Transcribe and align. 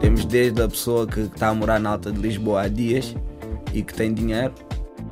Temos 0.00 0.24
desde 0.24 0.62
a 0.62 0.68
pessoa 0.68 1.06
que 1.06 1.20
está 1.20 1.48
a 1.48 1.54
morar 1.54 1.78
na 1.78 1.90
Alta 1.90 2.12
de 2.12 2.20
Lisboa 2.20 2.62
há 2.62 2.68
dias 2.68 3.14
e 3.72 3.82
que 3.82 3.94
tem 3.94 4.12
dinheiro, 4.12 4.52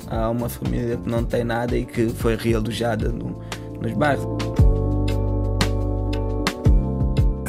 a 0.07 0.29
uma 0.29 0.49
família 0.49 0.97
que 0.97 1.09
não 1.09 1.23
tem 1.23 1.43
nada 1.43 1.77
e 1.77 1.85
que 1.85 2.09
foi 2.09 2.35
realojada 2.35 3.09
no, 3.09 3.39
nos 3.81 3.93
bairros. 3.93 4.25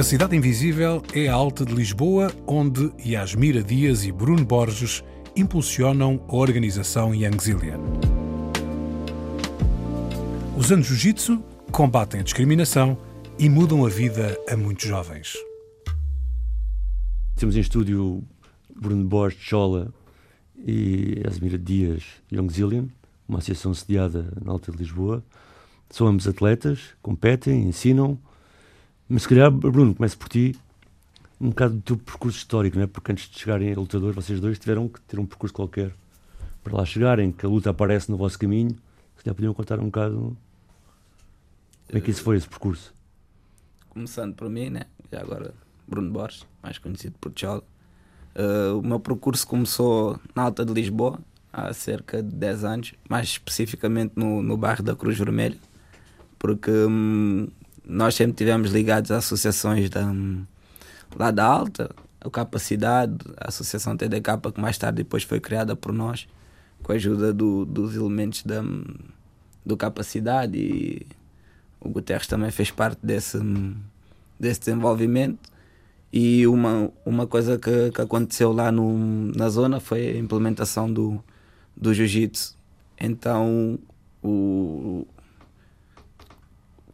A 0.01 0.03
Cidade 0.03 0.35
Invisível 0.35 1.03
é 1.13 1.29
a 1.29 1.35
Alta 1.35 1.63
de 1.63 1.75
Lisboa, 1.75 2.33
onde 2.47 2.91
Yasmira 3.05 3.63
Dias 3.63 4.03
e 4.05 4.11
Bruno 4.11 4.47
Borges 4.47 5.05
impulsionam 5.37 6.21
a 6.27 6.37
organização 6.37 7.15
Young 7.15 7.37
Zillion. 7.39 7.81
Usando 10.57 10.83
jiu-jitsu, 10.83 11.43
combatem 11.71 12.21
a 12.21 12.25
discriminação 12.25 12.99
e 13.39 13.49
mudam 13.49 13.87
a 13.87 13.89
vida 13.89 14.37
a 14.49 14.57
muitos 14.57 14.87
jovens. 14.87 15.35
Temos 17.37 17.57
em 17.57 17.61
estúdio 17.61 18.23
Bruno 18.75 19.05
Borges 19.05 19.41
Chola 19.41 19.93
e 20.59 21.23
Asmira 21.27 21.57
Dias 21.57 22.05
Young 22.31 22.53
Zillion, 22.53 22.87
uma 23.29 23.39
associação 23.39 23.73
sediada 23.73 24.33
na 24.45 24.51
Alta 24.53 24.73
de 24.73 24.79
Lisboa. 24.79 25.25
São 25.89 26.07
ambos 26.07 26.27
atletas, 26.27 26.81
competem, 27.01 27.63
ensinam. 27.63 28.19
Mas 29.09 29.23
se 29.23 29.29
calhar, 29.29 29.51
Bruno, 29.51 29.95
começo 29.95 30.19
por 30.19 30.29
ti, 30.29 30.57
um 31.41 31.51
bocado 31.51 31.75
do 31.75 31.83
teu 31.83 31.97
percurso 31.97 32.39
histórico, 32.39 32.77
não 32.77 32.85
é? 32.85 32.87
Porque 32.87 33.13
antes 33.13 33.29
de 33.31 33.39
chegarem 33.39 33.73
a 33.73 33.77
lutador, 33.77 34.13
vocês 34.13 34.41
dois 34.41 34.59
tiveram 34.59 34.89
que 34.89 35.01
ter 35.03 35.19
um 35.19 35.25
percurso 35.25 35.55
qualquer 35.55 35.93
para 36.63 36.77
lá 36.77 36.85
chegarem, 36.85 37.31
que 37.33 37.47
a 37.47 37.49
luta 37.49 37.71
aparece 37.71 38.11
no 38.11 38.17
vosso 38.17 38.39
caminho. 38.39 38.71
Se 39.17 39.25
calhar 39.25 39.35
podiam 39.35 39.55
contar 39.55 39.79
um 39.79 39.87
bocado 39.87 40.37
como 41.91 41.99
é 41.99 42.01
que 42.01 42.13
isso 42.13 42.23
foi, 42.23 42.37
esse 42.37 42.49
percurso? 42.49 42.95
Começando 43.89 44.33
por 44.37 44.49
mim, 44.49 44.71
né? 44.71 44.83
Já 45.11 45.21
agora, 45.21 45.53
Bruno 45.89 46.09
Borges, 46.13 46.47
mais 46.63 46.79
conhecido 46.79 47.17
por 47.21 47.33
Chola. 47.35 47.65
Uh, 48.33 48.79
o 48.79 48.83
meu 48.83 49.01
percurso 49.01 49.45
começou 49.45 50.17
na 50.33 50.45
Alta 50.45 50.65
de 50.65 50.73
Lisboa, 50.73 51.19
há 51.53 51.73
cerca 51.73 52.23
de 52.23 52.31
10 52.31 52.65
anos, 52.65 52.95
mais 53.09 53.31
especificamente 53.31 54.13
no, 54.15 54.41
no 54.41 54.57
bairro 54.57 54.85
da 54.85 54.95
Cruz 54.95 55.19
Vermelha, 55.19 55.59
porque 56.39 56.71
hum, 56.71 57.49
nós 57.85 58.15
sempre 58.15 58.35
tivemos 58.35 58.71
ligados 58.71 59.11
a 59.11 59.17
associações 59.17 59.91
da, 59.91 60.07
hum, 60.07 60.45
lá 61.17 61.33
da 61.33 61.45
Alta, 61.45 61.91
a 62.21 62.31
Capacidade, 62.31 63.17
a 63.37 63.49
Associação 63.49 63.97
TDK, 63.97 64.53
que 64.55 64.61
mais 64.61 64.79
tarde 64.79 64.99
depois 64.99 65.25
foi 65.25 65.41
criada 65.41 65.75
por 65.75 65.93
nós, 65.93 66.29
com 66.85 66.93
a 66.93 66.95
ajuda 66.95 67.33
do, 67.33 67.65
dos 67.65 67.97
elementos 67.97 68.45
da, 68.45 68.63
hum, 68.63 68.85
do 69.67 69.77
Capacidade 69.77 70.57
e 70.57 71.20
o 71.81 71.89
Guterres 71.89 72.27
também 72.27 72.51
fez 72.51 72.71
parte 72.71 72.99
desse, 73.03 73.39
desse 74.39 74.61
desenvolvimento. 74.61 75.39
E 76.13 76.47
uma, 76.47 76.91
uma 77.05 77.27
coisa 77.27 77.59
que, 77.59 77.91
que 77.93 78.01
aconteceu 78.01 78.53
lá 78.53 78.73
no, 78.73 79.33
na 79.33 79.49
zona 79.49 79.79
foi 79.79 80.09
a 80.09 80.19
implementação 80.19 80.93
do, 80.93 81.23
do 81.77 81.95
jiu-jitsu. 81.95 82.57
Então 82.99 83.79
o 84.23 85.07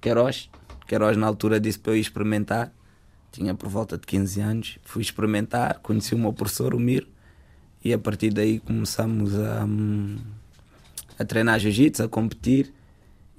Queiroz, 0.00 0.48
Queiroz 0.86 1.16
na 1.16 1.26
altura 1.26 1.58
disse 1.58 1.78
para 1.78 1.92
eu 1.92 1.96
experimentar. 1.96 2.72
Tinha 3.32 3.54
por 3.54 3.68
volta 3.68 3.98
de 3.98 4.06
15 4.06 4.40
anos. 4.40 4.78
Fui 4.84 5.02
experimentar, 5.02 5.80
conheci 5.80 6.14
o 6.14 6.18
meu 6.18 6.32
professor, 6.32 6.74
o 6.74 6.78
Mir, 6.78 7.06
e 7.84 7.92
a 7.92 7.98
partir 7.98 8.30
daí 8.30 8.60
começamos 8.60 9.34
a, 9.38 9.66
a 11.18 11.24
treinar 11.24 11.58
jiu-jitsu, 11.58 12.04
a 12.04 12.08
competir. 12.08 12.72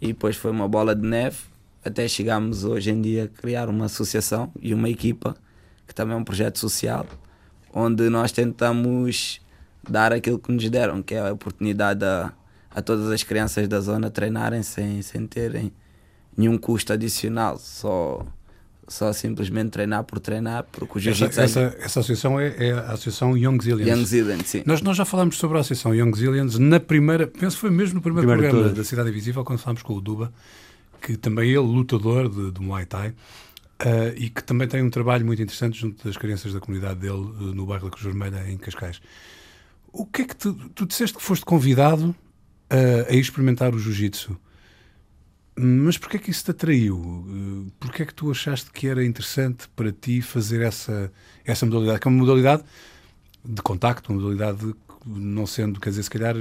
E 0.01 0.07
depois 0.07 0.35
foi 0.35 0.51
uma 0.51 0.67
bola 0.67 0.95
de 0.95 1.05
neve 1.05 1.37
até 1.83 2.07
chegarmos 2.07 2.63
hoje 2.63 2.91
em 2.91 3.01
dia 3.01 3.23
a 3.25 3.27
criar 3.27 3.69
uma 3.69 3.85
associação 3.85 4.51
e 4.61 4.73
uma 4.73 4.89
equipa 4.89 5.35
que 5.87 5.95
também 5.95 6.15
é 6.15 6.19
um 6.19 6.23
projeto 6.23 6.59
social, 6.59 7.05
onde 7.73 8.09
nós 8.09 8.31
tentamos 8.31 9.39
dar 9.89 10.11
aquilo 10.11 10.37
que 10.37 10.51
nos 10.51 10.69
deram, 10.69 11.01
que 11.01 11.15
é 11.15 11.19
a 11.19 11.31
oportunidade 11.31 12.03
a, 12.03 12.33
a 12.69 12.81
todas 12.81 13.09
as 13.09 13.23
crianças 13.23 13.67
da 13.67 13.79
zona 13.79 14.09
treinarem 14.09 14.61
sem, 14.63 15.01
sem 15.01 15.25
terem 15.25 15.71
nenhum 16.35 16.57
custo 16.57 16.91
adicional, 16.91 17.57
só, 17.57 18.25
só 18.87 19.11
simplesmente 19.11 19.71
treinar 19.71 20.03
por 20.03 20.19
treinar, 20.19 20.65
porque 20.71 20.97
o 20.97 21.01
jiu-jitsu... 21.01 21.41
Essa, 21.41 21.61
essa, 21.61 21.77
essa, 21.79 21.99
associação 21.99 22.39
é, 22.39 22.55
é, 22.57 22.71
a 22.71 22.91
Associação 22.93 23.37
Young 23.37 23.61
Zillions. 23.61 23.87
Young 23.87 24.05
Zillions, 24.05 24.47
sim. 24.47 24.63
Nós, 24.65 24.81
nós 24.81 24.95
já 24.95 25.03
falámos 25.03 25.37
sobre 25.37 25.57
a 25.57 25.61
Associação 25.61 25.93
Young 25.93 26.15
Zillions 26.15 26.57
na 26.57 26.79
primeira, 26.79 27.27
penso 27.27 27.57
que 27.57 27.61
foi 27.61 27.69
mesmo 27.71 27.95
no 27.95 28.01
primeiro, 28.01 28.27
primeiro 28.27 28.49
programa 28.49 28.75
da 28.75 28.83
Cidade 28.83 29.09
Invisível, 29.09 29.43
quando 29.43 29.59
falámos 29.59 29.81
com 29.83 29.93
o 29.93 30.01
Duba, 30.01 30.31
que 31.01 31.17
também 31.17 31.49
ele, 31.49 31.59
lutador 31.59 32.29
de, 32.29 32.51
de 32.51 32.61
Muay 32.61 32.85
Thai, 32.85 33.13
Uh, 33.79 34.09
e 34.17 34.31
que 34.31 34.43
também 34.43 34.67
tem 34.67 34.81
um 34.81 34.89
trabalho 34.89 35.23
muito 35.23 35.39
interessante 35.39 35.79
junto 35.79 36.03
das 36.03 36.17
crianças 36.17 36.51
da 36.51 36.59
comunidade 36.59 36.99
dele 36.99 37.13
uh, 37.13 37.53
no 37.53 37.63
bairro 37.63 37.85
da 37.85 37.91
Cruz 37.91 38.03
Vermelha, 38.03 38.43
em 38.49 38.57
Cascais. 38.57 38.99
O 39.93 40.03
que 40.03 40.23
é 40.23 40.25
que 40.25 40.35
tu, 40.35 40.51
tu 40.73 40.87
disseste 40.87 41.15
que 41.15 41.21
foste 41.21 41.45
convidado 41.45 42.09
uh, 42.09 43.07
a 43.07 43.13
ir 43.13 43.19
experimentar 43.19 43.75
o 43.75 43.77
jiu-jitsu? 43.77 44.35
Mas 45.57 45.97
porquê 45.97 46.17
é 46.17 46.19
que 46.19 46.29
isso 46.29 46.45
te 46.45 46.51
atraiu? 46.51 46.97
Uh, 46.97 47.71
porquê 47.79 48.03
é 48.03 48.05
que 48.05 48.13
tu 48.13 48.29
achaste 48.29 48.71
que 48.71 48.87
era 48.87 49.03
interessante 49.03 49.67
para 49.75 49.91
ti 49.91 50.21
fazer 50.21 50.61
essa, 50.61 51.11
essa 51.43 51.65
modalidade? 51.65 51.99
Que 51.99 52.07
é 52.07 52.11
uma 52.11 52.19
modalidade 52.19 52.63
de 53.43 53.61
contacto, 53.61 54.11
uma 54.11 54.21
modalidade 54.21 54.75
não 55.05 55.47
sendo, 55.47 55.79
quer 55.79 55.89
dizer, 55.89 56.03
se 56.03 56.09
calhar 56.09 56.35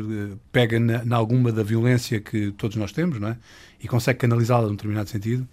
pega 0.50 0.80
na, 0.80 1.04
na 1.04 1.16
alguma 1.16 1.52
da 1.52 1.62
violência 1.62 2.20
que 2.20 2.50
todos 2.52 2.76
nós 2.76 2.90
temos, 2.92 3.20
não 3.20 3.28
é? 3.28 3.38
E 3.80 3.86
consegue 3.86 4.18
canalizá-la 4.18 4.66
num 4.66 4.72
determinado 4.72 5.08
sentido 5.08 5.48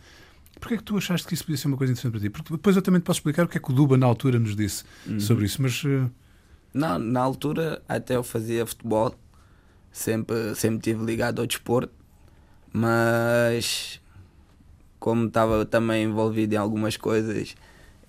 Porquê 0.63 0.75
é 0.75 0.77
que 0.77 0.83
tu 0.83 0.97
achaste 0.97 1.27
que 1.27 1.33
isso 1.33 1.43
podia 1.43 1.57
ser 1.57 1.67
uma 1.67 1.75
coisa 1.75 1.91
interessante 1.91 2.13
para 2.13 2.21
ti? 2.21 2.29
Porque 2.29 2.53
depois 2.53 2.73
eu 2.77 2.81
também 2.81 3.01
te 3.01 3.03
posso 3.03 3.19
explicar 3.19 3.43
o 3.43 3.49
que 3.49 3.57
é 3.57 3.61
que 3.61 3.69
o 3.69 3.73
Duba 3.73 3.97
na 3.97 4.05
altura 4.05 4.39
nos 4.39 4.55
disse 4.55 4.85
uhum. 5.05 5.19
sobre 5.19 5.43
isso, 5.43 5.61
mas... 5.61 5.83
Uh... 5.83 6.09
Não, 6.73 6.97
na 6.97 7.19
altura 7.19 7.83
até 7.85 8.15
eu 8.15 8.23
fazia 8.23 8.65
futebol, 8.65 9.13
sempre, 9.91 10.55
sempre 10.55 10.79
tive 10.79 11.03
ligado 11.03 11.41
ao 11.41 11.45
desporto, 11.45 11.93
mas 12.73 14.01
como 14.99 15.27
estava 15.27 15.65
também 15.65 16.05
envolvido 16.05 16.55
em 16.55 16.57
algumas 16.57 16.97
coisas 16.97 17.55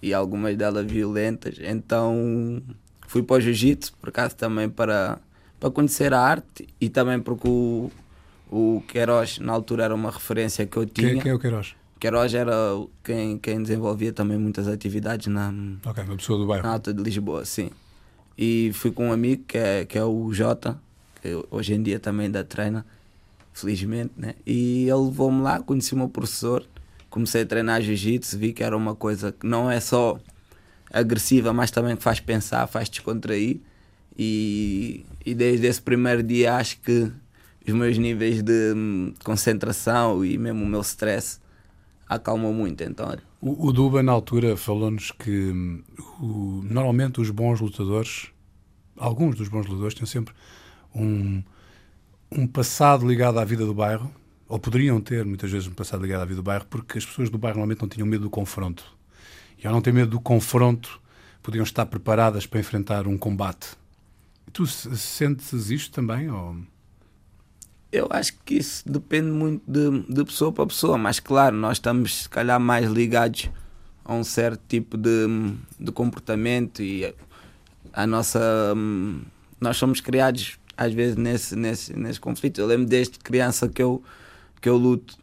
e 0.01 0.15
algumas 0.15 0.57
delas 0.57 0.91
violentas, 0.91 1.57
então 1.61 2.63
fui 3.07 3.23
para 3.23 3.37
o 3.37 3.41
jiu-jitsu, 3.41 3.93
por 4.01 4.09
acaso 4.09 4.35
também 4.35 4.69
para, 4.69 5.19
para 5.61 5.71
conhecer 5.71 6.15
a 6.15 6.21
arte 6.21 6.67
e 6.81 6.89
também 6.89 7.21
porque 7.21 7.47
o, 7.47 7.91
o 8.51 8.83
Queiroz 8.89 9.39
na 9.39 9.53
altura 9.53 9.85
era 9.85 9.95
uma 9.95 10.11
referência 10.11 10.67
que 10.67 10.77
eu 10.77 10.87
tinha. 10.87 11.13
Quem, 11.13 11.21
quem 11.21 11.33
é 11.33 11.35
o 11.35 11.39
Queiroz? 11.39 11.75
Queiroz 11.99 12.35
era 12.35 12.55
quem, 13.03 13.39
quem 13.39 13.63
desenvolvia 13.63 14.13
também 14.13 14.37
muitas 14.37 14.69
atividades 14.69 15.27
na, 15.29 15.53
okay, 15.87 16.05
uma 16.05 16.17
pessoa 16.17 16.39
do 16.39 16.47
bairro. 16.47 16.65
na 16.65 16.73
Alta 16.73 16.93
de 16.93 17.03
Lisboa, 17.03 17.45
sim. 17.45 17.71
E 18.37 18.73
fui 18.75 18.91
com 18.91 19.09
um 19.09 19.13
amigo 19.13 19.45
que 19.47 19.57
é, 19.57 19.85
que 19.85 19.97
é 19.97 20.05
o 20.05 20.33
Jota, 20.33 20.79
que 21.23 21.29
hoje 21.51 21.75
em 21.75 21.83
dia 21.83 21.99
também 21.99 22.27
ainda 22.27 22.45
treina, 22.45 22.85
felizmente, 23.55 24.13
né? 24.17 24.35
E 24.45 24.83
ele 24.83 24.95
levou-me 24.95 25.41
lá, 25.41 25.61
conheci 25.61 25.95
o 25.95 25.97
meu 25.97 26.09
professor, 26.09 26.67
comecei 27.09 27.43
a 27.43 27.47
treinar 27.47 27.81
jiu-jitsu, 27.81 28.37
vi 28.37 28.53
que 28.53 28.63
era 28.63 28.77
uma 28.77 28.95
coisa 28.95 29.33
que 29.33 29.47
não 29.47 29.71
é 29.71 29.81
só 29.81 30.19
agressiva, 30.93 31.53
mas 31.53 31.71
também 31.71 31.97
que 31.97 32.03
faz 32.03 32.21
pensar, 32.21 32.67
faz 32.67 32.91
descontrair. 32.91 33.61
E, 34.19 35.07
e 35.25 35.35
desde 35.35 35.67
esse 35.67 35.81
primeiro 35.81 36.23
dia 36.23 36.57
acho 36.57 36.81
que 36.81 37.11
os 37.67 37.73
meus 37.73 37.97
níveis 37.97 38.43
de 38.43 38.73
hum, 38.75 39.15
concentração 39.25 40.25
e 40.25 40.37
mesmo 40.37 40.65
o 40.65 40.67
meu 40.67 40.81
stress 40.83 41.41
acalmou 42.09 42.53
muito. 42.53 42.83
Então, 42.83 43.17
o, 43.41 43.69
o 43.69 43.73
Duba, 43.73 44.03
na 44.03 44.13
altura, 44.13 44.57
falou-nos 44.57 45.11
que 45.11 45.83
o, 46.21 46.63
normalmente 46.65 47.21
os 47.21 47.31
bons 47.31 47.61
lutadores, 47.61 48.31
alguns 48.97 49.37
dos 49.37 49.49
bons 49.49 49.67
lutadores, 49.67 49.95
têm 49.95 50.07
sempre 50.07 50.35
um, 50.95 51.43
um 52.31 52.47
passado 52.47 53.07
ligado 53.07 53.39
à 53.39 53.45
vida 53.45 53.65
do 53.65 53.75
bairro, 53.75 54.13
ou 54.49 54.59
poderiam 54.59 55.01
ter 55.01 55.25
muitas 55.25 55.51
vezes 55.51 55.67
um 55.67 55.73
passado 55.73 56.03
ligado 56.03 56.23
à 56.23 56.25
vida 56.25 56.37
do 56.37 56.43
bairro, 56.43 56.67
porque 56.69 56.99
as 56.99 57.07
pessoas 57.07 57.31
do 57.31 57.39
bairro 57.39 57.59
normalmente 57.59 57.83
não 57.83 57.89
tinham 57.89 58.07
medo 58.07 58.25
do 58.25 58.31
confronto. 58.31 58.85
E 59.63 59.67
ao 59.67 59.73
não 59.73 59.81
ter 59.81 59.93
medo 59.93 60.11
do 60.11 60.21
confronto, 60.21 61.01
podiam 61.43 61.63
estar 61.63 61.87
preparadas 61.87 62.47
para 62.47 62.61
enfrentar 62.61 63.07
um 63.07 63.17
combate. 63.17 63.77
Tu 64.53 64.67
sentes 64.67 65.71
isto 65.71 65.93
também? 65.93 66.31
Ou... 66.31 66.57
Eu 67.91 68.09
acho 68.11 68.35
que 68.45 68.57
isso 68.57 68.83
depende 68.87 69.31
muito 69.31 69.63
de, 69.67 70.03
de 70.13 70.25
pessoa 70.25 70.53
para 70.53 70.67
pessoa, 70.67 70.99
mas 70.99 71.21
claro, 71.21 71.57
nós 71.57 71.77
estamos 71.77 72.23
se 72.23 72.29
calhar 72.29 72.61
mais 72.61 72.91
ligados 72.91 73.51
a 74.05 74.15
um 74.15 74.25
certo 74.25 74.61
tipo 74.69 74.97
de, 74.97 75.27
de 75.79 75.91
comportamento 75.93 76.83
e 76.83 77.15
a 77.93 78.07
nossa. 78.07 78.75
Nós 79.61 79.77
somos 79.77 80.01
criados 80.01 80.59
às 80.77 80.93
vezes 80.93 81.17
nesse, 81.17 81.57
nesse, 81.57 81.99
nesse 81.99 82.21
conflito. 82.21 82.61
Eu 82.61 82.67
lembro 82.67 82.87
desde 82.87 83.19
criança 83.19 83.69
que 83.69 83.83
eu, 83.83 84.03
que 84.61 84.69
eu 84.69 84.77
luto, 84.77 85.17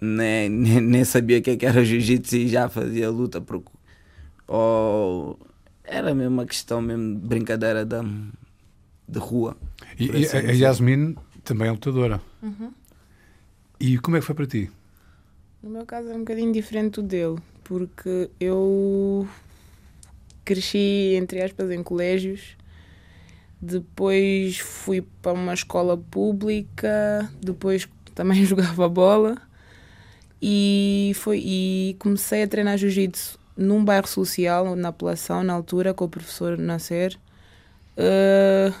nem, 0.00 0.48
nem, 0.50 0.80
nem 0.80 1.04
sabia 1.04 1.38
o 1.38 1.42
que, 1.42 1.50
é 1.50 1.56
que 1.56 1.66
era 1.66 1.84
jiu-jitsu 1.84 2.36
e 2.36 2.48
já 2.48 2.68
fazia 2.68 3.10
luta. 3.10 3.40
Porque, 3.40 3.70
ou, 4.46 5.38
era 5.84 6.14
mesmo 6.14 6.34
uma 6.34 6.46
questão 6.46 6.80
mesmo 6.80 7.14
de 7.14 7.26
brincadeira 7.26 7.84
da, 7.84 8.02
de 8.02 9.18
rua. 9.18 9.56
E, 9.98 10.06
e 10.06 10.24
assim 10.24 10.36
a, 10.36 10.40
a 10.40 10.52
Yasmin 10.52 11.16
também 11.44 11.68
é 11.68 11.70
lutadora. 11.70 12.20
Uhum. 12.42 12.72
E 13.78 13.98
como 13.98 14.16
é 14.16 14.20
que 14.20 14.26
foi 14.26 14.34
para 14.34 14.46
ti? 14.46 14.70
No 15.62 15.70
meu 15.70 15.86
caso 15.86 16.08
é 16.10 16.14
um 16.14 16.20
bocadinho 16.20 16.52
diferente 16.52 16.94
do 16.94 17.02
dele, 17.02 17.38
porque 17.62 18.30
eu 18.38 19.28
cresci, 20.44 21.14
entre 21.16 21.42
aspas, 21.42 21.70
em 21.70 21.82
colégios. 21.82 22.56
Depois 23.64 24.58
fui 24.58 25.00
para 25.22 25.32
uma 25.32 25.54
escola 25.54 25.96
pública, 25.96 27.30
depois 27.40 27.88
também 28.14 28.44
jogava 28.46 28.86
bola 28.88 29.40
e, 30.40 31.12
foi, 31.14 31.38
e 31.38 31.96
comecei 31.98 32.42
a 32.42 32.46
treinar 32.46 32.76
jiu-jitsu 32.76 33.38
num 33.56 33.82
bairro 33.82 34.06
social, 34.06 34.76
na 34.76 34.88
apelação, 34.88 35.42
na 35.42 35.54
altura, 35.54 35.94
com 35.94 36.04
o 36.04 36.08
professor 36.08 36.58
Nasser. 36.58 37.16
Uh, 37.96 38.74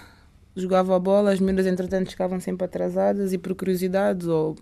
jogava 0.54 0.94
a 0.94 0.98
bola, 0.98 1.32
as 1.32 1.40
meninas 1.40 1.66
entretanto 1.66 2.10
ficavam 2.10 2.38
sempre 2.38 2.66
atrasadas 2.66 3.32
e 3.32 3.38
por 3.38 3.54
curiosidade 3.54 4.28
ou 4.28 4.56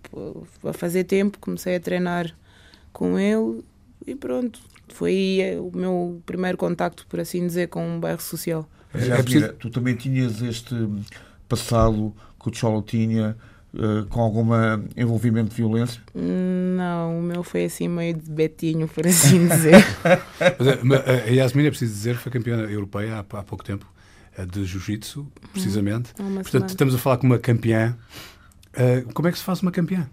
a 0.64 0.72
fazer 0.72 1.04
tempo 1.04 1.38
comecei 1.40 1.74
a 1.74 1.80
treinar 1.80 2.32
com 2.92 3.18
ele 3.18 3.64
e 4.06 4.14
pronto. 4.14 4.60
Foi 4.88 5.40
o 5.58 5.76
meu 5.76 6.22
primeiro 6.24 6.56
contacto, 6.56 7.06
por 7.08 7.18
assim 7.18 7.44
dizer, 7.44 7.68
com 7.68 7.84
um 7.84 7.98
bairro 7.98 8.20
social. 8.20 8.68
Já, 8.94 9.16
é 9.16 9.22
preciso... 9.22 9.52
tu 9.54 9.70
também 9.70 9.94
tinhas 9.94 10.42
este 10.42 10.74
passado 11.48 12.14
que 12.40 12.48
o 12.48 12.54
Cholo 12.54 12.82
tinha 12.82 13.36
uh, 13.74 14.06
com 14.06 14.20
algum 14.20 14.46
envolvimento 14.96 15.50
de 15.50 15.56
violência? 15.56 16.02
Não, 16.14 17.18
o 17.18 17.22
meu 17.22 17.42
foi 17.42 17.64
assim 17.64 17.88
meio 17.88 18.14
de 18.14 18.30
betinho, 18.30 18.88
por 18.88 19.06
assim 19.06 19.46
dizer. 19.46 19.84
mas, 20.82 21.08
a 21.08 21.30
Yasmin, 21.30 21.66
é 21.66 21.70
preciso 21.70 21.92
dizer, 21.92 22.16
foi 22.16 22.32
campeã 22.32 22.56
europeia 22.60 23.16
há, 23.16 23.18
há 23.20 23.42
pouco 23.42 23.64
tempo 23.64 23.86
eh, 24.36 24.46
de 24.46 24.64
jiu-jitsu, 24.64 25.30
precisamente. 25.52 26.12
Hum, 26.18 26.34
Portanto, 26.34 26.50
semana. 26.50 26.66
estamos 26.66 26.94
a 26.94 26.98
falar 26.98 27.18
com 27.18 27.26
uma 27.26 27.38
campeã. 27.38 27.96
Uh, 28.74 29.12
como 29.12 29.28
é 29.28 29.32
que 29.32 29.38
se 29.38 29.44
faz 29.44 29.60
uma 29.60 29.70
campeã? 29.70 30.08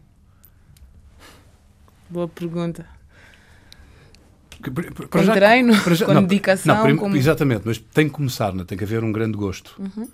Boa 2.09 2.27
pergunta. 2.27 2.98
Para, 4.61 5.07
com 5.07 5.23
já, 5.23 5.33
treino, 5.33 5.81
para 5.81 5.95
já, 5.95 6.05
com 6.05 6.13
não, 6.13 6.21
dedicação. 6.21 6.87
Não, 6.87 6.97
como... 6.97 7.15
Exatamente, 7.15 7.61
mas 7.65 7.77
tem 7.77 8.07
que 8.07 8.13
começar, 8.13 8.53
não? 8.53 8.63
É? 8.63 8.65
tem 8.65 8.77
que 8.77 8.83
haver 8.83 9.03
um 9.03 9.11
grande 9.11 9.37
gosto. 9.37 9.75
Uhum. 9.79 10.07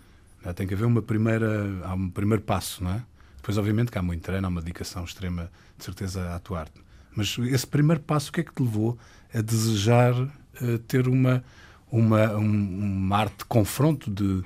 É? 0.46 0.54
Tem 0.54 0.68
que 0.68 0.74
haver 0.74 0.86
uma 0.86 1.02
primeira, 1.02 1.68
há 1.84 1.94
um 1.94 2.10
primeiro 2.10 2.44
passo, 2.44 2.84
não 2.84 2.92
é? 2.92 3.02
Depois, 3.38 3.58
obviamente, 3.58 3.92
que 3.92 3.98
há 3.98 4.02
muito 4.02 4.22
treino, 4.22 4.46
há 4.46 4.50
uma 4.50 4.62
dedicação 4.62 5.04
extrema, 5.04 5.52
de 5.78 5.84
certeza, 5.84 6.22
a 6.30 6.36
atuar. 6.36 6.68
Mas 7.16 7.38
esse 7.40 7.66
primeiro 7.66 8.02
passo, 8.02 8.30
o 8.30 8.34
que 8.34 8.42
é 8.42 8.44
que 8.44 8.54
te 8.54 8.62
levou 8.62 8.98
a 9.34 9.42
desejar 9.42 10.14
uh, 10.14 10.78
ter 10.88 11.08
uma, 11.08 11.44
uma, 11.92 12.36
um, 12.36 12.44
uma 12.44 13.18
arte 13.18 13.40
de 13.40 13.46
confronto, 13.46 14.12
de, 14.12 14.44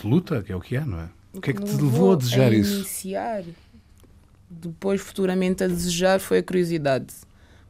de, 0.00 0.06
luta, 0.06 0.42
que 0.42 0.52
é 0.52 0.56
o 0.56 0.60
que 0.60 0.76
é, 0.76 0.84
não 0.84 1.00
é? 1.00 1.08
O 1.32 1.40
que 1.40 1.50
é 1.50 1.52
que 1.52 1.62
te 1.62 1.74
levou 1.74 2.12
a 2.12 2.16
desejar 2.16 2.50
a 2.50 2.54
isso? 2.54 2.74
Iniciar, 2.76 3.44
depois 4.48 5.00
futuramente 5.00 5.62
a 5.62 5.68
desejar 5.68 6.20
foi 6.20 6.38
a 6.38 6.42
curiosidade. 6.42 7.14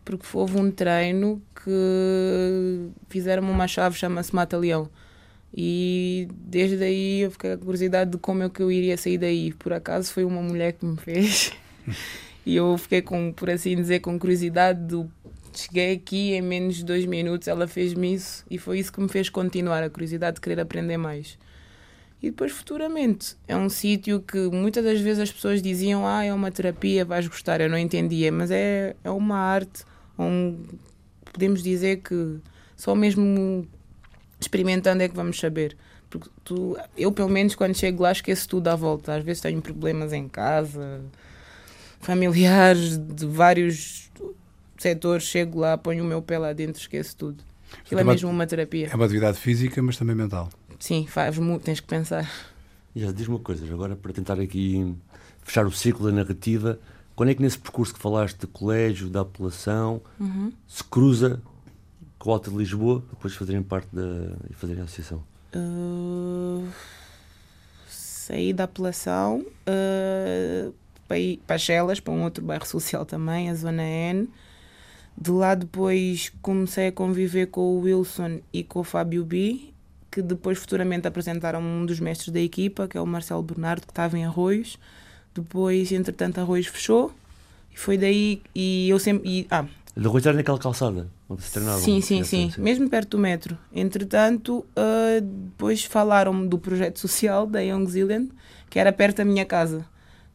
Porque 0.04 0.26
houve 0.32 0.58
um 0.58 0.70
treino 0.70 1.42
que 1.54 2.90
fizeram 3.08 3.48
uma 3.50 3.68
chave, 3.68 3.96
chama-se 3.96 4.34
Mata-Leão. 4.34 4.88
E 5.54 6.28
desde 6.32 6.82
aí 6.82 7.20
eu 7.20 7.30
fiquei 7.30 7.50
com 7.50 7.62
a 7.62 7.64
curiosidade 7.64 8.10
de 8.12 8.18
como 8.18 8.42
é 8.42 8.48
que 8.48 8.62
eu 8.62 8.70
iria 8.70 8.96
sair 8.96 9.18
daí. 9.18 9.52
Por 9.52 9.72
acaso 9.72 10.12
foi 10.12 10.24
uma 10.24 10.40
mulher 10.40 10.72
que 10.72 10.84
me 10.84 10.96
fez. 10.96 11.52
e 12.46 12.56
eu 12.56 12.76
fiquei 12.78 13.02
com, 13.02 13.32
por 13.32 13.50
assim 13.50 13.76
dizer, 13.76 14.00
com 14.00 14.18
curiosidade 14.18 14.80
do 14.80 15.10
cheguei 15.52 15.94
aqui 15.94 16.32
em 16.32 16.40
menos 16.42 16.76
de 16.76 16.84
dois 16.84 17.04
minutos, 17.04 17.48
ela 17.48 17.66
fez-me 17.66 18.14
isso 18.14 18.44
e 18.48 18.56
foi 18.56 18.78
isso 18.78 18.92
que 18.92 19.00
me 19.00 19.08
fez 19.08 19.28
continuar, 19.28 19.82
a 19.82 19.90
curiosidade 19.90 20.36
de 20.36 20.40
querer 20.40 20.60
aprender 20.60 20.96
mais. 20.96 21.36
E 22.22 22.30
depois, 22.30 22.52
futuramente, 22.52 23.34
é 23.48 23.56
um 23.56 23.70
sítio 23.70 24.20
que 24.20 24.38
muitas 24.50 24.84
das 24.84 25.00
vezes 25.00 25.22
as 25.22 25.32
pessoas 25.32 25.62
diziam: 25.62 26.06
Ah, 26.06 26.22
é 26.22 26.32
uma 26.34 26.50
terapia, 26.50 27.02
vais 27.02 27.26
gostar. 27.26 27.62
Eu 27.62 27.70
não 27.70 27.78
entendia, 27.78 28.30
mas 28.30 28.50
é, 28.50 28.94
é 29.02 29.10
uma 29.10 29.38
arte. 29.38 29.84
Um, 30.22 30.58
podemos 31.32 31.62
dizer 31.62 31.98
que 31.98 32.38
só 32.76 32.94
mesmo 32.94 33.66
experimentando 34.40 35.02
é 35.02 35.08
que 35.08 35.14
vamos 35.14 35.38
saber. 35.38 35.76
Porque 36.08 36.28
tu, 36.44 36.76
eu, 36.96 37.12
pelo 37.12 37.28
menos, 37.28 37.54
quando 37.54 37.74
chego 37.74 38.02
lá, 38.02 38.12
esqueço 38.12 38.48
tudo 38.48 38.68
à 38.68 38.76
volta. 38.76 39.14
Às 39.14 39.24
vezes 39.24 39.40
tenho 39.40 39.62
problemas 39.62 40.12
em 40.12 40.28
casa, 40.28 41.00
familiares, 42.00 42.98
de 42.98 43.26
vários 43.26 44.10
setores. 44.76 45.24
Chego 45.24 45.60
lá, 45.60 45.78
ponho 45.78 46.02
o 46.04 46.06
meu 46.06 46.20
pé 46.20 46.38
lá 46.38 46.52
dentro, 46.52 46.80
esqueço 46.80 47.16
tudo. 47.16 47.44
Aquilo 47.78 48.00
é, 48.00 48.02
é 48.02 48.06
mesmo 48.06 48.28
uma 48.28 48.46
terapia. 48.46 48.88
É 48.90 48.94
uma 48.94 49.04
atividade 49.04 49.38
física, 49.38 49.80
mas 49.82 49.96
também 49.96 50.16
mental. 50.16 50.50
Sim, 50.80 51.06
faz, 51.06 51.36
tens 51.62 51.78
que 51.78 51.86
pensar. 51.86 52.28
E 52.94 53.00
já 53.00 53.12
diz 53.12 53.28
uma 53.28 53.38
coisa, 53.38 53.64
agora 53.72 53.94
para 53.94 54.12
tentar 54.12 54.40
aqui 54.40 54.96
fechar 55.44 55.66
o 55.66 55.70
ciclo 55.70 56.06
da 56.06 56.12
narrativa, 56.12 56.80
quando 57.20 57.28
é 57.28 57.34
que 57.34 57.42
nesse 57.42 57.58
percurso 57.58 57.92
que 57.92 58.00
falaste 58.00 58.38
de 58.38 58.46
colégio, 58.46 59.10
da 59.10 59.20
apelação, 59.20 60.00
uhum. 60.18 60.50
se 60.66 60.82
cruza 60.82 61.38
com 62.18 62.30
a 62.30 62.32
Alta 62.32 62.50
de 62.50 62.56
Lisboa, 62.56 63.04
depois 63.10 63.34
fazerem 63.34 63.62
parte 63.62 63.94
da, 63.94 64.38
e 64.48 64.54
fazerem 64.54 64.80
a 64.80 64.86
associação? 64.86 65.22
Uh, 65.54 66.66
saí 67.86 68.54
da 68.54 68.64
apelação 68.64 69.44
uh, 69.44 70.74
para 71.06 71.18
ir 71.18 71.42
para 71.46 71.58
Chelas, 71.58 72.00
para 72.00 72.14
um 72.14 72.22
outro 72.22 72.42
bairro 72.42 72.66
social 72.66 73.04
também, 73.04 73.50
a 73.50 73.54
Zona 73.54 73.82
N. 73.82 74.26
De 75.14 75.30
lá 75.30 75.54
depois 75.54 76.32
comecei 76.40 76.86
a 76.86 76.92
conviver 76.92 77.48
com 77.48 77.60
o 77.60 77.80
Wilson 77.80 78.40
e 78.50 78.64
com 78.64 78.80
o 78.80 78.84
Fábio 78.84 79.26
B, 79.26 79.74
que 80.10 80.22
depois 80.22 80.56
futuramente 80.56 81.06
apresentaram 81.06 81.60
um 81.60 81.84
dos 81.84 82.00
mestres 82.00 82.32
da 82.32 82.40
equipa, 82.40 82.88
que 82.88 82.96
é 82.96 83.00
o 83.00 83.06
Marcelo 83.06 83.42
Bernardo, 83.42 83.82
que 83.82 83.92
estava 83.92 84.18
em 84.18 84.24
Arroios. 84.24 84.78
Depois, 85.34 85.92
entretanto, 85.92 86.40
Arroios 86.40 86.66
fechou. 86.66 87.12
E 87.72 87.78
foi 87.78 87.96
daí. 87.96 88.42
E 88.54 88.88
eu 88.88 88.98
sempre. 88.98 89.28
E, 89.28 89.46
ah, 89.50 89.64
de 89.96 90.06
Arroios 90.06 90.26
era 90.26 90.36
naquela 90.36 90.58
calçada 90.58 91.08
onde 91.28 91.42
se 91.42 91.52
treinava? 91.52 91.78
Sim, 91.78 92.00
sim, 92.00 92.22
sim, 92.24 92.50
sim. 92.50 92.60
Mesmo 92.60 92.88
perto 92.88 93.16
do 93.16 93.18
metro. 93.18 93.58
Entretanto, 93.72 94.64
uh, 94.76 95.20
depois 95.20 95.84
falaram-me 95.84 96.48
do 96.48 96.58
projeto 96.58 96.98
social 96.98 97.46
da 97.46 97.60
Young 97.60 97.86
Zealand, 97.86 98.30
que 98.68 98.78
era 98.78 98.92
perto 98.92 99.18
da 99.18 99.24
minha 99.24 99.44
casa. 99.44 99.84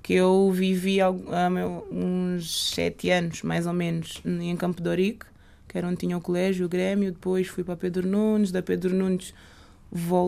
Que 0.02 0.14
eu 0.14 0.52
vivi 0.52 1.02
há 1.02 1.10
uns 1.10 2.74
sete 2.74 3.10
anos, 3.10 3.42
mais 3.42 3.66
ou 3.66 3.74
menos, 3.74 4.22
em 4.24 4.56
Campo 4.56 4.80
de 4.80 4.88
Orique, 4.88 5.25
que 5.68 5.78
era 5.78 5.88
onde 5.88 5.98
tinha 5.98 6.16
o 6.16 6.22
colégio, 6.22 6.68
o 6.68 6.70
Grêmio. 6.70 7.12
Depois 7.12 7.48
fui 7.48 7.64
para 7.64 7.75
Pedro 7.75 8.08
Nunes, 8.08 8.52
da 8.52 8.62
Pedro 8.62 8.94
Nunes 8.94 9.34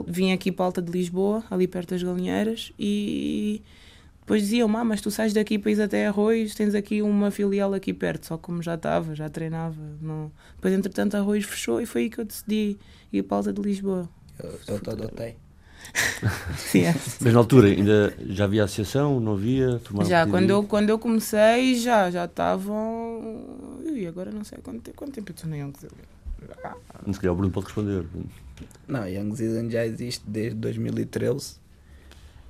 vim 0.08 0.32
aqui 0.32 0.52
para 0.52 0.66
Alta 0.66 0.82
de 0.82 0.92
Lisboa, 0.92 1.44
ali 1.50 1.68
perto 1.68 1.90
das 1.90 2.02
Galinheiras, 2.02 2.72
e 2.80 3.62
depois 4.28 4.42
diziam, 4.42 4.68
ah, 4.76 4.84
mas 4.84 5.00
tu 5.00 5.10
sais 5.10 5.32
daqui 5.32 5.58
para 5.58 5.72
ir 5.72 5.82
até 5.82 6.06
Arroz, 6.06 6.54
tens 6.54 6.76
aqui 6.76 7.02
uma 7.02 7.32
filial 7.32 7.74
aqui 7.74 7.94
perto, 7.94 8.26
só 8.26 8.38
como 8.38 8.62
já 8.62 8.76
estava, 8.76 9.16
já 9.16 9.30
treinava. 9.30 9.82
Não... 10.02 10.30
Depois, 10.56 10.74
entretanto, 10.74 11.16
Arroz 11.16 11.46
fechou 11.46 11.80
e 11.80 11.86
foi 11.86 12.02
aí 12.02 12.10
que 12.10 12.20
eu 12.20 12.26
decidi 12.26 12.78
ir 13.14 13.24
para 13.24 13.38
Alta 13.38 13.54
de 13.54 13.62
Lisboa. 13.62 14.10
Eu, 14.38 14.60
eu 14.68 14.80
te 14.82 14.90
adotei. 14.90 15.38
Sim, 16.58 16.82
é. 16.82 16.94
Mas 17.22 17.34
na 17.34 17.40
altura 17.40 17.70
ainda 17.70 18.14
já 18.28 18.44
havia 18.44 18.66
associação, 18.66 19.18
não 19.22 19.32
havia? 19.32 19.80
Já, 20.06 20.28
quando 20.28 20.50
eu, 20.50 20.62
quando 20.62 20.90
eu 20.90 21.00
comecei 21.00 21.76
já, 21.76 22.12
já 22.12 22.26
estavam. 22.26 23.46
E 23.96 24.06
agora 24.06 24.30
não 24.30 24.44
sei 24.44 24.58
quanto, 24.58 24.92
quanto 24.94 25.14
tempo 25.14 25.32
eu 25.32 25.36
estou 25.36 25.50
na 25.50 25.56
Young 25.56 25.72
Zealand. 25.80 26.02
Ah. 26.66 26.76
Se 27.14 27.18
calhar 27.18 27.32
o 27.32 27.38
Bruno 27.38 27.54
pode 27.54 27.68
responder. 27.68 28.06
Não, 28.90 29.08
Young 29.08 29.34
Zealand 29.34 29.72
já 29.72 29.86
existe 29.86 30.26
desde 30.28 30.60
2013 30.60 31.66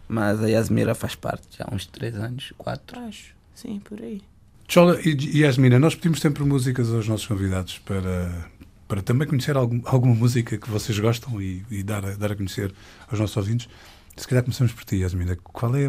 mas 0.08 0.42
a 0.42 0.48
Yasmira 0.48 0.96
faz 0.96 1.16
parte 1.16 1.48
já 1.58 1.66
há 1.68 1.74
uns 1.74 1.86
3 1.86 2.16
anos, 2.16 2.54
4. 2.58 3.00
Acho, 3.00 3.34
sim, 3.54 3.80
por 3.84 4.02
aí. 4.02 4.22
Chola 4.68 5.00
e 5.02 5.42
Yasmina, 5.42 5.80
nós 5.80 5.96
pedimos 5.96 6.20
sempre 6.20 6.44
músicas 6.44 6.92
aos 6.92 7.08
nossos 7.08 7.26
convidados 7.26 7.80
para, 7.80 8.50
para 8.88 9.02
também 9.02 9.28
conhecer 9.28 9.56
algum, 9.56 9.82
alguma 9.86 10.14
música 10.14 10.58
que 10.58 10.70
vocês 10.70 11.00
gostam 11.00 11.42
e, 11.42 11.66
e 11.72 11.84
dar, 11.84 12.06
a, 12.06 12.16
dar 12.16 12.34
a 12.34 12.36
conhecer 12.36 12.74
aos 13.10 13.20
nossos 13.20 13.38
ouvintes. 13.38 13.70
Se 14.16 14.28
calhar 14.28 14.44
começamos 14.44 14.74
por 14.74 14.84
ti, 14.84 14.98
Yasmina. 14.98 15.38
Qual 15.38 15.74
é 15.76 15.88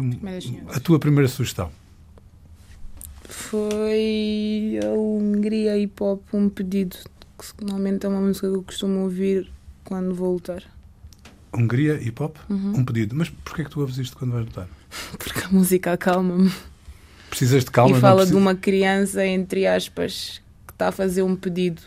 a 0.73 0.79
tua 0.79 0.99
primeira 0.99 1.27
sugestão? 1.27 1.71
Foi 3.23 4.79
a 4.83 4.89
Hungria 4.89 5.77
Hip 5.77 6.01
Hop, 6.01 6.21
um 6.33 6.47
pedido, 6.47 6.97
que 7.37 7.63
normalmente 7.63 8.05
é 8.05 8.09
uma 8.09 8.21
música 8.21 8.47
que 8.47 8.55
eu 8.55 8.63
costumo 8.63 9.01
ouvir 9.01 9.51
quando 9.83 10.13
vou 10.15 10.33
lutar. 10.33 10.63
Hungria, 11.53 11.95
hip 11.95 12.21
hop, 12.21 12.37
uhum. 12.49 12.77
um 12.77 12.85
pedido. 12.85 13.15
Mas 13.15 13.29
porquê 13.29 13.61
é 13.61 13.65
que 13.65 13.71
tu 13.71 13.79
ouves 13.81 13.97
isto 13.97 14.17
quando 14.17 14.31
vais 14.31 14.45
lutar? 14.45 14.67
porque 15.17 15.45
a 15.45 15.49
música 15.49 15.93
acalma-me. 15.93 16.51
Precisas 17.29 17.63
de 17.63 17.71
calma, 17.71 17.97
E 17.97 17.99
fala 17.99 18.25
de 18.25 18.33
uma 18.33 18.55
criança, 18.55 19.25
entre 19.25 19.67
aspas, 19.67 20.41
que 20.65 20.73
está 20.73 20.87
a 20.87 20.91
fazer 20.91 21.21
um 21.21 21.35
pedido. 21.35 21.81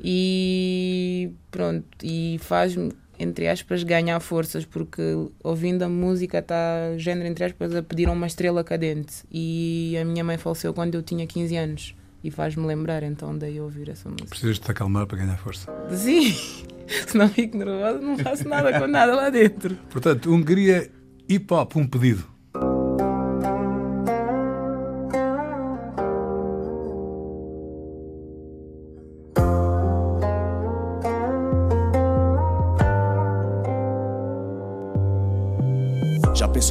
E 0.00 1.30
pronto, 1.50 1.86
e 2.02 2.38
faz-me, 2.42 2.92
entre 3.18 3.48
aspas, 3.48 3.82
ganhar 3.82 4.18
forças, 4.20 4.64
porque 4.64 5.02
ouvindo 5.42 5.82
a 5.82 5.88
música 5.88 6.38
está, 6.38 6.98
género, 6.98 7.28
entre 7.28 7.44
aspas, 7.44 7.74
a 7.74 7.82
pedir 7.82 8.08
uma 8.08 8.26
estrela 8.26 8.62
cadente. 8.64 9.24
E 9.30 9.96
a 10.00 10.04
minha 10.04 10.24
mãe 10.24 10.36
faleceu 10.36 10.74
quando 10.74 10.96
eu 10.96 11.02
tinha 11.02 11.26
15 11.26 11.56
anos. 11.56 11.95
E 12.24 12.30
faz-me 12.30 12.66
lembrar, 12.66 13.02
então 13.02 13.36
daí 13.36 13.60
ouvir 13.60 13.88
essa 13.88 14.08
música. 14.08 14.28
Precisas 14.28 14.56
de 14.56 14.62
te 14.62 14.70
acalmar 14.70 15.06
para 15.06 15.18
ganhar 15.18 15.36
força. 15.36 15.72
Sim, 15.94 16.32
se 17.06 17.16
não 17.16 17.28
fico 17.28 17.56
nervosa, 17.56 18.00
não 18.00 18.18
faço 18.18 18.48
nada 18.48 18.78
com 18.78 18.86
nada 18.86 19.14
lá 19.14 19.30
dentro. 19.30 19.76
Portanto, 19.90 20.32
Hungria 20.32 20.90
Hip 21.28 21.52
Hop, 21.52 21.76
um 21.76 21.86
pedido. 21.86 22.35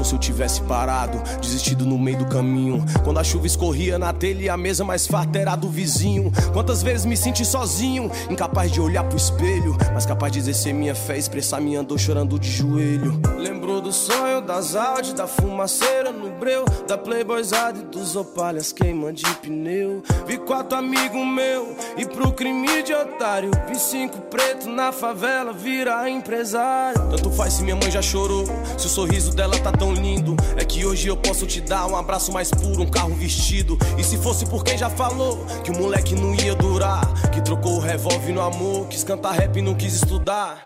Se 0.05 0.13
eu 0.13 0.19
tivesse 0.19 0.61
parado, 0.61 1.21
desistido 1.41 1.85
no 1.85 1.97
meio 1.97 2.19
do 2.19 2.25
caminho? 2.27 2.85
Quando 3.03 3.19
a 3.19 3.23
chuva 3.23 3.47
escorria 3.47 3.97
na 3.97 4.13
telha 4.13 4.43
e 4.43 4.49
a 4.49 4.55
mesa 4.55 4.83
mais 4.83 5.07
farta 5.07 5.39
era 5.39 5.55
do 5.55 5.67
vizinho. 5.67 6.31
Quantas 6.53 6.83
vezes 6.83 7.05
me 7.05 7.17
senti 7.17 7.43
sozinho, 7.43 8.11
incapaz 8.29 8.71
de 8.71 8.79
olhar 8.79 9.03
pro 9.03 9.17
espelho, 9.17 9.75
mas 9.93 10.05
capaz 10.05 10.31
de 10.31 10.39
exercer 10.39 10.73
minha 10.73 10.93
fé, 10.93 11.17
expressar 11.17 11.59
minha 11.59 11.81
dor 11.81 11.99
chorando 11.99 12.39
de 12.39 12.51
joelho. 12.51 13.19
Lembrou 13.37 13.81
do 13.81 13.91
sonho 13.91 14.41
das 14.41 14.75
Audi, 14.75 15.13
da 15.13 15.27
fumaceira 15.27 16.04
breu, 16.39 16.65
da 16.87 16.97
Playboyzada 16.97 17.79
e 17.79 17.83
dos 17.83 18.15
opalhas 18.15 18.71
queima 18.71 19.11
de 19.11 19.25
pneu. 19.37 20.03
Vi 20.25 20.37
quatro 20.37 20.77
amigos 20.77 21.25
meu 21.25 21.75
e 21.97 22.05
pro 22.05 22.31
crime 22.31 22.83
de 22.83 22.93
otário. 22.93 23.51
Vi 23.67 23.79
cinco 23.79 24.19
preto 24.21 24.69
na 24.69 24.91
favela 24.91 25.53
virar 25.53 26.09
empresário. 26.09 27.09
Tanto 27.09 27.31
faz 27.31 27.53
se 27.53 27.63
minha 27.63 27.75
mãe 27.75 27.89
já 27.89 28.01
chorou, 28.01 28.45
se 28.77 28.87
o 28.87 28.89
sorriso 28.89 29.35
dela 29.35 29.57
tá 29.59 29.71
tão 29.71 29.93
lindo. 29.93 30.35
É 30.57 30.65
que 30.65 30.85
hoje 30.85 31.07
eu 31.07 31.17
posso 31.17 31.45
te 31.45 31.61
dar 31.61 31.87
um 31.87 31.95
abraço 31.95 32.31
mais 32.31 32.51
puro, 32.51 32.83
um 32.83 32.89
carro 32.89 33.15
vestido. 33.15 33.77
E 33.97 34.03
se 34.03 34.17
fosse 34.17 34.45
por 34.45 34.63
quem 34.63 34.77
já 34.77 34.89
falou 34.89 35.45
que 35.63 35.71
o 35.71 35.77
moleque 35.77 36.15
não 36.15 36.35
ia 36.35 36.55
durar, 36.55 37.31
que 37.31 37.41
trocou 37.41 37.77
o 37.77 37.79
revólver 37.79 38.33
no 38.33 38.41
amor, 38.41 38.87
quis 38.87 39.03
cantar 39.03 39.33
rap 39.33 39.57
e 39.57 39.61
não 39.61 39.73
quis 39.73 39.95
estudar. 39.95 40.63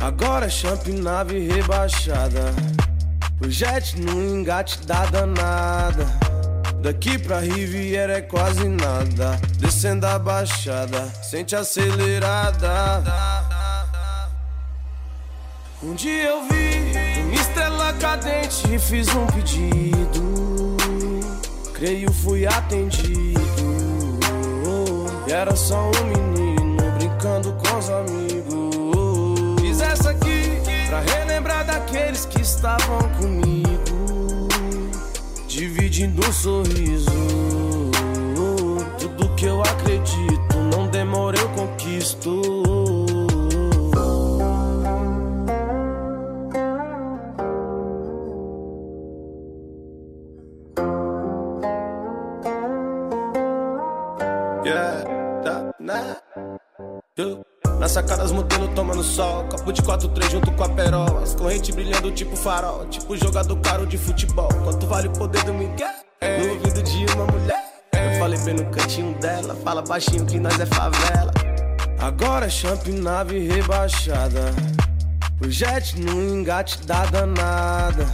Agora 0.00 0.46
é 0.46 0.50
champ 0.50 0.86
nave 0.88 1.38
rebaixada. 1.48 2.73
O 3.44 3.50
jet 3.50 4.00
no 4.00 4.22
engate 4.22 4.78
da 4.86 5.04
danada. 5.04 6.06
Daqui 6.80 7.18
pra 7.18 7.40
Riviera 7.40 8.14
é 8.14 8.22
quase 8.22 8.66
nada. 8.66 9.38
Descendo 9.58 10.06
a 10.06 10.18
baixada, 10.18 11.04
sente 11.22 11.54
acelerada. 11.54 13.02
Um 15.82 15.94
dia 15.94 16.30
eu 16.30 16.48
vi 16.48 17.20
uma 17.20 17.34
estrela 17.34 17.92
cadente 18.00 18.74
e 18.74 18.78
fiz 18.78 19.08
um 19.14 19.26
pedido. 19.26 20.76
Creio 21.74 22.10
fui 22.10 22.46
atendido. 22.46 23.34
E 25.26 25.32
era 25.32 25.54
só 25.54 25.90
um 25.90 26.04
menino 26.06 26.90
brincando 26.92 27.52
com 27.52 27.78
os 27.78 27.90
amigos. 27.90 28.33
Pra 30.88 31.00
relembrar 31.00 31.64
daqueles 31.64 32.26
que 32.26 32.40
estavam 32.40 32.98
comigo. 33.18 34.48
Dividindo 35.48 36.26
um 36.26 36.32
sorriso. 36.32 37.10
Tudo 38.98 39.34
que 39.36 39.46
eu 39.46 39.60
acredito, 39.62 40.56
não 40.72 40.86
demora, 40.88 41.38
eu 41.38 41.48
conquisto. 41.50 42.42
Yeah, 54.64 55.04
tá, 55.44 55.74
né? 55.78 56.16
Eu, 57.16 57.44
Na 57.84 57.88
sacada 57.88 58.22
as 58.22 58.32
modelo 58.32 58.66
tomando 58.68 59.02
sol. 59.02 59.44
Copo 59.44 59.70
de 59.70 59.82
4-3 59.82 60.30
junto 60.30 60.50
com 60.52 60.64
a 60.64 60.68
perola 60.70 61.22
As 61.22 61.34
correntes 61.34 61.74
brilhando 61.74 62.10
tipo 62.12 62.34
farol. 62.34 62.86
Tipo 62.86 63.14
jogador 63.14 63.60
caro 63.60 63.86
de 63.86 63.98
futebol. 63.98 64.48
Quanto 64.64 64.86
vale 64.86 65.08
o 65.08 65.10
poder 65.10 65.44
do 65.44 65.52
Miguel? 65.52 65.90
No 66.22 66.54
ouvido 66.54 66.82
de 66.82 67.04
uma 67.12 67.26
mulher. 67.26 67.62
Eu 67.92 68.18
falei 68.18 68.38
bem 68.38 68.54
no 68.54 68.64
cantinho 68.70 69.14
dela. 69.18 69.54
Fala 69.56 69.82
baixinho 69.82 70.24
que 70.24 70.38
nós 70.38 70.58
é 70.58 70.64
favela. 70.64 71.30
Agora 72.00 72.46
é 72.46 72.48
champ 72.48 72.86
nave 72.86 73.46
rebaixada. 73.46 74.54
O 75.42 75.50
jet 75.50 76.00
no 76.00 76.22
engate 76.22 76.78
da 76.86 77.04
danada. 77.04 78.06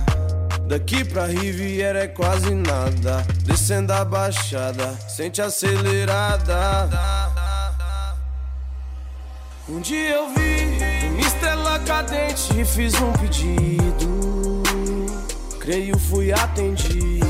Daqui 0.67 1.05
pra 1.05 1.27
Riviera 1.27 2.01
é 2.01 2.09
quase 2.09 2.53
nada. 2.57 3.25
Descendo 3.45 3.93
a 3.93 4.05
baixada, 4.05 4.99
sente 5.09 5.41
acelerada. 5.41 7.40
Um 9.73 9.79
dia 9.81 10.17
eu 10.17 10.29
vi 10.31 11.11
uma 11.11 11.21
estrela 11.21 11.79
cadente 11.79 12.61
e 12.61 12.65
fiz 12.65 12.93
um 13.01 13.13
pedido. 13.13 14.63
Creio 15.61 15.97
fui 15.97 16.33
atendido. 16.33 17.21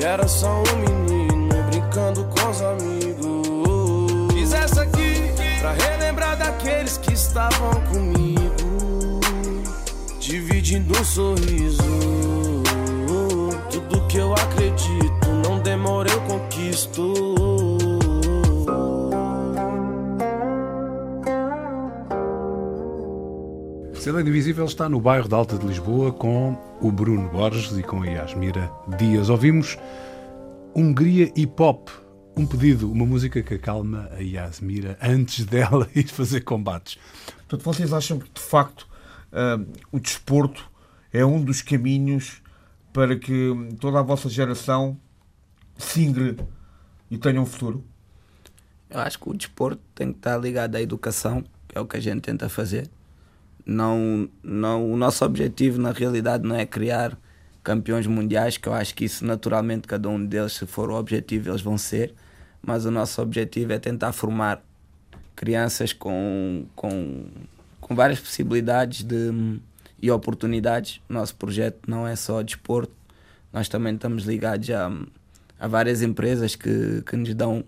E 0.00 0.04
era 0.04 0.26
só 0.26 0.62
um 0.62 0.76
menino 0.78 1.62
brincando 1.64 2.24
com 2.24 2.50
os 2.50 2.62
amigos. 2.62 4.32
Fiz 4.32 4.54
essa 4.54 4.80
aqui 4.82 5.30
pra 5.60 5.72
relembrar 5.72 6.38
daqueles 6.38 6.96
que 6.96 7.12
estavam 7.12 7.74
comigo 7.92 9.20
dividindo 10.18 10.98
um 10.98 11.04
sorriso. 11.04 11.82
Tudo 13.70 14.06
que 14.08 14.16
eu 14.16 14.32
acredito, 14.32 15.28
não 15.44 15.58
demora, 15.58 16.10
eu 16.10 16.20
conquisto. 16.22 17.45
Cidade 24.06 24.30
Invisível 24.30 24.66
está 24.66 24.88
no 24.88 25.00
bairro 25.00 25.26
da 25.26 25.36
Alta 25.36 25.58
de 25.58 25.66
Lisboa 25.66 26.12
com 26.12 26.56
o 26.80 26.92
Bruno 26.92 27.28
Borges 27.28 27.76
e 27.76 27.82
com 27.82 28.04
a 28.04 28.06
Yasmira 28.06 28.70
Dias. 28.96 29.28
Ouvimos 29.28 29.76
Hungria 30.76 31.32
Hip 31.34 31.60
Hop, 31.60 31.88
um 32.36 32.46
pedido, 32.46 32.88
uma 32.88 33.04
música 33.04 33.42
que 33.42 33.54
acalma 33.54 34.08
a 34.12 34.20
Yasmira 34.20 34.96
antes 35.02 35.44
dela 35.50 35.88
ir 35.92 36.06
fazer 36.06 36.42
combates. 36.42 36.96
Portanto, 37.48 37.64
vocês 37.64 37.92
acham 37.92 38.20
que 38.20 38.30
de 38.30 38.40
facto 38.40 38.86
uh, 39.32 39.66
o 39.90 39.98
desporto 39.98 40.70
é 41.12 41.26
um 41.26 41.42
dos 41.42 41.60
caminhos 41.60 42.40
para 42.92 43.16
que 43.16 43.50
toda 43.80 43.98
a 43.98 44.02
vossa 44.02 44.28
geração 44.28 44.96
singre 45.76 46.36
e 47.10 47.18
tenha 47.18 47.40
um 47.40 47.46
futuro? 47.46 47.84
Eu 48.88 49.00
acho 49.00 49.18
que 49.18 49.28
o 49.28 49.34
desporto 49.34 49.82
tem 49.96 50.12
que 50.12 50.20
estar 50.20 50.38
ligado 50.38 50.76
à 50.76 50.80
educação, 50.80 51.42
que 51.66 51.76
é 51.76 51.80
o 51.80 51.86
que 51.86 51.96
a 51.96 52.00
gente 52.00 52.20
tenta 52.20 52.48
fazer. 52.48 52.88
Não, 53.66 54.28
não, 54.42 54.92
o 54.92 54.96
nosso 54.96 55.24
objetivo, 55.24 55.80
na 55.80 55.90
realidade, 55.90 56.46
não 56.46 56.54
é 56.54 56.64
criar 56.64 57.18
campeões 57.64 58.06
mundiais, 58.06 58.56
que 58.56 58.68
eu 58.68 58.72
acho 58.72 58.94
que 58.94 59.04
isso 59.04 59.26
naturalmente 59.26 59.88
cada 59.88 60.08
um 60.08 60.24
deles, 60.24 60.52
se 60.52 60.66
for 60.66 60.88
o 60.88 60.94
objetivo, 60.94 61.50
eles 61.50 61.60
vão 61.60 61.76
ser. 61.76 62.14
Mas 62.62 62.86
o 62.86 62.92
nosso 62.92 63.20
objetivo 63.20 63.72
é 63.72 63.78
tentar 63.78 64.12
formar 64.12 64.62
crianças 65.34 65.92
com, 65.92 66.64
com, 66.76 67.24
com 67.80 67.94
várias 67.94 68.20
possibilidades 68.20 69.02
de, 69.02 69.60
e 70.00 70.10
oportunidades. 70.10 71.00
O 71.08 71.12
nosso 71.12 71.34
projeto 71.34 71.80
não 71.88 72.06
é 72.06 72.14
só 72.14 72.42
desporto, 72.42 72.92
nós 73.52 73.68
também 73.68 73.94
estamos 73.94 74.24
ligados 74.24 74.70
a, 74.70 74.90
a 75.58 75.66
várias 75.66 76.02
empresas 76.02 76.54
que, 76.54 77.02
que 77.02 77.16
nos 77.16 77.34
dão 77.34 77.64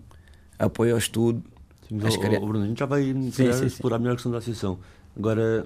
apoio 0.57 0.93
ao 0.93 0.97
estudo. 0.97 1.43
Sim, 1.87 1.99
mas, 2.01 2.15
Bruno, 2.15 2.63
a 2.63 2.67
gente 2.67 2.79
já 2.79 2.85
vai 2.85 3.03
sim, 3.03 3.31
sim, 3.31 3.65
explorar 3.65 3.99
melhor 3.99 4.11
a 4.11 4.15
questão 4.15 4.31
da 4.31 4.37
associação. 4.37 4.79
Agora, 5.17 5.65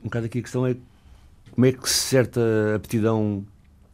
um 0.00 0.04
bocado 0.04 0.26
aqui 0.26 0.38
a 0.38 0.42
questão 0.42 0.66
é 0.66 0.76
como 1.50 1.66
é 1.66 1.72
que 1.72 1.88
certa 1.88 2.40
aptidão 2.74 3.44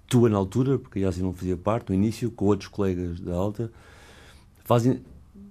tua 0.07 0.29
na 0.29 0.37
altura, 0.37 0.79
porque 0.79 1.01
a 1.01 1.03
Yasin 1.03 1.23
não 1.23 1.33
fazia 1.33 1.57
parte 1.57 1.91
no 1.91 1.95
início, 1.95 2.31
com 2.31 2.47
outros 2.47 2.69
colegas 2.69 3.19
da 3.21 3.35
alta, 3.35 3.73
fazem 4.65 5.03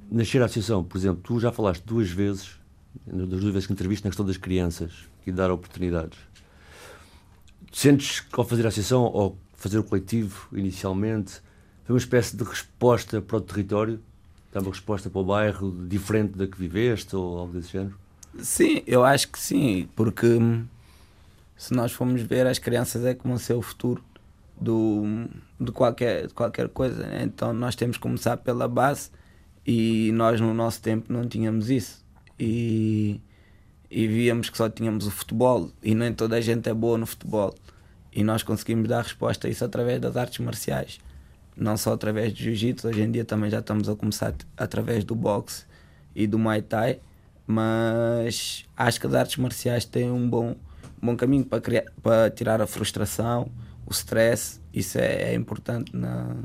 nascer 0.10 0.42
a 0.42 0.46
associação. 0.46 0.84
Por 0.84 0.98
exemplo, 0.98 1.22
tu 1.24 1.40
já 1.40 1.52
falaste 1.52 1.84
duas 1.84 2.10
vezes, 2.10 2.52
das 3.06 3.28
duas 3.28 3.54
vezes 3.54 3.68
que 3.68 3.74
entreviste, 3.74 4.06
na 4.06 4.12
questão 4.12 4.26
das 4.26 4.38
crianças 4.38 4.94
e 5.26 5.32
dar 5.32 5.52
oportunidades. 5.52 6.18
Sentes 7.74 8.22
que 8.22 8.40
ao 8.40 8.46
fazer 8.46 8.66
a 8.66 8.70
associação, 8.70 9.04
ou 9.04 9.38
fazer 9.56 9.80
o 9.80 9.84
coletivo 9.84 10.48
inicialmente, 10.54 11.42
foi 11.84 11.94
uma 11.94 12.00
espécie 12.00 12.38
de 12.38 12.44
resposta 12.44 13.22
para 13.22 13.38
o 13.38 13.42
território? 13.42 14.00
Dá 14.54 14.62
uma 14.62 14.72
resposta 14.72 15.10
para 15.10 15.20
o 15.20 15.26
bairro 15.26 15.86
diferente 15.88 16.38
da 16.38 16.48
que 16.48 16.58
viveste 16.58 17.14
ou 17.16 17.40
algo 17.40 17.54
desse 17.54 17.74
género? 17.74 18.05
Sim, 18.40 18.84
eu 18.86 19.04
acho 19.04 19.30
que 19.30 19.40
sim, 19.40 19.88
porque 19.96 20.28
se 21.58 21.74
nós 21.74 21.92
formos 21.92 22.22
ver, 22.22 22.46
as 22.48 22.60
crianças 22.60 23.06
é 23.06 23.14
que 23.14 23.26
vão 23.26 23.38
ser 23.38 23.54
o 23.54 23.62
futuro 23.62 24.04
do, 24.60 25.04
de, 25.60 25.72
qualquer, 25.72 26.28
de 26.28 26.34
qualquer 26.34 26.70
coisa. 26.70 27.06
Né? 27.06 27.24
Então 27.24 27.54
nós 27.54 27.76
temos 27.76 27.98
que 27.98 28.04
começar 28.04 28.38
pela 28.38 28.68
base 28.68 29.10
e 29.66 30.12
nós 30.14 30.40
no 30.40 30.54
nosso 30.54 30.82
tempo 30.82 31.12
não 31.12 31.28
tínhamos 31.28 31.70
isso. 31.70 32.04
E, 32.38 33.22
e 33.90 34.08
víamos 34.08 34.50
que 34.50 34.58
só 34.58 34.70
tínhamos 34.70 35.08
o 35.08 35.12
futebol 35.12 35.72
e 35.82 35.96
nem 35.96 36.14
toda 36.14 36.36
a 36.36 36.42
gente 36.42 36.70
é 36.70 36.74
boa 36.74 36.98
no 36.98 37.06
futebol. 37.06 37.56
E 38.14 38.24
nós 38.24 38.44
conseguimos 38.44 38.88
dar 38.88 39.02
resposta 39.04 39.48
a 39.48 39.50
isso 39.50 39.64
através 39.64 40.00
das 40.00 40.16
artes 40.16 40.40
marciais. 40.40 41.00
Não 41.56 41.78
só 41.78 41.94
através 41.94 42.34
do 42.34 42.40
jiu-jitsu, 42.40 42.88
hoje 42.88 43.02
em 43.02 43.12
dia 43.12 43.24
também 43.24 43.50
já 43.50 43.60
estamos 43.60 43.88
a 43.88 43.96
começar 43.96 44.34
através 44.58 45.04
do 45.06 45.16
boxe 45.16 45.66
e 46.14 46.28
do 46.28 46.38
muay 46.38 46.62
thai, 46.62 47.00
mas 47.48 48.66
acho 48.76 49.00
que 49.00 49.08
as 49.08 49.14
artes 49.14 49.38
marciais 49.38 49.86
têm 49.86 50.12
um 50.12 50.30
bom, 50.30 50.56
bom 51.02 51.16
caminho 51.16 51.46
para, 51.46 51.62
criar, 51.62 51.86
para 52.02 52.30
tirar 52.30 52.62
a 52.62 52.68
frustração, 52.68 53.50
o 53.86 53.92
stress, 53.92 54.60
isso 54.74 54.98
é, 54.98 55.32
é 55.32 55.36
importante 55.36 55.96
na, 55.96 56.36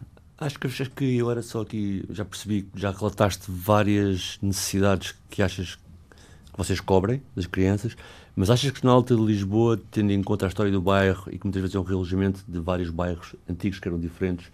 Acho 0.40 0.58
que, 0.58 0.66
acho 0.68 0.90
que 0.92 1.18
eu 1.18 1.30
era 1.30 1.42
só 1.42 1.60
aqui, 1.60 2.02
já 2.08 2.24
percebi, 2.24 2.66
já 2.74 2.90
relataste 2.90 3.44
várias 3.46 4.38
necessidades 4.40 5.14
que 5.28 5.42
achas 5.42 5.74
que 5.74 6.56
vocês 6.56 6.80
cobrem 6.80 7.22
das 7.36 7.44
crianças, 7.44 7.94
mas 8.34 8.48
achas 8.48 8.70
que 8.70 8.82
na 8.82 8.90
Alta 8.90 9.14
de 9.14 9.20
Lisboa, 9.20 9.78
tendo 9.90 10.12
em 10.12 10.22
conta 10.22 10.46
a 10.46 10.48
história 10.48 10.72
do 10.72 10.80
bairro 10.80 11.24
e 11.30 11.38
que 11.38 11.44
muitas 11.44 11.60
vezes 11.60 11.76
é 11.76 11.78
um 11.78 11.82
realojamento 11.82 12.42
de 12.48 12.58
vários 12.58 12.88
bairros 12.88 13.36
antigos 13.46 13.78
que 13.78 13.86
eram 13.86 14.00
diferentes, 14.00 14.50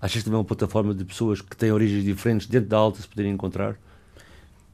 achas 0.00 0.24
também 0.24 0.36
é 0.36 0.38
uma 0.38 0.44
plataforma 0.44 0.94
de 0.94 1.04
pessoas 1.04 1.42
que 1.42 1.54
têm 1.54 1.70
origens 1.70 2.02
diferentes 2.02 2.46
dentro 2.46 2.70
da 2.70 2.78
Alta 2.78 3.02
se 3.02 3.06
poderem 3.06 3.32
encontrar? 3.32 3.76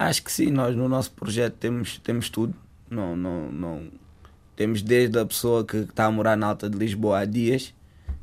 Acho 0.09 0.23
que 0.23 0.32
sim, 0.32 0.50
nós 0.50 0.76
no 0.76 0.88
nosso 0.88 1.11
projeto 1.12 1.54
temos, 1.54 1.99
temos 1.99 2.28
tudo. 2.28 2.54
Não, 2.90 3.16
não, 3.16 3.50
não, 3.50 3.82
temos 4.54 4.82
desde 4.82 5.18
a 5.18 5.25
pessoa 5.25 5.64
que 5.64 5.78
está 5.78 6.04
a 6.04 6.11
morar 6.11 6.37
na 6.37 6.47
Alta 6.47 6.68
de 6.68 6.76
Lisboa 6.76 7.21
há 7.21 7.25
dias 7.25 7.75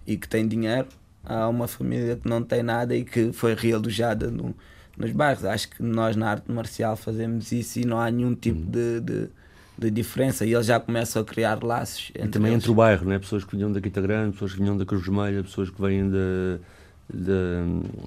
e 0.05 0.15
que 0.15 0.27
tem 0.27 0.48
dinheiro 0.48 0.88
há 1.24 1.48
uma 1.48 1.67
família 1.67 2.15
que 2.15 2.27
não 2.27 2.43
tem 2.43 2.63
nada 2.63 2.95
e 2.95 3.03
que 3.03 3.31
foi 3.31 3.53
realojada 3.53 4.29
no, 4.31 4.55
nos 4.98 5.12
bairros. 5.12 5.45
Acho 5.45 5.69
que 5.69 5.83
nós 5.83 6.15
na 6.15 6.31
arte 6.31 6.51
marcial 6.51 6.95
fazemos 6.95 7.51
isso 7.51 7.79
e 7.79 7.86
não 7.86 8.00
há 8.00 8.09
nenhum 8.09 8.33
tipo 8.36 8.59
uhum. 8.59 8.65
de, 8.65 9.00
de, 9.01 9.29
de, 9.77 9.91
diferença 9.91 10.45
e 10.45 10.53
eles 10.53 10.65
já 10.65 10.79
começam 10.79 11.21
a 11.21 11.25
criar 11.25 11.63
laços. 11.63 12.12
E 12.15 12.27
também 12.27 12.51
eles. 12.51 12.63
entre 12.63 12.71
o 12.71 12.75
bairro, 12.75 13.07
né? 13.07 13.19
pessoas 13.19 13.43
que 13.43 13.55
vinham 13.55 13.71
da 13.71 13.79
Quinta 13.79 14.01
Grande, 14.01 14.33
pessoas 14.33 14.53
que 14.53 14.59
vinham 14.59 14.77
da 14.77 14.86
Cruz 14.86 15.03
Vermelha, 15.03 15.43
pessoas 15.43 15.69
que 15.69 15.81
vêm 15.81 16.09
da. 16.09 16.17
De... 16.17 16.59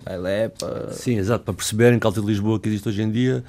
Bailepa. 0.05 0.91
Sim, 0.93 1.17
exato, 1.17 1.45
para 1.45 1.55
perceberem 1.55 1.99
que 1.99 2.07
a 2.07 2.09
Alta 2.09 2.21
de 2.21 2.27
Lisboa 2.27 2.61
que 2.61 2.69
existe 2.69 2.89
hoje 2.89 3.03
em 3.03 3.11
dia 3.11 3.45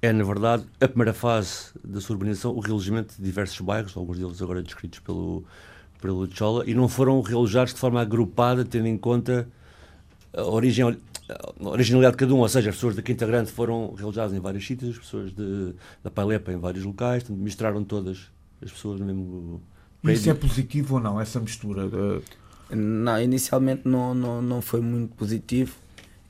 é, 0.00 0.12
na 0.12 0.22
verdade, 0.22 0.64
a 0.80 0.86
primeira 0.86 1.12
fase 1.12 1.72
da 1.84 2.00
sua 2.00 2.14
urbanização, 2.14 2.52
o 2.52 2.60
realojamento 2.60 3.16
de 3.16 3.22
diversos 3.22 3.60
bairros, 3.60 3.96
alguns 3.96 4.18
deles 4.18 4.40
agora 4.40 4.62
descritos 4.62 5.00
pelo, 5.00 5.42
pelo 6.00 6.28
Chola 6.32 6.64
e 6.66 6.74
não 6.74 6.88
foram 6.88 7.20
realojados 7.20 7.74
de 7.74 7.80
forma 7.80 8.00
agrupada, 8.00 8.64
tendo 8.64 8.86
em 8.86 8.96
conta 8.96 9.48
a 10.32 10.42
origem 10.42 10.84
a 10.84 11.68
originalidade 11.68 12.14
de 12.14 12.18
cada 12.18 12.34
um, 12.34 12.38
ou 12.38 12.48
seja, 12.48 12.70
as 12.70 12.76
pessoas 12.76 12.96
da 12.96 13.02
Quinta 13.02 13.26
Grande 13.26 13.50
foram 13.50 13.92
realojadas 13.94 14.32
em 14.32 14.40
vários 14.40 14.66
sítios, 14.66 14.90
as 14.90 14.98
pessoas 14.98 15.32
de, 15.34 15.74
da 16.02 16.10
Pailepa 16.10 16.52
em 16.52 16.56
vários 16.56 16.84
locais, 16.84 17.22
portanto, 17.22 17.42
misturaram 17.42 17.84
todas 17.84 18.30
as 18.62 18.70
pessoas 18.70 19.00
no 19.00 19.06
mesmo. 19.06 19.62
Isso 20.04 20.30
é 20.30 20.34
positivo 20.34 20.94
ou 20.94 21.00
não, 21.00 21.20
essa 21.20 21.40
mistura? 21.40 21.88
De... 21.88 22.22
Inicialmente 22.70 23.82
não, 23.86 24.14
não, 24.14 24.42
não 24.42 24.60
foi 24.60 24.80
muito 24.80 25.14
positivo 25.14 25.74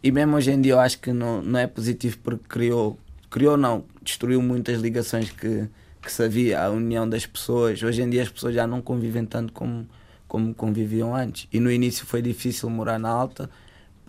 e 0.03 0.13
mesmo 0.13 0.37
hoje 0.37 0.53
em 0.53 0.61
dia 0.61 0.73
eu 0.73 0.81
acho 0.81 1.01
que 1.01 1.13
não, 1.13 1.43
não 1.43 1.59
é 1.59 1.67
positivo 1.67 2.19
porque 2.23 2.45
criou, 2.49 2.97
criou 3.29 3.57
não, 3.57 3.85
destruiu 4.01 4.41
muitas 4.41 4.81
ligações 4.81 5.31
que, 5.31 5.69
que 6.01 6.13
se 6.13 6.23
havia 6.23 6.63
a 6.63 6.71
união 6.71 7.09
das 7.09 7.27
pessoas. 7.27 7.83
Hoje 7.83 8.03
em 8.03 8.09
dia 8.09 8.23
as 8.23 8.29
pessoas 8.29 8.55
já 8.55 8.67
não 8.67 8.81
convivem 8.81 9.27
tanto 9.27 9.53
como, 9.53 9.89
como 10.29 10.55
conviviam 10.55 11.17
antes. 11.17 11.49
E 11.53 11.59
no 11.59 11.71
início 11.71 12.07
foi 12.07 12.23
difícil 12.23 12.71
morar 12.71 12.99
na 12.99 13.09
Alta, 13.09 13.51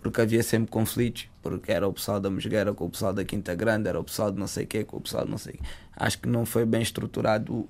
porque 0.00 0.20
havia 0.20 0.44
sempre 0.44 0.70
conflitos, 0.70 1.28
porque 1.42 1.72
era 1.72 1.88
o 1.88 1.92
pessoal 1.92 2.20
da 2.20 2.30
Mosgueira 2.30 2.72
com 2.72 2.86
o 2.86 2.90
pessoal 2.90 3.12
da 3.12 3.24
Quinta 3.24 3.54
Grande, 3.56 3.88
era 3.88 3.98
o 3.98 4.04
pessoal 4.04 4.30
de 4.30 4.38
não 4.38 4.46
sei 4.46 4.64
o 4.64 4.66
quê 4.68 4.84
com 4.84 4.96
o 4.98 5.00
pessoal 5.00 5.24
de 5.24 5.30
não 5.32 5.38
sei 5.38 5.54
quê. 5.54 5.60
Acho 5.96 6.20
que 6.20 6.28
não 6.28 6.46
foi 6.46 6.64
bem 6.64 6.82
estruturado 6.82 7.68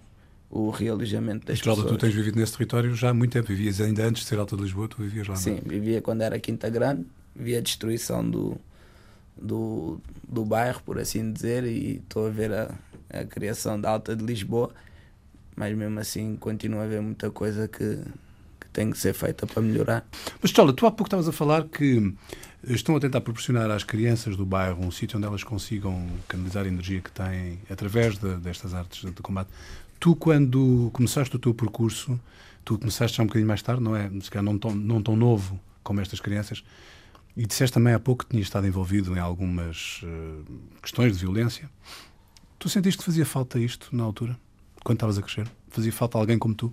o, 0.51 0.71
realojamento 0.71 1.47
das 1.47 1.57
Estrada, 1.57 1.77
pessoas. 1.83 1.97
tu 1.97 2.01
tens 2.01 2.15
vivido 2.15 2.39
nesse 2.39 2.53
território 2.53 2.95
já 2.95 3.11
há 3.11 3.15
muito 3.15 3.33
tempo, 3.33 3.49
vivias 3.49 3.81
ainda 3.81 4.05
antes 4.05 4.23
de 4.23 4.29
ser 4.29 4.39
Alta 4.39 4.57
de 4.57 4.63
Lisboa, 4.63 4.89
tu 4.89 4.97
vivias 5.03 5.29
lá, 5.29 5.37
Sim, 5.37 5.61
não? 5.63 5.71
vivia 5.71 6.03
quando 6.03 6.23
era 6.23 6.39
Quinta 6.39 6.69
Grande, 6.69 7.07
via 7.35 7.59
a 7.59 7.61
destruição 7.61 8.29
do, 8.29 8.57
do, 9.41 10.01
do 10.29 10.45
bairro, 10.45 10.83
por 10.85 10.99
assim 10.99 11.33
dizer, 11.33 11.65
e 11.65 11.97
estou 11.97 12.27
a 12.27 12.31
ver 12.31 12.53
a, 12.53 12.75
a 13.13 13.25
criação 13.25 13.81
da 13.81 13.91
Alta 13.91 14.17
de 14.17 14.25
Lisboa, 14.25 14.71
mas 15.57 15.77
mesmo 15.77 15.99
assim 16.01 16.37
continua 16.37 16.83
a 16.83 16.85
haver 16.85 17.01
muita 17.01 17.31
coisa 17.31 17.69
que, 17.69 17.99
que 18.61 18.69
tem 18.73 18.91
que 18.91 18.99
ser 18.99 19.13
feita 19.15 19.47
para 19.47 19.63
melhorar. 19.63 20.07
Mas, 20.41 20.51
Chola, 20.51 20.73
tu 20.73 20.87
há 20.87 20.91
pouco 20.91 21.05
estavas 21.05 21.29
a 21.29 21.33
falar 21.33 21.65
que 21.69 22.13
estão 22.65 22.97
a 22.97 23.01
tentar 23.01 23.21
proporcionar 23.21 23.71
às 23.71 23.85
crianças 23.85 24.37
do 24.37 24.45
bairro 24.45 24.85
um 24.85 24.91
sítio 24.91 25.17
onde 25.17 25.27
elas 25.27 25.45
consigam 25.45 26.07
canalizar 26.29 26.65
a 26.65 26.69
energia 26.69 27.01
que 27.01 27.11
têm 27.11 27.59
através 27.71 28.19
de, 28.19 28.37
destas 28.37 28.75
artes 28.75 29.03
de 29.05 29.23
combate. 29.23 29.51
Tu, 30.01 30.17
quando 30.17 30.91
começaste 30.95 31.37
o 31.37 31.39
teu 31.39 31.53
percurso, 31.55 32.19
tu 32.65 32.79
começaste 32.79 33.19
já 33.19 33.23
um 33.23 33.27
bocadinho 33.27 33.47
mais 33.47 33.61
tarde, 33.61 33.83
não 33.83 33.95
é? 33.95 34.11
Se 34.21 34.31
calhar 34.31 34.43
não 34.43 34.59
tão, 34.59 34.75
não 34.75 35.03
tão 35.03 35.15
novo 35.15 35.61
como 35.83 36.01
estas 36.01 36.21
crianças, 36.21 36.65
e 37.37 37.47
disseste 37.47 37.75
também 37.75 37.95
há 37.95 38.01
pouco 38.01 38.25
que 38.25 38.31
tinhas 38.31 38.47
estado 38.47 38.67
envolvido 38.67 39.15
em 39.15 39.19
algumas 39.19 40.03
uh, 40.03 40.45
questões 40.83 41.13
de 41.13 41.19
violência. 41.19 41.71
Tu 42.59 42.69
sentiste 42.69 42.99
que 42.99 43.05
fazia 43.05 43.27
falta 43.27 43.59
isto 43.59 43.95
na 43.95 44.03
altura, 44.03 44.39
quando 44.83 44.97
estavas 44.97 45.19
a 45.19 45.23
crescer? 45.23 45.47
Fazia 45.69 45.93
falta 45.93 46.19
alguém 46.19 46.39
como 46.39 46.55
tu? 46.55 46.73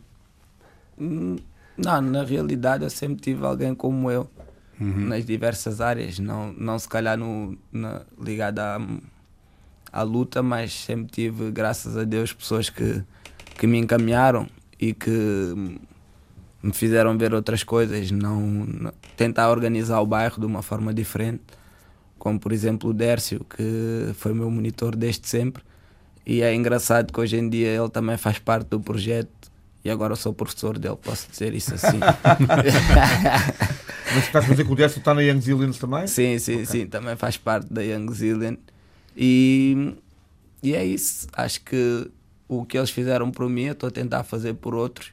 Hum, 0.97 1.37
não, 1.77 2.01
na 2.01 2.23
realidade 2.23 2.83
eu 2.83 2.89
sempre 2.89 3.21
tive 3.21 3.45
alguém 3.45 3.75
como 3.75 4.09
eu 4.09 4.29
uhum. 4.79 5.07
nas 5.07 5.25
diversas 5.25 5.81
áreas, 5.81 6.19
não, 6.19 6.53
não 6.53 6.77
se 6.79 6.87
calhar 6.87 7.17
no, 7.17 7.57
na, 7.71 8.01
ligado 8.19 8.59
à, 8.59 8.79
à 9.91 10.01
luta, 10.01 10.41
mas 10.41 10.73
sempre 10.73 11.11
tive, 11.11 11.51
graças 11.51 11.95
a 11.97 12.03
Deus, 12.03 12.33
pessoas 12.33 12.69
que, 12.69 13.03
que 13.57 13.65
me 13.67 13.77
encaminharam 13.77 14.47
e 14.79 14.93
que 14.93 15.09
me 16.63 16.73
fizeram 16.73 17.17
ver 17.17 17.33
outras 17.33 17.63
coisas, 17.63 18.11
não, 18.11 18.41
não, 18.41 18.93
tentar 19.15 19.49
organizar 19.49 19.99
o 20.01 20.05
bairro 20.05 20.39
de 20.39 20.45
uma 20.45 20.61
forma 20.61 20.93
diferente, 20.93 21.43
como 22.17 22.39
por 22.39 22.51
exemplo 22.51 22.89
o 22.89 22.93
Dércio, 22.93 23.45
que 23.45 24.11
foi 24.15 24.33
meu 24.33 24.49
monitor 24.49 24.95
desde 24.95 25.27
sempre 25.27 25.63
e 26.29 26.41
é 26.41 26.53
engraçado 26.53 27.13
que 27.13 27.21
hoje 27.21 27.37
em 27.37 27.47
dia 27.47 27.69
ele 27.69 27.89
também 27.89 28.17
faz 28.17 28.37
parte 28.37 28.67
do 28.67 28.81
projeto 28.81 29.49
e 29.81 29.89
agora 29.89 30.11
eu 30.11 30.17
sou 30.17 30.33
professor 30.33 30.77
dele, 30.77 30.97
posso 31.01 31.31
dizer 31.31 31.53
isso 31.53 31.73
assim. 31.73 31.99
Mas 34.13 34.25
estás 34.25 34.43
a 34.43 34.49
dizer 34.49 34.65
que 34.65 34.71
o 34.73 34.75
Décio 34.75 34.99
está 34.99 35.13
na 35.13 35.21
Young 35.21 35.39
Zillions 35.39 35.77
também? 35.77 36.05
Sim, 36.05 36.37
sim, 36.37 36.55
okay. 36.55 36.65
sim, 36.65 36.85
também 36.85 37.15
faz 37.15 37.37
parte 37.37 37.71
da 37.71 37.81
Young 37.81 38.11
Zillion. 38.11 38.57
E, 39.15 39.95
e 40.61 40.75
é 40.75 40.83
isso. 40.83 41.27
Acho 41.31 41.61
que 41.61 42.11
o 42.47 42.65
que 42.65 42.77
eles 42.77 42.89
fizeram 42.89 43.31
por 43.31 43.49
mim, 43.49 43.63
eu 43.63 43.73
estou 43.73 43.89
a 43.89 43.91
tentar 43.91 44.23
fazer 44.23 44.53
por 44.55 44.73
outros 44.73 45.11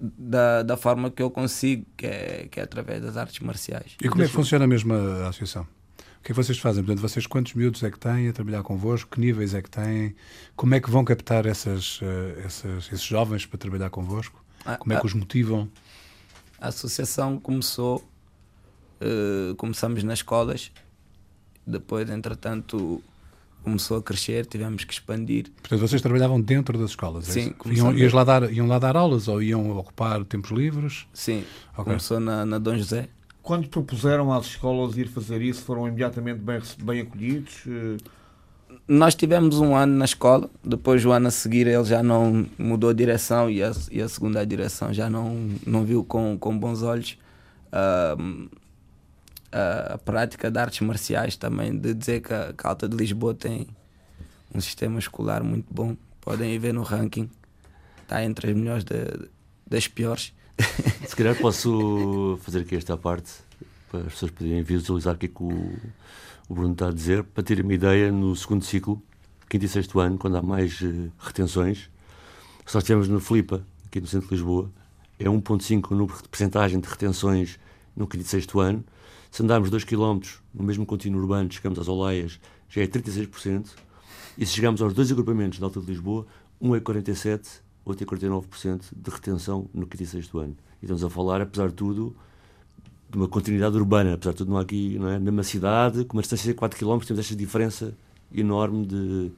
da, 0.00 0.62
da 0.62 0.76
forma 0.76 1.10
que 1.10 1.22
eu 1.22 1.30
consigo, 1.30 1.84
que 1.96 2.06
é, 2.06 2.48
que 2.50 2.60
é 2.60 2.62
através 2.62 3.02
das 3.02 3.16
artes 3.16 3.40
marciais. 3.40 3.96
E 4.00 4.08
como 4.08 4.22
é 4.22 4.26
que 4.26 4.32
funciona 4.32 4.66
mesmo 4.66 4.94
a 4.94 5.28
associação? 5.28 5.62
O 5.62 6.22
que 6.22 6.32
é 6.32 6.34
que 6.34 6.42
vocês 6.42 6.58
fazem? 6.58 6.84
Portanto, 6.84 7.00
vocês 7.00 7.26
quantos 7.26 7.54
miúdos 7.54 7.82
é 7.82 7.90
que 7.90 7.98
têm 7.98 8.28
a 8.28 8.32
trabalhar 8.32 8.62
convosco? 8.62 9.10
Que 9.10 9.20
níveis 9.20 9.54
é 9.54 9.62
que 9.62 9.70
têm? 9.70 10.14
Como 10.56 10.74
é 10.74 10.80
que 10.80 10.90
vão 10.90 11.04
captar 11.04 11.46
essas, 11.46 12.00
uh, 12.00 12.04
essas, 12.44 12.86
esses 12.92 13.02
jovens 13.02 13.46
para 13.46 13.58
trabalhar 13.58 13.90
convosco? 13.90 14.44
Ah, 14.64 14.76
Como 14.76 14.92
é 14.92 15.00
que 15.00 15.06
os 15.06 15.14
motivam? 15.14 15.68
A 16.60 16.68
associação 16.68 17.38
começou, 17.38 18.04
uh, 19.00 19.54
começamos 19.54 20.02
nas 20.02 20.18
escolas, 20.18 20.72
depois, 21.66 22.10
entretanto, 22.10 23.02
começou 23.62 23.98
a 23.98 24.02
crescer, 24.02 24.46
tivemos 24.46 24.84
que 24.84 24.92
expandir. 24.92 25.46
Portanto, 25.60 25.80
vocês 25.80 26.00
trabalhavam 26.00 26.40
dentro 26.40 26.78
das 26.78 26.90
escolas? 26.90 27.28
É 27.28 27.32
Sim. 27.32 27.54
É 27.66 27.72
iam, 27.72 27.96
iam, 27.96 28.14
lá 28.14 28.24
dar, 28.24 28.52
iam 28.52 28.66
lá 28.66 28.78
dar 28.78 28.96
aulas 28.96 29.28
ou 29.28 29.42
iam 29.42 29.76
ocupar 29.76 30.24
tempos 30.24 30.50
livres? 30.50 31.06
Sim, 31.12 31.44
okay. 31.72 31.84
começou 31.84 32.18
na, 32.20 32.46
na 32.46 32.58
Dom 32.58 32.76
José 32.76 33.08
quando 33.48 33.66
propuseram 33.66 34.30
às 34.30 34.44
escolas 34.44 34.98
ir 34.98 35.08
fazer 35.08 35.40
isso, 35.40 35.62
foram 35.62 35.88
imediatamente 35.88 36.38
bem, 36.38 36.60
bem 36.82 37.00
acolhidos? 37.00 37.64
Nós 38.86 39.14
tivemos 39.14 39.58
um 39.58 39.74
ano 39.74 39.96
na 39.96 40.04
escola, 40.04 40.50
depois 40.62 41.02
o 41.06 41.12
ano 41.12 41.28
a 41.28 41.30
seguir 41.30 41.66
ele 41.66 41.84
já 41.84 42.02
não 42.02 42.46
mudou 42.58 42.90
a 42.90 42.92
direção 42.92 43.48
e 43.48 43.62
a, 43.62 43.72
e 43.90 44.02
a 44.02 44.08
segunda 44.08 44.44
direção 44.46 44.92
já 44.92 45.08
não, 45.08 45.48
não 45.66 45.82
viu 45.82 46.04
com, 46.04 46.36
com 46.38 46.58
bons 46.58 46.82
olhos 46.82 47.18
uh, 47.72 48.50
a, 49.52 49.98
prática 49.98 50.50
de 50.50 50.58
artes 50.58 50.80
marciais 50.80 51.36
também, 51.36 51.76
de 51.76 51.94
dizer 51.94 52.20
que 52.20 52.32
a, 52.32 52.52
que 52.52 52.66
a 52.66 52.70
Alta 52.70 52.88
de 52.88 52.96
Lisboa 52.96 53.34
tem 53.34 53.66
um 54.54 54.60
sistema 54.60 54.98
escolar 54.98 55.42
muito 55.42 55.66
bom. 55.72 55.96
Podem 56.20 56.54
ir 56.54 56.58
ver 56.58 56.74
no 56.74 56.82
ranking, 56.82 57.30
está 58.02 58.24
entre 58.24 58.50
as 58.50 58.56
melhores 58.56 58.84
de, 58.84 59.28
das 59.66 59.88
piores. 59.88 60.32
Se 61.06 61.14
calhar 61.14 61.36
posso 61.36 62.38
fazer 62.42 62.60
aqui 62.60 62.76
esta 62.76 62.96
parte 62.96 63.32
para 63.90 64.00
as 64.00 64.12
pessoas 64.12 64.30
poderem 64.30 64.62
visualizar 64.62 65.14
o 65.14 65.18
que 65.18 65.26
é 65.26 65.28
que 65.28 65.42
o, 65.42 65.78
o 66.48 66.54
Bruno 66.54 66.72
está 66.72 66.88
a 66.88 66.92
dizer, 66.92 67.22
para 67.24 67.42
ter 67.42 67.60
uma 67.62 67.72
ideia 67.72 68.12
no 68.12 68.34
segundo 68.36 68.64
ciclo, 68.64 69.02
quinto 69.48 69.64
e 69.64 69.68
sexto 69.68 69.98
ano, 69.98 70.18
quando 70.18 70.36
há 70.36 70.42
mais 70.42 70.80
uh, 70.80 71.10
retenções. 71.18 71.90
Se 72.66 72.74
nós 72.74 72.82
estivermos 72.82 73.08
no 73.08 73.20
Flipa, 73.20 73.64
aqui 73.86 74.00
no 74.00 74.06
centro 74.06 74.28
de 74.28 74.34
Lisboa, 74.34 74.70
é 75.18 75.24
1,5 75.24 75.90
o 75.90 75.94
número 75.94 76.22
de 76.22 76.28
percentagem 76.28 76.78
de 76.78 76.88
retenções 76.88 77.58
no 77.96 78.06
quinto 78.06 78.24
sexto 78.24 78.60
ano. 78.60 78.84
Se 79.30 79.42
andarmos 79.42 79.70
2 79.70 79.84
km 79.84 80.20
no 80.54 80.64
mesmo 80.64 80.86
contínuo 80.86 81.20
urbano, 81.20 81.50
chegamos 81.52 81.78
às 81.78 81.88
Oleias, 81.88 82.40
já 82.68 82.82
é 82.82 82.86
36%. 82.86 83.68
E 84.36 84.46
se 84.46 84.52
chegamos 84.52 84.80
aos 84.80 84.94
dois 84.94 85.10
agrupamentos 85.10 85.58
da 85.58 85.66
Alta 85.66 85.80
de 85.80 85.86
Lisboa, 85.86 86.26
um 86.60 86.74
é 86.74 86.80
47%, 86.80 87.60
outro 87.84 88.04
é 88.04 88.06
49% 88.06 88.82
de 88.96 89.10
retenção 89.10 89.68
no 89.74 89.86
quinto 89.86 90.06
sexto 90.06 90.38
ano. 90.38 90.56
E 90.80 90.84
estamos 90.84 91.02
a 91.02 91.10
falar, 91.10 91.40
apesar 91.40 91.68
de 91.68 91.74
tudo, 91.74 92.14
de 93.10 93.16
uma 93.16 93.28
continuidade 93.28 93.76
urbana. 93.76 94.14
Apesar 94.14 94.32
de 94.32 94.38
tudo, 94.38 94.50
não 94.50 94.58
há 94.58 94.62
aqui, 94.62 94.98
não 94.98 95.08
é? 95.08 95.18
numa 95.18 95.42
cidade, 95.42 96.04
com 96.04 96.16
uma 96.16 96.22
distância 96.22 96.46
de 96.46 96.54
4 96.54 96.78
km, 96.78 97.04
temos 97.04 97.18
esta 97.18 97.34
diferença 97.34 97.94
enorme 98.32 98.86
de. 98.86 99.32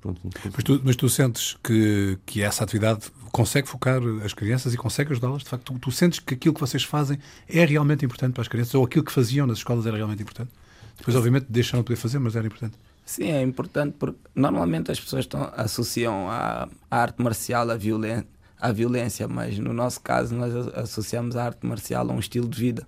Pronto. 0.00 0.20
Mas, 0.44 0.64
tu, 0.64 0.80
mas 0.84 0.96
tu 0.96 1.08
sentes 1.08 1.56
que, 1.62 2.18
que 2.24 2.42
essa 2.42 2.64
atividade 2.64 3.10
consegue 3.32 3.68
focar 3.68 4.00
as 4.24 4.32
crianças 4.32 4.72
e 4.74 4.76
consegue 4.76 5.12
ajudá-las? 5.12 5.42
De 5.42 5.48
facto, 5.48 5.72
tu, 5.72 5.78
tu, 5.78 5.90
sentes 5.90 6.20
que 6.20 6.34
aquilo 6.34 6.54
que 6.54 6.60
vocês 6.60 6.84
fazem 6.84 7.18
é 7.48 7.64
realmente 7.64 8.04
importante 8.04 8.32
para 8.32 8.42
as 8.42 8.48
crianças 8.48 8.74
ou 8.74 8.84
aquilo 8.84 9.04
que 9.04 9.12
faziam 9.12 9.46
nas 9.46 9.58
escolas 9.58 9.86
era 9.86 9.96
realmente 9.96 10.22
importante? 10.22 10.50
Depois, 10.96 11.16
obviamente, 11.16 11.46
deixaram 11.48 11.80
de 11.80 11.86
poder 11.86 11.96
fazer, 11.96 12.18
mas 12.18 12.36
era 12.36 12.46
importante. 12.46 12.76
Sim, 13.04 13.30
é 13.30 13.42
importante 13.42 13.96
porque 13.98 14.18
normalmente 14.34 14.90
as 14.90 14.98
pessoas 14.98 15.24
estão, 15.24 15.52
associam 15.56 16.28
a, 16.30 16.68
a 16.90 16.96
arte 16.96 17.22
marcial 17.22 17.70
à 17.70 17.76
violência, 17.76 18.26
à 18.58 18.72
violência, 18.72 19.28
mas 19.28 19.58
no 19.58 19.72
nosso 19.72 20.00
caso 20.00 20.34
nós 20.34 20.54
associamos 20.68 21.36
a 21.36 21.44
arte 21.44 21.66
marcial 21.66 22.08
a 22.10 22.14
um 22.14 22.18
estilo 22.18 22.48
de 22.48 22.58
vida 22.58 22.86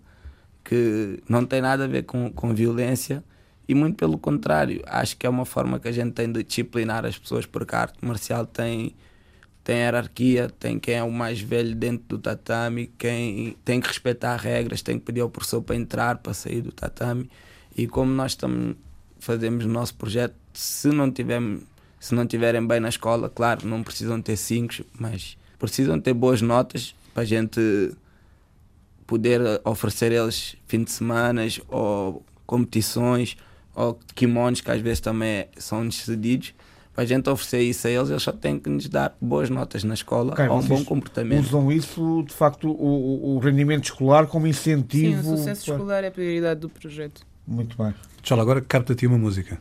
que 0.64 1.22
não 1.28 1.44
tem 1.44 1.60
nada 1.60 1.84
a 1.84 1.86
ver 1.86 2.04
com, 2.04 2.32
com 2.32 2.54
violência 2.54 3.22
e 3.68 3.74
muito 3.74 3.96
pelo 3.96 4.18
contrário, 4.18 4.82
acho 4.86 5.16
que 5.16 5.26
é 5.26 5.30
uma 5.30 5.44
forma 5.44 5.80
que 5.80 5.88
a 5.88 5.92
gente 5.92 6.12
tem 6.12 6.30
de 6.30 6.42
disciplinar 6.42 7.04
as 7.04 7.18
pessoas 7.18 7.46
porque 7.46 7.74
a 7.74 7.80
arte 7.80 7.98
marcial 8.04 8.46
tem 8.46 8.94
tem 9.66 9.78
hierarquia, 9.78 10.48
tem 10.60 10.78
quem 10.78 10.94
é 10.94 11.02
o 11.02 11.10
mais 11.10 11.40
velho 11.40 11.74
dentro 11.74 12.06
do 12.06 12.18
tatame, 12.18 12.86
quem 12.96 13.56
tem 13.64 13.80
que 13.80 13.88
respeitar 13.88 14.36
regras, 14.36 14.80
tem 14.80 14.96
que 14.96 15.04
pedir 15.04 15.22
ao 15.22 15.28
professor 15.28 15.60
para 15.60 15.74
entrar, 15.74 16.18
para 16.18 16.32
sair 16.32 16.60
do 16.60 16.70
tatame. 16.70 17.28
E 17.76 17.88
como 17.88 18.12
nós 18.12 18.32
estamos, 18.32 18.76
fazemos 19.18 19.64
o 19.64 19.68
nosso 19.68 19.96
projeto, 19.96 20.36
se 20.54 20.86
não 20.90 21.10
tivermos, 21.10 21.64
se 21.98 22.14
não 22.14 22.24
tiverem 22.24 22.64
bem 22.64 22.78
na 22.78 22.88
escola, 22.88 23.28
claro, 23.28 23.66
não 23.66 23.82
precisam 23.82 24.22
ter 24.22 24.36
cinco, 24.36 24.84
mas 24.96 25.36
precisam 25.58 26.00
ter 26.00 26.14
boas 26.14 26.40
notas 26.40 26.94
para 27.12 27.24
a 27.24 27.26
gente 27.26 27.92
poder 29.04 29.40
oferecer 29.64 30.12
eles 30.12 30.54
fim 30.68 30.84
de 30.84 30.92
semana 30.92 31.42
ou 31.68 32.24
competições 32.46 33.36
ou 33.76 33.98
kimonos 34.14 34.60
que 34.60 34.70
às 34.70 34.80
vezes 34.80 35.00
também 35.00 35.46
são 35.58 35.88
cedidos 35.90 36.54
para 36.96 37.04
a 37.04 37.06
gente 37.06 37.28
oferecer 37.28 37.60
isso 37.60 37.86
a 37.86 37.90
eles, 37.90 38.08
eles 38.08 38.22
só 38.22 38.32
têm 38.32 38.58
que 38.58 38.70
nos 38.70 38.88
dar 38.88 39.14
boas 39.20 39.50
notas 39.50 39.84
na 39.84 39.92
escola 39.92 40.32
okay, 40.32 40.48
ou 40.48 40.58
um 40.58 40.62
bom 40.62 40.82
comportamento. 40.82 41.44
Usam 41.44 41.70
isso, 41.70 42.24
de 42.26 42.32
facto, 42.32 42.70
o, 42.70 43.36
o 43.36 43.38
rendimento 43.38 43.84
escolar 43.84 44.26
como 44.26 44.46
incentivo. 44.46 45.22
Sim, 45.22 45.34
o 45.34 45.36
sucesso 45.36 45.66
para... 45.66 45.74
escolar 45.74 46.04
é 46.04 46.06
a 46.06 46.10
prioridade 46.10 46.60
do 46.60 46.70
projeto. 46.70 47.20
Muito 47.46 47.76
bem. 47.76 47.94
Tchau, 48.22 48.40
agora 48.40 48.62
cabe 48.62 48.90
a 48.90 48.94
ti 48.94 49.06
uma 49.06 49.18
música. 49.18 49.60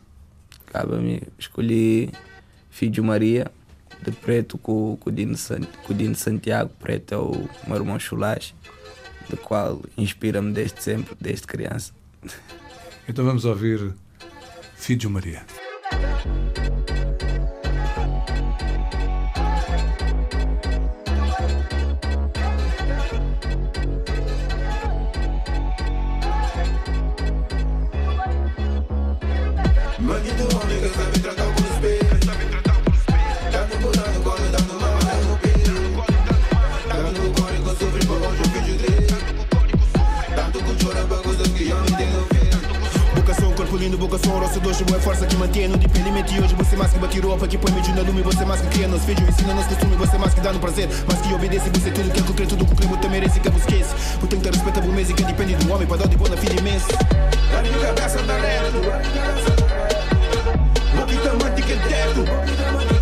Cabe-me. 0.72 1.24
Escolhi 1.38 2.10
Filho 2.70 3.04
Maria, 3.04 3.50
de 4.02 4.12
preto 4.12 4.56
com, 4.56 4.96
com, 4.98 5.10
o 5.10 5.12
Dino, 5.12 5.36
com 5.84 5.92
o 5.92 5.94
Dino 5.94 6.14
Santiago. 6.14 6.70
Preto 6.80 7.14
é 7.14 7.18
o 7.18 7.48
meu 7.66 7.76
irmão 7.76 7.98
Chulás, 7.98 8.54
do 9.28 9.36
qual 9.36 9.82
inspira-me 9.98 10.54
desde 10.54 10.82
sempre, 10.82 11.14
desde 11.20 11.46
criança. 11.46 11.92
Então 13.06 13.26
vamos 13.26 13.44
ouvir 13.44 13.94
Filho 14.76 15.10
Maria. 15.10 15.44
É 44.14 45.00
força 45.00 45.26
que 45.26 45.36
mantém 45.36 45.68
no 45.68 45.76
dependimento 45.76 46.32
E 46.32 46.40
hoje 46.40 46.54
você 46.54 46.76
mais 46.76 46.92
que 46.92 46.98
bate 46.98 47.18
roupa 47.18 47.48
que 47.48 47.58
põe 47.58 47.72
meio 47.72 47.94
na 47.94 48.02
lume 48.02 48.22
Você 48.22 48.44
mais 48.44 48.60
que 48.60 48.68
cria 48.68 48.88
nos 48.88 49.04
vídeos, 49.04 49.28
ensina 49.28 49.54
nos 49.54 49.66
costumes 49.66 49.98
Você 49.98 50.18
mais 50.18 50.34
que 50.34 50.40
dá 50.40 50.52
no 50.52 50.60
prazer, 50.60 50.88
mais 51.08 51.20
que 51.20 51.34
obedece 51.34 51.70
Você 51.70 51.90
tudo 51.90 52.12
que 52.12 52.20
é 52.20 52.22
concreto, 52.22 52.56
tudo 52.56 52.66
que 52.66 52.72
o 52.72 52.76
crime 52.76 52.96
te 52.98 53.08
merece 53.08 53.40
Que 53.40 53.50
você 53.50 53.58
esquece, 53.58 54.18
por 54.18 54.28
ter 54.28 54.38
que 54.38 54.48
respeita 54.48 54.80
por 54.80 54.92
mês 54.92 55.10
E 55.10 55.14
que 55.14 55.24
depende 55.24 55.56
do 55.56 55.72
homem 55.72 55.86
para 55.86 55.96
dar 55.98 56.08
de 56.08 56.16
boa 56.16 56.30
na 56.30 56.36
filha 56.36 56.58
imensa 56.58 56.86
de 57.62 57.70
cabeça 57.84 58.18
que 61.56 61.62
que 61.62 61.76
teto 61.88 62.95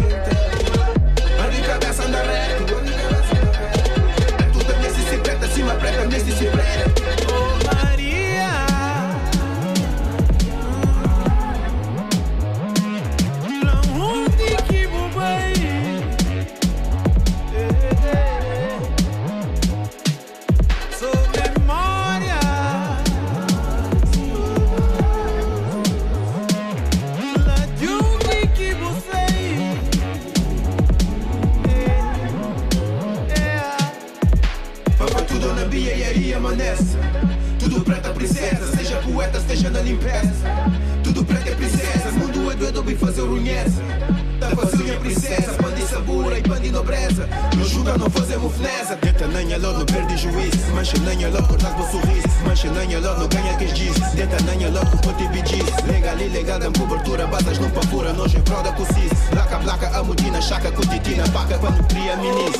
Tudo 41.03 41.25
preto 41.25 41.49
é 41.49 41.55
princesa 41.55 42.11
Mundo 42.13 42.51
é 42.51 42.55
doido, 42.55 42.83
bem 42.83 42.97
fazer 42.97 43.23
runheza. 43.23 43.83
Tá 44.41 44.49
da 44.49 44.57
fazinha 44.57 44.99
princesa 44.99 45.53
Pão 45.55 45.73
e 45.77 45.83
sabura 45.83 46.39
e 46.39 46.43
pão 46.43 46.63
e 46.63 46.71
nobreza. 46.71 47.29
Não 47.57 47.65
julga, 47.65 47.97
não 47.97 48.11
fazemos 48.11 48.53
fineza. 48.55 48.97
Deta 48.97 49.27
nanha 49.29 49.57
é 49.57 49.59
ló, 49.59 49.73
não 49.73 49.87
perde 49.87 50.17
juízo 50.17 50.59
Mancha 50.75 50.99
nanha 50.99 51.29
ló, 51.29 51.43
cortado 51.43 51.77
meu 51.77 51.87
sorriso. 51.91 52.29
Mancha 52.45 52.71
nanha 52.71 52.99
ló, 52.99 53.19
não 53.19 53.29
ganha 53.29 53.57
quem 53.57 53.73
diz. 53.73 53.99
Deta 54.15 54.43
nanha 54.45 54.71
ponte 55.05 55.23
e 55.23 55.27
o 55.27 55.43
diz 55.43 55.85
Legal, 55.87 56.19
ilegal, 56.19 56.59
dá 56.59 56.71
cobertura 56.79 57.27
Batas 57.27 57.59
não 57.59 57.71
pavura, 57.71 58.13
nós 58.13 58.35
em 58.35 58.43
fralda 58.43 58.73
com 58.73 58.85
cis 58.87 59.13
Placa, 59.31 59.59
placa, 59.59 59.89
a 59.89 60.41
chaca, 60.41 60.73
com 60.73 60.83
titina 60.83 61.29
Paca, 61.29 61.59
quando 61.59 61.87
cria, 61.89 62.17
menino 62.17 62.53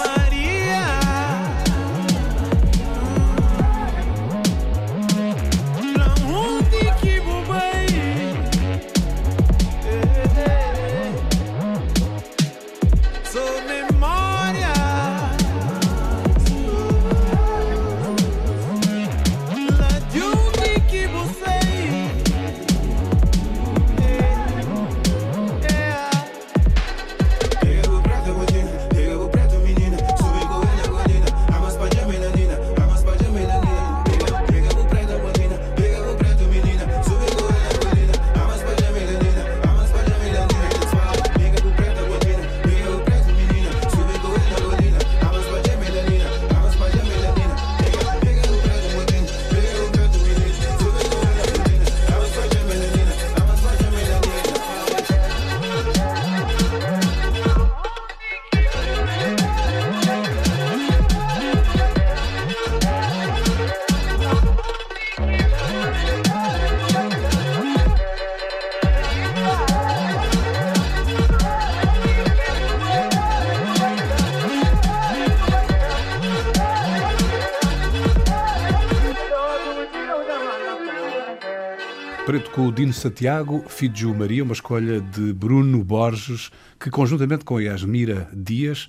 com 82.65 82.69
o 82.69 82.73
Dino 82.73 82.95
Santiago, 82.95 83.63
Fidju 83.69 84.15
Maria, 84.15 84.43
uma 84.43 84.55
escolha 84.55 84.99
de 84.99 85.35
Bruno 85.35 85.85
Borges, 85.85 86.51
que 86.81 86.89
conjuntamente 86.89 87.45
com 87.45 87.61
Yasmira 87.61 88.27
Dias 88.33 88.89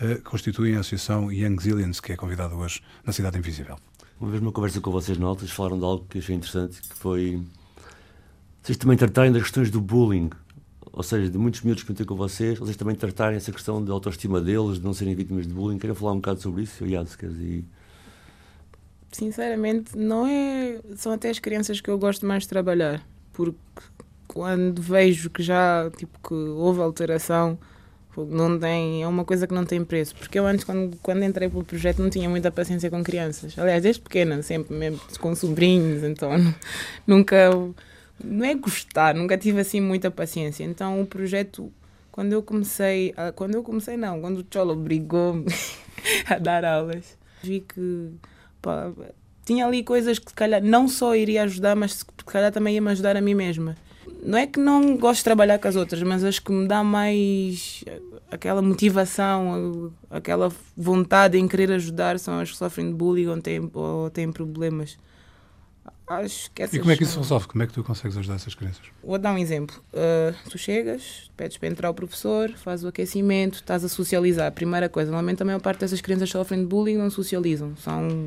uh, 0.00 0.20
constituem 0.24 0.74
a 0.74 0.80
associação 0.80 1.30
Young 1.30 1.56
Zillions, 1.62 2.00
que 2.00 2.10
é 2.10 2.16
convidada 2.16 2.56
hoje 2.56 2.80
na 3.06 3.12
Cidade 3.12 3.38
Invisível. 3.38 3.76
Uma 4.20 4.30
vez 4.30 4.42
uma 4.42 4.50
conversa 4.50 4.80
com 4.80 4.90
vocês 4.90 5.16
na 5.16 5.26
Altas, 5.26 5.48
falaram 5.52 5.78
de 5.78 5.84
algo 5.84 6.04
que 6.10 6.18
achei 6.18 6.34
interessante, 6.34 6.82
que 6.82 6.96
foi 6.96 7.40
vocês 8.60 8.76
também 8.76 8.96
tratarem 8.96 9.30
das 9.30 9.42
questões 9.42 9.70
do 9.70 9.80
bullying, 9.80 10.30
ou 10.92 11.04
seja, 11.04 11.30
de 11.30 11.38
muitos 11.38 11.60
miúdos 11.60 11.84
que 11.84 11.92
eu 11.92 12.06
com 12.06 12.16
vocês, 12.16 12.58
vocês 12.58 12.76
também 12.76 12.96
tratarem 12.96 13.36
essa 13.36 13.52
questão 13.52 13.84
da 13.84 13.92
autoestima 13.92 14.40
deles, 14.40 14.80
de 14.80 14.84
não 14.84 14.92
serem 14.92 15.14
vítimas 15.14 15.46
de 15.46 15.54
bullying. 15.54 15.78
Querem 15.78 15.94
falar 15.94 16.14
um 16.14 16.16
bocado 16.16 16.42
sobre 16.42 16.64
isso, 16.64 16.84
Yas, 16.84 17.14
queres 17.14 17.36
ir 17.36 17.64
sinceramente, 19.14 19.96
não 19.96 20.26
é. 20.26 20.80
São 20.96 21.12
até 21.12 21.30
as 21.30 21.38
crianças 21.38 21.80
que 21.80 21.90
eu 21.90 21.98
gosto 21.98 22.26
mais 22.26 22.42
de 22.42 22.48
trabalhar, 22.48 23.06
porque 23.32 23.58
quando 24.26 24.82
vejo 24.82 25.30
que 25.30 25.42
já 25.42 25.90
tipo 25.96 26.18
que 26.26 26.34
houve 26.34 26.80
alteração, 26.80 27.58
não 28.16 28.58
tem, 28.58 29.02
é 29.02 29.06
uma 29.06 29.24
coisa 29.24 29.46
que 29.46 29.54
não 29.54 29.64
tem 29.64 29.84
preço. 29.84 30.14
Porque 30.16 30.38
eu 30.38 30.46
antes, 30.46 30.64
quando, 30.64 30.96
quando 31.02 31.22
entrei 31.24 31.48
pelo 31.48 31.64
projeto, 31.64 32.02
não 32.02 32.10
tinha 32.10 32.28
muita 32.28 32.50
paciência 32.50 32.90
com 32.90 33.02
crianças. 33.02 33.58
Aliás, 33.58 33.82
desde 33.82 34.02
pequena, 34.02 34.42
sempre 34.42 34.74
mesmo 34.76 35.00
com 35.20 35.34
sobrinhos, 35.34 36.02
então 36.02 36.30
nunca. 37.06 37.50
Não 38.22 38.44
é 38.44 38.54
gostar, 38.54 39.14
nunca 39.14 39.36
tive 39.36 39.60
assim 39.60 39.80
muita 39.80 40.10
paciência. 40.10 40.64
Então 40.64 41.00
o 41.00 41.06
projeto, 41.06 41.72
quando 42.12 42.32
eu 42.32 42.42
comecei. 42.42 43.14
Quando 43.34 43.54
eu 43.54 43.62
comecei, 43.62 43.96
não, 43.96 44.20
quando 44.20 44.38
o 44.38 44.46
Cholo 44.52 44.72
obrigou-me 44.72 45.46
a 46.26 46.38
dar 46.38 46.64
aulas, 46.64 47.16
vi 47.42 47.60
que 47.60 48.12
Pá, 48.64 48.90
tinha 49.44 49.66
ali 49.66 49.84
coisas 49.84 50.18
que, 50.18 50.30
se 50.30 50.34
calhar, 50.34 50.62
não 50.64 50.88
só 50.88 51.14
iria 51.14 51.42
ajudar, 51.42 51.76
mas 51.76 51.92
se 51.96 52.04
calhar 52.24 52.50
também 52.50 52.74
ia 52.74 52.80
me 52.80 52.90
ajudar 52.90 53.14
a 53.14 53.20
mim 53.20 53.34
mesma. 53.34 53.76
Não 54.22 54.38
é 54.38 54.46
que 54.46 54.58
não 54.58 54.96
gosto 54.96 55.18
de 55.18 55.24
trabalhar 55.24 55.58
com 55.58 55.68
as 55.68 55.76
outras, 55.76 56.02
mas 56.02 56.24
acho 56.24 56.42
que 56.42 56.50
me 56.50 56.66
dá 56.66 56.82
mais 56.82 57.84
aquela 58.30 58.62
motivação, 58.62 59.92
aquela 60.08 60.50
vontade 60.74 61.36
em 61.36 61.46
querer 61.46 61.72
ajudar 61.72 62.18
são 62.18 62.38
as 62.40 62.50
que 62.50 62.56
sofrem 62.56 62.88
de 62.88 62.94
bullying 62.94 63.26
ou 63.26 63.40
têm, 63.40 63.70
ou 63.74 64.08
têm 64.08 64.32
problemas. 64.32 64.96
Acho 66.06 66.50
que 66.50 66.62
essas... 66.62 66.74
E 66.74 66.78
como 66.78 66.90
é 66.90 66.96
que 66.96 67.02
isso 67.02 67.18
resolve? 67.18 67.46
Como 67.46 67.62
é 67.62 67.66
que 67.66 67.72
tu 67.74 67.84
consegues 67.84 68.16
ajudar 68.16 68.36
essas 68.36 68.54
crianças? 68.54 68.82
Vou 69.02 69.18
dar 69.18 69.32
um 69.32 69.38
exemplo. 69.38 69.76
Uh, 69.92 70.34
tu 70.50 70.56
chegas, 70.56 71.30
pedes 71.36 71.58
para 71.58 71.68
entrar 71.68 71.90
o 71.90 71.94
professor, 71.94 72.50
faz 72.56 72.82
o 72.82 72.88
aquecimento, 72.88 73.56
estás 73.56 73.84
a 73.84 73.88
socializar. 73.88 74.50
Primeira 74.52 74.88
coisa, 74.88 75.10
normalmente 75.10 75.42
a 75.42 75.46
maior 75.46 75.60
parte 75.60 75.80
dessas 75.80 76.00
crianças 76.00 76.30
sofrem 76.30 76.60
de 76.60 76.66
bullying 76.66 76.96
não 76.96 77.10
socializam. 77.10 77.74
São 77.76 78.26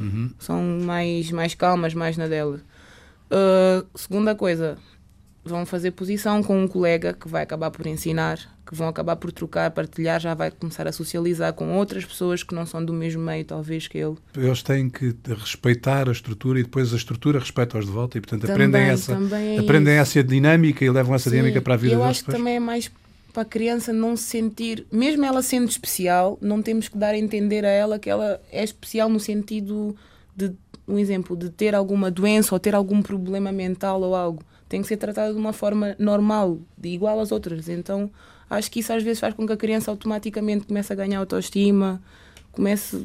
Uhum. 0.00 0.30
São 0.38 0.62
mais, 0.82 1.30
mais 1.30 1.54
calmas, 1.54 1.94
mais 1.94 2.16
na 2.16 2.26
dela. 2.26 2.60
Uh, 3.30 3.86
segunda 3.94 4.34
coisa, 4.34 4.76
vão 5.44 5.64
fazer 5.64 5.92
posição 5.92 6.42
com 6.42 6.62
um 6.62 6.68
colega 6.68 7.12
que 7.12 7.28
vai 7.28 7.42
acabar 7.42 7.70
por 7.70 7.86
ensinar, 7.86 8.38
que 8.66 8.74
vão 8.74 8.88
acabar 8.88 9.16
por 9.16 9.32
trocar, 9.32 9.70
partilhar, 9.70 10.20
já 10.20 10.34
vai 10.34 10.50
começar 10.50 10.86
a 10.86 10.92
socializar 10.92 11.52
com 11.52 11.76
outras 11.76 12.04
pessoas 12.04 12.42
que 12.42 12.54
não 12.54 12.66
são 12.66 12.84
do 12.84 12.92
mesmo 12.92 13.22
meio, 13.22 13.44
talvez, 13.44 13.88
que 13.88 13.98
ele. 13.98 14.16
Eles 14.36 14.62
têm 14.62 14.90
que 14.90 15.14
respeitar 15.28 16.08
a 16.08 16.12
estrutura 16.12 16.60
e 16.60 16.62
depois 16.62 16.92
a 16.92 16.96
estrutura 16.96 17.38
respeita-os 17.38 17.86
de 17.86 17.90
volta 17.90 18.18
e, 18.18 18.20
portanto, 18.20 18.46
também, 18.46 18.66
aprendem, 18.66 18.82
essa, 18.82 19.12
é 19.12 19.58
aprendem 19.58 19.94
essa 19.94 20.22
dinâmica 20.22 20.84
e 20.84 20.90
levam 20.90 21.14
essa 21.14 21.30
Sim, 21.30 21.36
dinâmica 21.36 21.60
para 21.60 21.74
a 21.74 21.76
vida 21.76 21.94
eu 21.94 21.98
deles. 21.98 22.06
Eu 22.06 22.10
acho 22.10 22.24
que 22.24 22.30
também 22.30 22.56
é 22.56 22.60
mais 22.60 22.90
para 23.32 23.42
a 23.42 23.44
criança 23.44 23.92
não 23.92 24.16
se 24.16 24.24
sentir, 24.24 24.86
mesmo 24.90 25.24
ela 25.24 25.42
sendo 25.42 25.68
especial, 25.68 26.38
não 26.40 26.62
temos 26.62 26.88
que 26.88 26.98
dar 26.98 27.14
a 27.14 27.18
entender 27.18 27.64
a 27.64 27.68
ela 27.68 27.98
que 27.98 28.10
ela 28.10 28.40
é 28.50 28.62
especial 28.62 29.08
no 29.08 29.20
sentido 29.20 29.96
de 30.34 30.52
um 30.86 30.98
exemplo 30.98 31.36
de 31.36 31.50
ter 31.50 31.74
alguma 31.74 32.10
doença 32.10 32.54
ou 32.54 32.58
ter 32.58 32.74
algum 32.74 33.00
problema 33.00 33.52
mental 33.52 34.02
ou 34.02 34.14
algo. 34.14 34.42
Tem 34.68 34.82
que 34.82 34.88
ser 34.88 34.96
tratada 34.96 35.32
de 35.32 35.38
uma 35.38 35.52
forma 35.52 35.96
normal, 35.98 36.58
de 36.76 36.88
igual 36.90 37.20
às 37.20 37.32
outras. 37.32 37.68
Então, 37.68 38.10
acho 38.48 38.70
que 38.70 38.80
isso 38.80 38.92
às 38.92 39.02
vezes 39.02 39.20
faz 39.20 39.34
com 39.34 39.46
que 39.46 39.52
a 39.52 39.56
criança 39.56 39.90
automaticamente 39.90 40.66
comece 40.66 40.92
a 40.92 40.96
ganhar 40.96 41.18
autoestima, 41.18 42.00
comece 42.52 42.96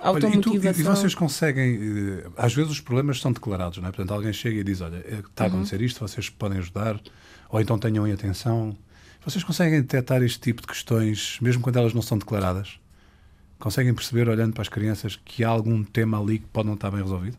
a 0.00 0.08
automotivação. 0.08 0.72
e, 0.72 0.80
e, 0.80 0.82
vocês 0.82 1.14
conseguem, 1.14 1.78
eh, 1.78 2.30
às 2.36 2.54
vezes 2.54 2.70
os 2.70 2.80
problemas 2.80 3.20
são 3.20 3.32
declarados, 3.32 3.78
não 3.78 3.88
é? 3.88 3.92
Portanto, 3.92 4.12
alguém 4.12 4.32
chega 4.32 4.60
e 4.60 4.64
diz, 4.64 4.80
olha, 4.80 4.96
eh, 4.96 5.22
está 5.26 5.44
a 5.44 5.46
uhum. 5.48 5.54
acontecer 5.54 5.80
isto, 5.80 6.00
vocês 6.00 6.28
podem 6.28 6.58
ajudar, 6.58 7.00
ou 7.50 7.60
então 7.60 7.78
tenham 7.78 8.06
em 8.06 8.12
atenção 8.12 8.76
vocês 9.24 9.44
conseguem 9.44 9.80
detectar 9.80 10.22
este 10.22 10.40
tipo 10.40 10.62
de 10.62 10.68
questões, 10.68 11.38
mesmo 11.40 11.62
quando 11.62 11.78
elas 11.78 11.92
não 11.92 12.02
são 12.02 12.16
declaradas? 12.16 12.80
Conseguem 13.58 13.92
perceber, 13.92 14.28
olhando 14.28 14.54
para 14.54 14.62
as 14.62 14.68
crianças, 14.68 15.20
que 15.22 15.44
há 15.44 15.48
algum 15.48 15.84
tema 15.84 16.18
ali 16.18 16.38
que 16.38 16.46
pode 16.46 16.66
não 16.66 16.74
estar 16.74 16.90
bem 16.90 17.02
resolvido? 17.02 17.36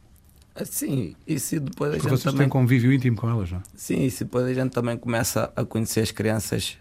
Ah, 0.53 0.65
sim, 0.65 1.15
e 1.25 1.39
se 1.39 1.59
depois 1.59 1.91
Porque 1.91 2.07
a 2.07 2.09
gente 2.09 2.19
vocês 2.19 2.33
também... 2.33 2.39
têm 2.39 2.49
convívio 2.49 2.91
íntimo 2.91 3.17
com 3.17 3.29
elas, 3.29 3.51
não 3.51 3.59
é? 3.59 3.61
Sim, 3.75 4.03
e 4.03 4.11
se 4.11 4.25
depois 4.25 4.45
a 4.45 4.53
gente 4.53 4.71
também 4.71 4.97
começa 4.97 5.51
a 5.55 5.65
conhecer 5.65 6.01
as 6.01 6.11
crianças, 6.11 6.77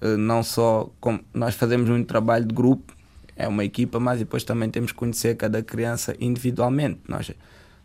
eh, 0.00 0.16
não 0.16 0.42
só 0.42 0.88
como 1.00 1.20
nós 1.34 1.54
fazemos 1.54 1.88
muito 1.88 2.06
trabalho 2.06 2.44
de 2.44 2.54
grupo, 2.54 2.94
é 3.34 3.48
uma 3.48 3.64
equipa, 3.64 3.98
mas 3.98 4.18
depois 4.18 4.44
também 4.44 4.70
temos 4.70 4.92
que 4.92 4.98
conhecer 4.98 5.36
cada 5.36 5.62
criança 5.62 6.14
individualmente. 6.20 7.00
Nós, 7.08 7.32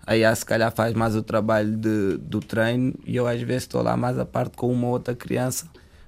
aí 0.06 0.24
a 0.24 0.36
se 0.36 0.46
calhar 0.46 0.72
faz 0.72 0.94
mais 0.94 1.16
o 1.16 1.24
trabalho 1.24 1.76
de, 1.78 2.18
do 2.18 2.42
treino 2.42 2.94
e 3.06 3.16
eu 3.16 3.26
às 3.26 3.42
vezes 3.42 3.64
estou 3.64 3.82
lá 3.82 3.96
mais 3.96 4.20
a 4.20 4.26
parte 4.26 4.58
com 4.58 4.72
uma 4.72 4.88
outra 4.88 5.16
criança 5.16 5.66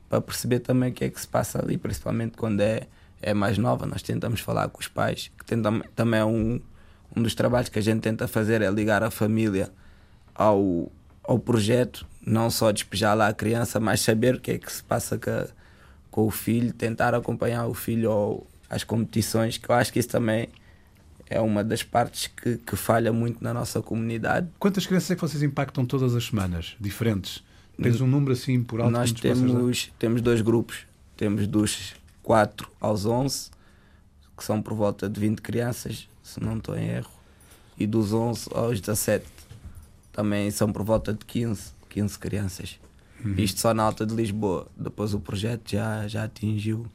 para 0.10 0.22
perceber 0.22 0.60
também 0.60 0.92
o 0.92 0.94
que 0.94 1.06
é 1.06 1.10
que 1.10 1.20
se 1.20 1.28
passa 1.28 1.62
ali, 1.62 1.78
principalmente 1.78 2.38
quando 2.38 2.62
é, 2.62 2.88
é 3.22 3.34
mais 3.34 3.58
nova. 3.58 3.86
Nós 3.86 4.02
tentamos 4.02 4.40
falar 4.40 4.70
com 4.70 4.80
os 4.80 4.88
pais, 4.88 5.32
que 5.38 5.56
também 5.96 6.20
é 6.20 6.26
um, 6.26 6.62
um 7.16 7.22
dos 7.22 7.36
trabalhos 7.36 7.70
que 7.70 7.80
a 7.80 7.82
gente 7.82 8.02
tenta 8.02 8.28
fazer 8.28 8.62
é 8.62 8.70
ligar 8.70 9.04
a 9.04 9.12
família 9.12 9.72
ao, 10.34 10.92
ao 11.24 11.40
projeto, 11.40 12.06
não 12.26 12.50
só 12.50 12.72
despejar 12.72 13.16
lá 13.16 13.28
a 13.28 13.34
criança, 13.34 13.80
mas 13.80 14.02
saber 14.02 14.36
o 14.36 14.40
que 14.40 14.52
é 14.52 14.58
que 14.58 14.72
se 14.72 14.84
passa 14.84 15.18
com, 15.18 15.48
com 16.10 16.28
o 16.28 16.32
filho, 16.32 16.74
tentar 16.74 17.14
acompanhar 17.14 17.68
o 17.68 17.74
filho 17.74 18.12
ao, 18.12 18.48
às 18.70 18.84
competições, 18.84 19.58
que 19.58 19.70
eu 19.70 19.76
acho 19.76 19.92
que 19.92 20.00
isso 20.00 20.10
também 20.10 20.50
é 21.30 21.42
uma 21.42 21.64
das 21.64 21.84
partes 21.84 22.28
que, 22.28 22.58
que 22.58 22.76
falha 22.76 23.12
muito 23.12 23.44
na 23.44 23.54
nossa 23.54 23.82
comunidade. 23.82 24.48
Quantas 24.58 24.86
crianças 24.86 25.12
é 25.12 25.16
que 25.16 25.22
vocês 25.22 25.44
impactam 25.44 25.86
todas 25.86 26.16
as 26.16 26.26
semanas, 26.26 26.76
diferentes? 26.80 27.44
Tens 27.82 28.02
um 28.02 28.08
número 28.08 28.34
assim 28.34 28.64
por 28.64 28.82
alto? 28.82 28.92
Nós 28.92 29.12
temos, 29.12 29.92
temos 30.00 30.22
dois 30.22 30.42
grupos. 30.42 30.86
Temos 31.16 31.48
dos 31.48 31.96
4 32.24 32.70
aos 32.80 33.06
11, 33.06 33.50
que 34.36 34.44
são 34.44 34.62
por 34.62 34.74
volta 34.74 35.10
de 35.10 35.20
20 35.20 35.42
crianças, 35.42 36.08
se 36.22 36.40
não 36.40 36.58
estou 36.58 36.78
em 36.78 36.90
erro. 36.90 37.12
E 37.78 37.86
dos 37.88 38.14
11 38.14 38.50
aos 38.54 38.80
17 38.82 39.26
também 40.12 40.50
são 40.50 40.72
por 40.74 40.84
volta 40.84 41.14
de 41.14 41.24
15, 41.26 41.72
15 41.90 42.20
crianças. 42.20 42.80
Uhum. 43.24 43.36
Isto 43.38 43.60
só 43.60 43.74
na 43.74 43.84
Alta 43.84 44.06
de 44.06 44.16
Lisboa. 44.16 44.68
Depois 44.76 45.14
o 45.14 45.20
projeto 45.20 45.72
já, 45.72 46.08
já 46.08 46.24
atingiu. 46.24 46.88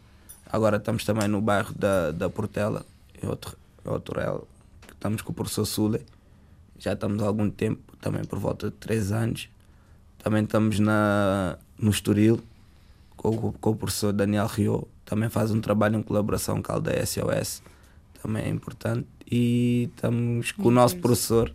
Agora 0.46 0.76
estamos 0.76 1.04
também 1.04 1.28
no 1.28 1.40
bairro 1.40 1.72
da, 1.74 2.10
da 2.10 2.28
Portela, 2.28 2.84
em 3.22 3.26
outro, 3.26 3.56
outro 3.84 4.46
estamos 4.92 5.22
com 5.22 5.32
o 5.32 5.34
professor 5.34 5.64
Sule. 5.64 6.04
Já 6.78 6.92
estamos 6.92 7.22
há 7.22 7.26
algum 7.26 7.48
tempo, 7.48 7.96
também 8.00 8.24
por 8.24 8.38
volta 8.38 8.70
de 8.70 8.76
3 8.76 9.12
anos. 9.12 9.48
Também 10.22 10.44
estamos 10.44 10.78
na, 10.78 11.58
no 11.76 11.90
Estoril 11.90 12.40
com, 13.16 13.52
com 13.52 13.70
o 13.70 13.76
professor 13.76 14.12
Daniel 14.12 14.46
Rio. 14.46 14.86
Também 15.04 15.28
faz 15.28 15.50
um 15.50 15.60
trabalho 15.60 15.98
em 15.98 16.02
colaboração 16.02 16.62
com 16.62 16.70
a 16.70 16.76
aldeia 16.76 17.04
SOS. 17.04 17.62
Também 18.22 18.44
é 18.44 18.48
importante. 18.48 19.06
E 19.28 19.90
estamos 19.94 20.52
com 20.52 20.68
o 20.68 20.70
nosso 20.70 20.96
professor 20.98 21.52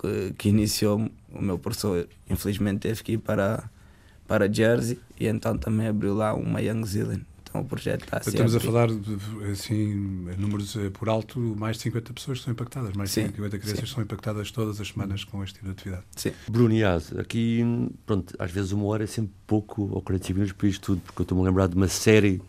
que, 0.00 0.32
que 0.38 0.48
iniciou. 0.50 1.10
O 1.32 1.42
meu 1.42 1.58
professor, 1.58 2.08
infelizmente, 2.28 2.80
teve 2.80 3.02
que 3.02 3.12
ir 3.12 3.18
para, 3.18 3.68
para 4.26 4.52
Jersey 4.52 5.00
e 5.18 5.26
então 5.26 5.58
também 5.58 5.88
abriu 5.88 6.14
lá 6.14 6.32
uma 6.32 6.60
Young 6.62 6.84
Zealand. 6.86 7.26
Então 7.50 7.62
o 7.62 7.64
projeto 7.64 8.04
está 8.04 8.18
assim. 8.18 8.30
Estamos 8.30 8.54
a 8.54 8.60
falar, 8.60 8.88
assim, 9.50 9.94
números 10.38 10.76
eh, 10.76 10.88
por 10.88 11.08
alto, 11.08 11.40
mais 11.58 11.76
de 11.76 11.82
50 11.82 12.12
pessoas 12.12 12.38
que 12.38 12.44
são 12.44 12.52
impactadas, 12.52 12.92
mais 12.94 13.10
de 13.10 13.26
50 13.26 13.58
crianças 13.58 13.88
sim. 13.88 13.94
são 13.94 14.02
impactadas 14.02 14.52
todas 14.52 14.80
as 14.80 14.86
semanas 14.86 15.24
com 15.24 15.42
este 15.42 15.54
tipo 15.54 15.66
de 15.66 15.72
atividade. 15.72 16.04
Sim. 16.14 16.32
Bruno 16.48 16.72
Iaz, 16.72 17.12
aqui, 17.18 17.60
pronto, 18.06 18.34
às 18.38 18.52
vezes 18.52 18.70
uma 18.70 18.86
hora 18.86 19.02
é 19.02 19.06
sempre 19.06 19.32
pouco 19.48 19.90
ou 19.92 20.00
45 20.00 20.34
minutos 20.34 20.52
para 20.56 20.68
isto 20.68 20.80
tudo, 20.80 21.00
porque 21.00 21.20
eu 21.20 21.24
estou-me 21.24 21.42
a 21.42 21.46
lembrar 21.46 21.66
de 21.66 21.74
uma 21.74 21.88
série 21.88 22.40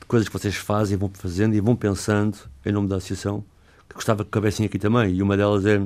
de 0.00 0.06
coisas 0.08 0.26
que 0.26 0.32
vocês 0.32 0.56
fazem, 0.56 0.96
vão 0.96 1.10
fazendo 1.12 1.54
e 1.54 1.60
vão 1.60 1.76
pensando 1.76 2.38
em 2.64 2.72
nome 2.72 2.88
da 2.88 2.96
associação, 2.96 3.44
que 3.86 3.94
gostava 3.94 4.24
que 4.24 4.30
cabessem 4.30 4.64
aqui 4.64 4.78
também. 4.78 5.16
E 5.16 5.22
uma 5.22 5.36
delas 5.36 5.66
é, 5.66 5.84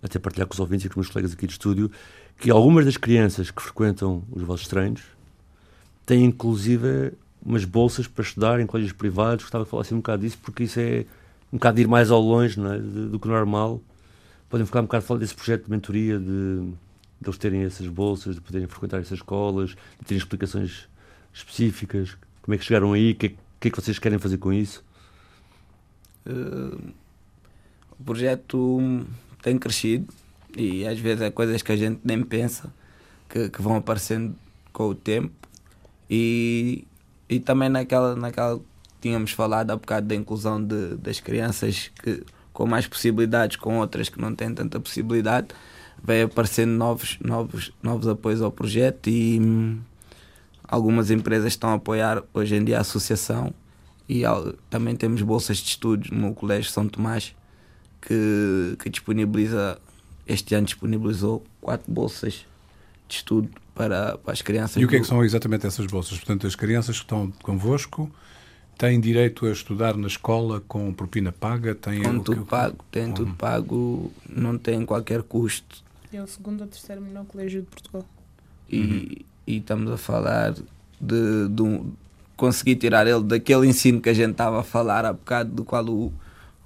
até 0.00 0.20
partilhar 0.20 0.46
com 0.46 0.54
os 0.54 0.60
ouvintes 0.60 0.86
e 0.86 0.88
com 0.88 1.00
os 1.00 1.06
meus 1.06 1.12
colegas 1.12 1.32
aqui 1.32 1.48
de 1.48 1.54
estúdio, 1.54 1.90
que 2.38 2.48
algumas 2.48 2.84
das 2.84 2.96
crianças 2.96 3.50
que 3.50 3.60
frequentam 3.60 4.22
os 4.30 4.42
vossos 4.42 4.68
treinos 4.68 5.02
têm 6.04 6.24
inclusive 6.24 7.12
umas 7.46 7.64
bolsas 7.64 8.08
para 8.08 8.24
estudar 8.24 8.60
em 8.60 8.66
colégios 8.66 8.92
privados. 8.92 9.44
Gostava 9.44 9.64
de 9.64 9.70
falar 9.70 9.82
assim 9.82 9.94
um 9.94 9.98
bocado 9.98 10.22
disso, 10.22 10.38
porque 10.42 10.64
isso 10.64 10.80
é 10.80 11.06
um 11.52 11.56
bocado 11.56 11.76
de 11.76 11.82
ir 11.82 11.86
mais 11.86 12.10
ao 12.10 12.20
longe 12.20 12.60
é? 12.60 12.78
do, 12.78 13.10
do 13.10 13.20
que 13.20 13.28
normal. 13.28 13.80
Podem 14.50 14.66
ficar 14.66 14.80
um 14.80 14.84
bocado 14.84 15.04
falar 15.04 15.20
desse 15.20 15.34
projeto 15.34 15.64
de 15.64 15.70
mentoria, 15.70 16.18
de, 16.18 16.24
de 16.24 16.74
eles 17.24 17.38
terem 17.38 17.62
essas 17.62 17.86
bolsas, 17.86 18.34
de 18.34 18.40
poderem 18.40 18.66
frequentar 18.66 19.00
essas 19.00 19.18
escolas, 19.18 19.70
de 19.70 20.06
terem 20.06 20.18
explicações 20.18 20.88
específicas. 21.32 22.16
Como 22.42 22.54
é 22.54 22.58
que 22.58 22.64
chegaram 22.64 22.92
aí? 22.92 23.12
O 23.12 23.14
que, 23.14 23.28
que, 23.60 23.68
é 23.68 23.70
que 23.70 23.80
vocês 23.80 23.98
querem 23.98 24.18
fazer 24.18 24.38
com 24.38 24.52
isso? 24.52 24.84
Uh, 26.26 26.92
o 27.98 28.04
projeto 28.04 29.06
tem 29.40 29.56
crescido. 29.56 30.12
E 30.56 30.86
às 30.86 30.98
vezes 30.98 31.22
é 31.22 31.30
coisas 31.30 31.62
que 31.62 31.70
a 31.70 31.76
gente 31.76 32.00
nem 32.02 32.22
pensa 32.22 32.72
que, 33.28 33.48
que 33.50 33.62
vão 33.62 33.76
aparecendo 33.76 34.34
com 34.72 34.88
o 34.88 34.94
tempo. 34.94 35.32
E, 36.08 36.84
e 37.28 37.40
também 37.40 37.68
naquela, 37.68 38.14
naquela 38.14 38.60
tínhamos 39.00 39.32
falado 39.32 39.70
há 39.70 39.76
bocado 39.76 40.06
da 40.06 40.14
inclusão 40.14 40.62
de, 40.62 40.96
das 40.96 41.20
crianças 41.20 41.90
que, 42.02 42.22
com 42.52 42.66
mais 42.66 42.86
possibilidades, 42.86 43.56
com 43.56 43.78
outras 43.78 44.08
que 44.08 44.20
não 44.20 44.34
têm 44.34 44.54
tanta 44.54 44.80
possibilidade, 44.80 45.48
vai 46.02 46.22
aparecendo 46.22 46.70
novos, 46.70 47.18
novos, 47.20 47.72
novos 47.82 48.08
apoios 48.08 48.40
ao 48.40 48.50
projeto 48.50 49.08
e 49.08 49.40
hum, 49.40 49.78
algumas 50.66 51.10
empresas 51.10 51.52
estão 51.52 51.70
a 51.70 51.74
apoiar 51.74 52.22
hoje 52.32 52.54
em 52.56 52.64
dia 52.64 52.78
a 52.78 52.80
associação 52.80 53.52
e 54.08 54.22
também 54.70 54.94
temos 54.94 55.20
bolsas 55.22 55.58
de 55.58 55.68
estudos 55.68 56.10
no 56.10 56.32
Colégio 56.32 56.70
São 56.70 56.88
Tomás 56.88 57.34
que, 58.00 58.76
que 58.78 58.88
disponibiliza, 58.88 59.78
este 60.26 60.54
ano 60.54 60.66
disponibilizou 60.66 61.44
quatro 61.60 61.92
bolsas 61.92 62.46
de 63.08 63.16
estudo 63.16 63.50
para, 63.76 64.16
para 64.16 64.32
as 64.32 64.40
crianças. 64.40 64.82
E 64.82 64.84
o 64.84 64.88
que 64.88 64.96
é 64.96 65.00
que 65.00 65.06
são 65.06 65.22
exatamente 65.22 65.66
essas 65.66 65.86
bolsas? 65.86 66.16
Portanto, 66.16 66.46
as 66.46 66.56
crianças 66.56 66.96
que 66.96 67.04
estão 67.04 67.30
convosco 67.42 68.10
têm 68.78 68.98
direito 68.98 69.44
a 69.44 69.52
estudar 69.52 69.96
na 69.96 70.06
escola 70.06 70.62
com 70.66 70.92
propina 70.94 71.30
paga? 71.30 71.74
Têm 71.74 72.02
com 72.02 72.18
tudo 72.20 72.42
que, 72.42 72.48
pago, 72.48 72.84
têm 72.90 73.12
tudo 73.12 73.34
pago, 73.34 74.10
não 74.28 74.56
têm 74.56 74.84
qualquer 74.86 75.22
custo. 75.22 75.84
É 76.10 76.22
o 76.22 76.26
segundo 76.26 76.62
ou 76.62 76.66
terceiro 76.66 77.02
melhor 77.02 77.26
colégio 77.26 77.60
de 77.60 77.66
Portugal. 77.66 78.06
E, 78.68 78.80
uhum. 78.80 79.26
e 79.46 79.56
estamos 79.58 79.92
a 79.92 79.98
falar 79.98 80.54
de, 80.98 81.48
de 81.50 81.62
um, 81.62 81.92
conseguir 82.34 82.76
tirar 82.76 83.06
ele 83.06 83.22
daquele 83.22 83.66
ensino 83.66 84.00
que 84.00 84.08
a 84.08 84.14
gente 84.14 84.32
estava 84.32 84.60
a 84.60 84.62
falar 84.62 85.04
há 85.04 85.12
bocado, 85.12 85.50
do 85.50 85.64
qual 85.64 85.86
o, 85.86 86.10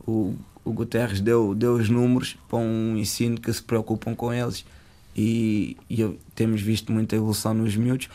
o, 0.07 0.37
o 0.65 0.73
Guterres 0.73 1.21
deu, 1.21 1.57
deu 1.57 1.75
os 1.75 1.89
números 1.89 2.39
para 2.49 2.61
um 2.61 2.97
ensino 2.97 3.41
que 3.41 3.53
se 3.53 3.63
preocupam 3.63 4.15
com 4.15 4.33
eles 4.33 4.65
e, 5.17 5.77
e 5.89 6.19
temos 6.35 6.61
visto 6.61 6.93
muita 6.93 7.17
evolução 7.17 7.55
nos 7.55 7.77
miúdos, 7.77 8.09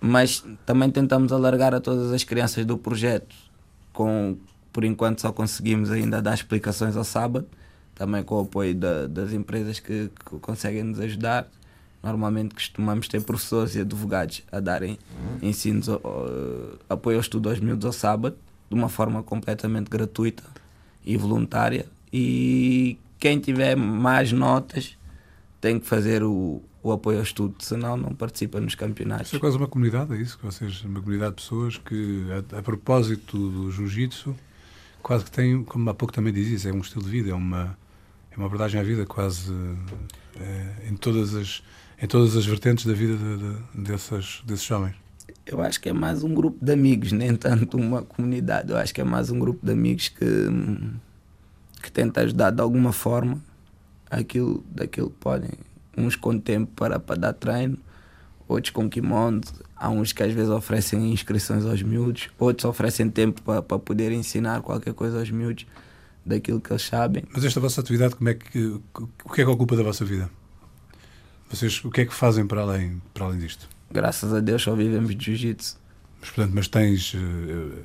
mas 0.00 0.44
também 0.64 0.90
tentamos 0.90 1.32
alargar 1.32 1.74
a 1.74 1.80
todas 1.80 2.12
as 2.12 2.24
crianças 2.24 2.64
do 2.64 2.78
projeto. 2.78 3.34
Com, 3.92 4.36
por 4.72 4.84
enquanto 4.84 5.20
só 5.20 5.32
conseguimos 5.32 5.90
ainda 5.90 6.20
dar 6.20 6.34
explicações 6.34 6.96
ao 6.96 7.04
sábado, 7.04 7.46
também 7.94 8.22
com 8.22 8.36
o 8.36 8.40
apoio 8.40 8.74
da, 8.74 9.06
das 9.06 9.32
empresas 9.32 9.80
que, 9.80 10.10
que 10.24 10.38
conseguem 10.38 10.84
nos 10.84 11.00
ajudar. 11.00 11.48
Normalmente 12.02 12.54
costumamos 12.54 13.08
ter 13.08 13.22
professores 13.22 13.74
e 13.74 13.80
advogados 13.80 14.42
a 14.52 14.60
darem 14.60 14.98
ensinos, 15.42 15.88
uh, 15.88 16.78
apoio 16.88 17.16
ao 17.16 17.20
estudo 17.20 17.48
aos 17.48 17.58
miúdos 17.58 17.86
ao 17.86 17.92
sábado, 17.92 18.36
de 18.68 18.74
uma 18.74 18.88
forma 18.88 19.22
completamente 19.22 19.88
gratuita 19.88 20.44
e 21.04 21.16
voluntária. 21.16 21.86
E 22.12 22.98
quem 23.18 23.40
tiver 23.40 23.76
mais 23.76 24.30
notas 24.30 24.96
tem 25.60 25.80
que 25.80 25.86
fazer 25.86 26.22
o, 26.22 26.62
o 26.82 26.92
apoio 26.92 27.18
ao 27.18 27.24
estudo, 27.24 27.56
senão 27.60 27.96
não 27.96 28.14
participa 28.14 28.60
nos 28.60 28.74
campeonatos. 28.74 29.28
Isso 29.28 29.36
é 29.36 29.38
quase 29.40 29.56
uma 29.56 29.66
comunidade, 29.66 30.14
é 30.14 30.16
isso? 30.16 30.38
Vocês, 30.42 30.82
uma 30.84 31.00
comunidade 31.00 31.36
de 31.36 31.42
pessoas 31.42 31.78
que, 31.78 32.26
a, 32.30 32.58
a 32.58 32.62
propósito 32.62 33.36
do 33.36 33.70
jiu-jitsu, 33.70 34.34
quase 35.02 35.24
que 35.24 35.30
tem, 35.30 35.64
como 35.64 35.88
há 35.90 35.94
pouco 35.94 36.12
também 36.12 36.32
dizia, 36.32 36.70
é 36.70 36.72
um 36.72 36.80
estilo 36.80 37.04
de 37.04 37.10
vida, 37.10 37.30
é 37.30 37.34
uma, 37.34 37.76
é 38.30 38.36
uma 38.36 38.46
abordagem 38.46 38.80
à 38.80 38.84
vida 38.84 39.04
quase 39.06 39.52
é, 40.38 40.88
em, 40.88 40.96
todas 40.96 41.34
as, 41.34 41.62
em 42.00 42.06
todas 42.06 42.36
as 42.36 42.46
vertentes 42.46 42.86
da 42.86 42.92
vida 42.92 43.16
de, 43.16 43.36
de, 43.36 43.88
dessas, 43.88 44.42
desses 44.46 44.70
homens. 44.70 44.94
Eu 45.44 45.60
acho 45.60 45.80
que 45.80 45.88
é 45.88 45.92
mais 45.92 46.22
um 46.22 46.34
grupo 46.34 46.64
de 46.64 46.72
amigos, 46.72 47.12
nem 47.12 47.34
tanto 47.34 47.76
uma 47.76 48.02
comunidade. 48.02 48.70
Eu 48.70 48.76
acho 48.76 48.94
que 48.94 49.00
é 49.00 49.04
mais 49.04 49.30
um 49.30 49.38
grupo 49.38 49.64
de 49.64 49.72
amigos 49.72 50.08
que, 50.08 50.24
que 51.82 51.90
tenta 51.90 52.20
ajudar 52.20 52.50
de 52.50 52.60
alguma 52.60 52.92
forma 52.92 53.40
aquilo, 54.10 54.64
daquilo 54.70 55.10
podem. 55.10 55.50
Uns 55.96 56.14
com 56.14 56.38
tempo 56.38 56.70
para, 56.74 56.98
para 56.98 57.16
dar 57.16 57.32
treino, 57.32 57.78
outros 58.46 58.70
com 58.70 58.88
kimono. 58.88 59.40
Há 59.74 59.90
uns 59.90 60.12
que 60.12 60.22
às 60.22 60.32
vezes 60.32 60.50
oferecem 60.50 61.12
inscrições 61.12 61.64
aos 61.64 61.82
miúdos, 61.82 62.28
outros 62.38 62.64
oferecem 62.64 63.10
tempo 63.10 63.42
para, 63.42 63.62
para 63.62 63.78
poder 63.78 64.12
ensinar 64.12 64.62
qualquer 64.62 64.94
coisa 64.94 65.18
aos 65.18 65.30
miúdos 65.30 65.66
daquilo 66.24 66.60
que 66.60 66.72
eles 66.72 66.82
sabem. 66.82 67.24
Mas 67.32 67.44
esta 67.44 67.60
vossa 67.60 67.80
atividade, 67.80 68.16
como 68.16 68.28
é 68.28 68.34
que, 68.34 68.80
o 68.94 69.32
que 69.32 69.42
é 69.42 69.44
que 69.44 69.50
ocupa 69.50 69.76
da 69.76 69.82
vossa 69.82 70.04
vida? 70.04 70.28
Vocês, 71.48 71.84
o 71.84 71.90
que 71.90 72.00
é 72.00 72.04
que 72.04 72.14
fazem 72.14 72.46
para 72.46 72.62
além, 72.62 73.00
para 73.14 73.26
além 73.26 73.38
disto? 73.38 73.68
Graças 73.90 74.34
a 74.34 74.40
Deus 74.40 74.62
só 74.62 74.74
vivemos 74.74 75.14
de 75.14 75.24
jiu-jitsu. 75.24 75.78
Mas, 76.20 76.30
portanto, 76.30 76.52
mas 76.54 76.68
tens... 76.68 77.14
Uh, 77.14 77.84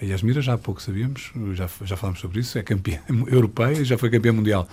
a 0.00 0.04
Yasmira 0.04 0.42
já 0.42 0.54
há 0.54 0.58
pouco 0.58 0.82
sabíamos, 0.82 1.32
já, 1.54 1.68
já 1.82 1.96
falámos 1.96 2.20
sobre 2.20 2.40
isso, 2.40 2.58
é 2.58 2.62
campeã 2.62 3.00
europeia, 3.28 3.82
já 3.84 3.96
foi 3.96 4.10
campeã 4.10 4.32
mundial. 4.32 4.68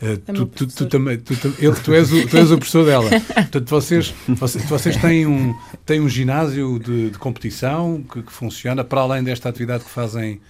Uh, 0.00 0.12
é 0.12 0.16
tu, 0.16 0.46
tu, 0.46 0.66
tu, 0.66 0.86
também, 0.86 1.18
tu, 1.18 1.32
ele, 1.58 1.74
tu, 1.74 1.94
és 1.94 2.12
o, 2.12 2.28
tu 2.28 2.36
és 2.36 2.50
o 2.50 2.58
professor 2.58 2.84
dela. 2.84 3.08
Portanto, 3.34 3.68
vocês, 3.68 4.14
vocês, 4.28 4.64
vocês 4.66 4.96
têm, 4.98 5.26
um, 5.26 5.54
têm 5.86 6.00
um 6.00 6.08
ginásio 6.08 6.78
de, 6.78 7.10
de 7.10 7.18
competição 7.18 8.02
que, 8.02 8.22
que, 8.22 8.32
funciona 8.32 8.84
para 8.84 9.00
além 9.00 9.24
desta 9.24 9.48
atividade 9.48 9.84
que 9.84 9.90
fazem 9.90 10.40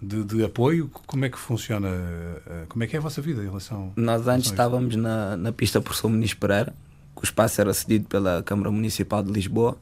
de, 0.00 0.24
de, 0.24 0.44
apoio. 0.44 0.90
Como 1.06 1.24
é 1.24 1.28
que 1.28 1.38
funciona? 1.38 1.88
Uh, 1.88 2.66
como 2.68 2.82
é 2.82 2.86
que 2.86 2.96
é 2.96 2.98
a 2.98 3.02
vossa 3.02 3.20
vida 3.20 3.42
em 3.42 3.46
relação 3.46 3.92
Nós 3.96 4.26
antes 4.26 4.50
estávamos 4.50 4.96
na, 4.96 5.36
na 5.36 5.52
pista 5.52 5.80
professor 5.82 6.08
Muniz 6.08 6.32
Pereira, 6.32 6.72
que 7.14 7.22
o 7.22 7.24
espaço 7.24 7.60
era 7.60 7.74
cedido 7.74 8.06
pela 8.08 8.42
Câmara 8.42 8.70
Municipal 8.70 9.22
de 9.22 9.30
Lisboa, 9.30 9.76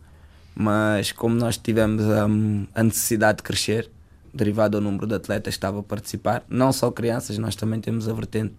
mas 0.55 1.13
como 1.13 1.37
nós 1.37 1.57
tivemos 1.57 2.03
um, 2.03 2.67
a 2.75 2.83
necessidade 2.83 3.39
de 3.39 3.45
crescer, 3.45 3.89
derivado 4.35 4.79
ao 4.79 4.83
número 4.83 5.07
de 5.07 5.15
atletas 5.15 5.55
que 5.55 5.59
estava 5.59 5.79
a 5.79 5.83
participar, 5.83 6.43
não 6.49 6.73
só 6.73 6.91
crianças, 6.91 7.39
nós 7.39 7.55
também 7.55 7.81
temos 7.81 8.09
a 8.09 8.13
vertente 8.13 8.55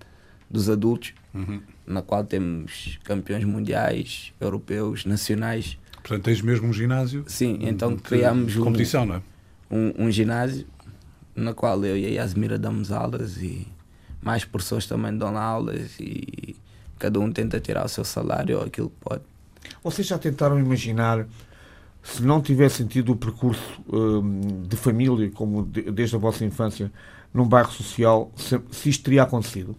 dos 0.49 0.69
adultos, 0.69 1.13
uhum. 1.33 1.61
na 1.85 2.01
qual 2.01 2.23
temos 2.23 2.99
campeões 3.03 3.43
mundiais, 3.43 4.33
europeus, 4.39 5.05
nacionais. 5.05 5.77
Portanto, 5.93 6.23
tens 6.23 6.41
mesmo 6.41 6.67
um 6.67 6.73
ginásio? 6.73 7.23
Sim, 7.27 7.59
então 7.61 7.97
criámos 7.97 8.55
um, 8.57 8.63
competição, 8.63 9.05
não 9.05 9.15
é? 9.15 9.21
um, 9.73 10.05
um 10.05 10.11
ginásio 10.11 10.67
na 11.35 11.53
qual 11.53 11.83
eu 11.83 11.97
e 11.97 12.05
a 12.05 12.09
Yasmira 12.09 12.59
damos 12.59 12.91
aulas 12.91 13.37
e 13.37 13.67
mais 14.21 14.45
professores 14.45 14.85
também 14.85 15.17
dão 15.17 15.35
aulas 15.35 15.99
e 15.99 16.55
cada 16.99 17.19
um 17.19 17.31
tenta 17.31 17.59
tirar 17.59 17.85
o 17.85 17.89
seu 17.89 18.05
salário 18.05 18.57
ou 18.57 18.63
aquilo 18.63 18.89
que 18.89 18.95
pode. 19.01 19.23
Vocês 19.83 20.07
já 20.07 20.17
tentaram 20.17 20.59
imaginar 20.59 21.25
se 22.03 22.21
não 22.21 22.41
tivessem 22.41 22.85
tido 22.85 23.13
o 23.13 23.15
percurso 23.15 23.81
um, 23.91 24.63
de 24.67 24.75
família, 24.75 25.29
como 25.31 25.65
de, 25.65 25.83
desde 25.83 26.15
a 26.15 26.19
vossa 26.19 26.45
infância, 26.45 26.91
num 27.33 27.47
bairro 27.47 27.71
social, 27.71 28.31
se, 28.35 28.59
se 28.71 28.89
isto 28.89 29.03
teria 29.05 29.23
acontecido? 29.23 29.75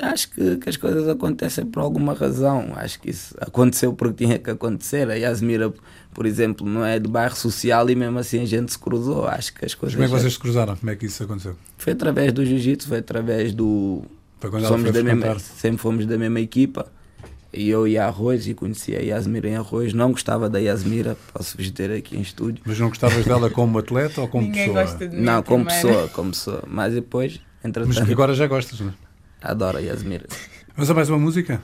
Acho 0.00 0.30
que, 0.30 0.56
que, 0.56 0.68
as 0.68 0.76
coisas 0.76 1.06
acontecem 1.08 1.66
por 1.66 1.80
alguma 1.80 2.14
razão. 2.14 2.72
Acho 2.74 3.00
que 3.00 3.10
isso 3.10 3.34
aconteceu 3.40 3.92
porque 3.92 4.24
tinha 4.24 4.38
que 4.38 4.50
acontecer. 4.50 5.10
A 5.10 5.14
Yasmira, 5.14 5.72
por 6.14 6.24
exemplo, 6.24 6.66
não 6.66 6.84
é 6.84 6.98
de 6.98 7.08
bairro 7.08 7.36
social 7.36 7.88
e 7.90 7.94
mesmo 7.94 8.18
assim 8.18 8.40
a 8.40 8.46
gente 8.46 8.72
se 8.72 8.78
cruzou. 8.78 9.26
Acho 9.26 9.52
que 9.54 9.64
as 9.64 9.74
coisas. 9.74 9.94
Como 9.94 10.04
é 10.04 10.08
que 10.08 10.14
vocês 10.14 10.32
se 10.32 10.38
cruzaram? 10.38 10.76
Como 10.76 10.90
é 10.90 10.96
que 10.96 11.06
isso 11.06 11.22
aconteceu? 11.22 11.56
Foi 11.76 11.92
através 11.92 12.32
do 12.32 12.44
jiu-jitsu, 12.44 12.88
foi 12.88 12.98
através 12.98 13.52
do. 13.52 14.02
Foi 14.38 14.50
quando 14.50 14.66
somos 14.66 14.90
da 14.90 15.02
mesma, 15.02 15.38
sempre 15.38 15.78
fomos 15.78 16.06
da 16.06 16.16
mesma 16.16 16.40
equipa. 16.40 16.90
E 17.52 17.68
eu 17.68 17.86
ia 17.86 18.04
a 18.04 18.06
Arroz 18.06 18.46
e 18.46 18.54
conhecia 18.54 18.98
a 18.98 19.02
Yasmira 19.02 19.48
em 19.48 19.56
Arroz. 19.56 19.92
Não 19.92 20.12
gostava 20.12 20.48
da 20.48 20.60
Yasmira, 20.60 21.16
posso-vos 21.34 21.70
dizer 21.70 21.90
aqui 21.90 22.16
em 22.16 22.20
estúdio. 22.20 22.62
Mas 22.64 22.78
não 22.78 22.88
gostavas 22.88 23.24
dela 23.24 23.50
como 23.50 23.76
atleta 23.78 24.20
ou 24.20 24.28
como 24.28 24.46
Ninguém 24.46 24.68
pessoa? 24.68 24.84
Gosta 24.84 25.08
de 25.08 25.16
não, 25.16 25.42
como 25.42 25.66
pessoa, 25.66 26.08
como 26.08 26.30
pessoa. 26.30 26.62
Mas 26.68 26.94
depois, 26.94 27.40
entretanto. 27.64 27.98
Mas 27.98 28.10
agora 28.10 28.34
já 28.34 28.46
gostas, 28.46 28.78
não 28.78 28.90
é? 28.90 29.09
Adoro 29.42 29.78
a 29.78 29.80
Yasmira. 29.80 30.26
Vamos 30.74 30.90
a 30.90 30.94
mais 30.94 31.08
uma 31.08 31.18
música? 31.18 31.62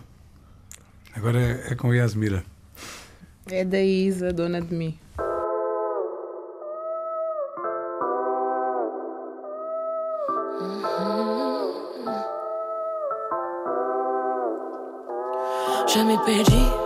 Agora 1.14 1.41
é, 1.41 1.72
é 1.72 1.74
com 1.74 1.91
a 1.91 1.97
Yasmira. 1.97 2.45
É 3.51 3.64
da 3.64 3.81
Isa, 3.81 4.33
dona 4.33 4.61
de 4.61 4.74
mim. 4.74 4.99
Já 15.89 16.05
me 16.05 16.18
perdi 16.24 16.86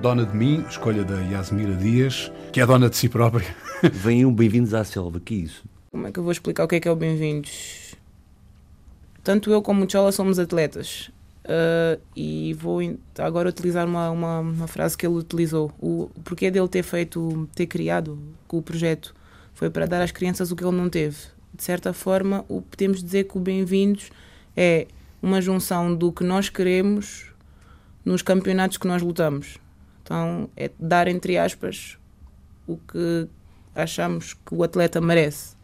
Dona 0.00 0.24
de 0.24 0.34
Mim, 0.34 0.64
escolha 0.66 1.04
da 1.04 1.20
Yasmira 1.20 1.74
Dias, 1.74 2.32
que 2.50 2.58
é 2.58 2.64
dona 2.64 2.88
de 2.88 2.96
si 2.96 3.06
própria. 3.06 3.54
Venham 3.92 4.32
bem-vindos 4.32 4.72
à 4.72 4.82
selva, 4.82 5.20
que 5.20 5.34
é 5.34 5.36
isso? 5.38 5.62
Como 5.92 6.06
é 6.06 6.10
que 6.10 6.18
eu 6.18 6.22
vou 6.22 6.32
explicar 6.32 6.64
o 6.64 6.68
que 6.68 6.76
é 6.76 6.80
que 6.80 6.88
é 6.88 6.90
o 6.90 6.96
bem-vindos? 6.96 7.94
Tanto 9.22 9.50
eu 9.50 9.60
como 9.60 9.84
o 9.84 9.90
Chola 9.90 10.10
somos 10.10 10.38
atletas. 10.38 11.10
Uh, 11.44 12.00
e 12.16 12.54
vou 12.54 12.80
agora 13.18 13.50
utilizar 13.50 13.86
uma, 13.86 14.10
uma, 14.10 14.40
uma, 14.40 14.66
frase 14.66 14.96
que 14.96 15.06
ele 15.06 15.16
utilizou. 15.16 15.70
O 15.78 16.10
porquê 16.24 16.50
dele 16.50 16.68
ter 16.68 16.82
feito, 16.82 17.46
ter 17.54 17.66
criado 17.66 18.18
o 18.50 18.62
projeto 18.62 19.14
foi 19.52 19.68
para 19.68 19.84
dar 19.84 20.00
às 20.00 20.10
crianças 20.10 20.50
o 20.50 20.56
que 20.56 20.64
ele 20.64 20.76
não 20.76 20.88
teve. 20.88 21.18
De 21.54 21.62
certa 21.62 21.92
forma, 21.92 22.42
o, 22.48 22.62
podemos 22.62 23.04
dizer 23.04 23.24
que 23.24 23.36
o 23.36 23.40
Bem-vindos 23.40 24.10
é 24.56 24.86
uma 25.22 25.42
junção 25.42 25.94
do 25.94 26.10
que 26.10 26.24
nós 26.24 26.48
queremos 26.48 27.26
nos 28.02 28.22
campeonatos 28.22 28.78
que 28.78 28.86
nós 28.86 29.02
lutamos. 29.02 29.58
Então 30.10 30.50
é 30.56 30.68
dar, 30.76 31.06
entre 31.06 31.38
aspas, 31.38 31.96
o 32.66 32.76
que 32.76 33.28
achamos 33.76 34.34
que 34.34 34.52
o 34.52 34.64
atleta 34.64 35.00
merece, 35.00 35.54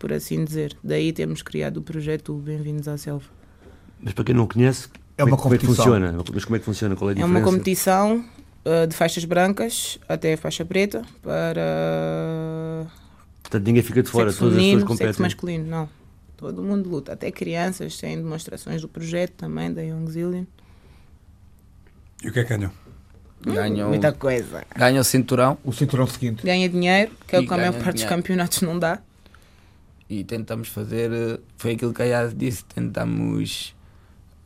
por 0.00 0.12
assim 0.12 0.44
dizer. 0.44 0.76
Daí 0.82 1.12
temos 1.12 1.40
criado 1.40 1.76
o 1.76 1.82
projeto 1.82 2.34
Bem-vindos 2.34 2.88
à 2.88 2.98
Selva. 2.98 3.26
Mas 4.00 4.14
para 4.14 4.24
quem 4.24 4.34
não 4.34 4.48
conhece, 4.48 4.88
é 5.16 5.22
uma 5.22 5.36
como 5.36 5.54
é 5.54 5.58
que 5.58 5.64
funciona? 5.64 6.12
Mas 6.34 6.44
como 6.44 6.56
é 6.56 6.58
que 6.58 6.64
funciona? 6.64 6.96
Qual 6.96 7.08
é 7.08 7.12
a 7.12 7.14
diferença? 7.14 7.38
É 7.38 7.40
uma 7.40 7.48
competição 7.48 8.24
uh, 8.64 8.88
de 8.88 8.96
faixas 8.96 9.24
brancas 9.24 10.00
até 10.08 10.36
faixa 10.36 10.64
preta 10.64 11.02
para. 11.22 12.88
Portanto, 13.44 13.64
ninguém 13.64 13.82
fica 13.84 14.02
de 14.02 14.10
fora, 14.10 14.30
sexo 14.30 14.40
todas 14.40 14.54
feminino, 14.54 14.78
as 14.78 14.82
pessoas 14.82 14.98
competem. 14.98 15.12
Sexo 15.12 15.22
masculino, 15.22 15.70
não. 15.70 15.88
Todo 16.36 16.64
mundo 16.64 16.90
luta, 16.90 17.12
até 17.12 17.30
crianças 17.30 17.96
têm 17.96 18.16
demonstrações 18.16 18.82
do 18.82 18.88
projeto 18.88 19.34
também, 19.34 19.72
da 19.72 19.82
Young 19.82 20.10
Zillion. 20.10 20.46
E 22.24 22.28
o 22.28 22.32
que 22.32 22.40
é 22.40 22.42
que 22.42 22.48
ganham? 22.48 22.72
Ganham, 23.42 23.88
Muita 23.88 24.12
coisa. 24.12 24.64
Ganha 24.76 25.00
o 25.00 25.04
cinturão. 25.04 25.56
O 25.64 25.72
cinturão 25.72 26.06
seguinte. 26.06 26.44
Ganha 26.44 26.68
dinheiro, 26.68 27.12
que 27.26 27.36
é 27.36 27.40
o 27.40 27.46
que 27.46 27.54
a 27.54 27.56
maior 27.56 27.72
parte 27.74 27.94
dos 27.94 28.04
campeonatos 28.04 28.60
não 28.62 28.78
dá. 28.78 28.98
E 30.08 30.24
tentamos 30.24 30.68
fazer, 30.68 31.10
eh, 31.12 31.38
foi 31.56 31.72
aquilo 31.72 31.94
que 31.94 32.02
a 32.02 32.04
Yas 32.04 32.34
disse, 32.36 32.64
tentamos 32.64 33.74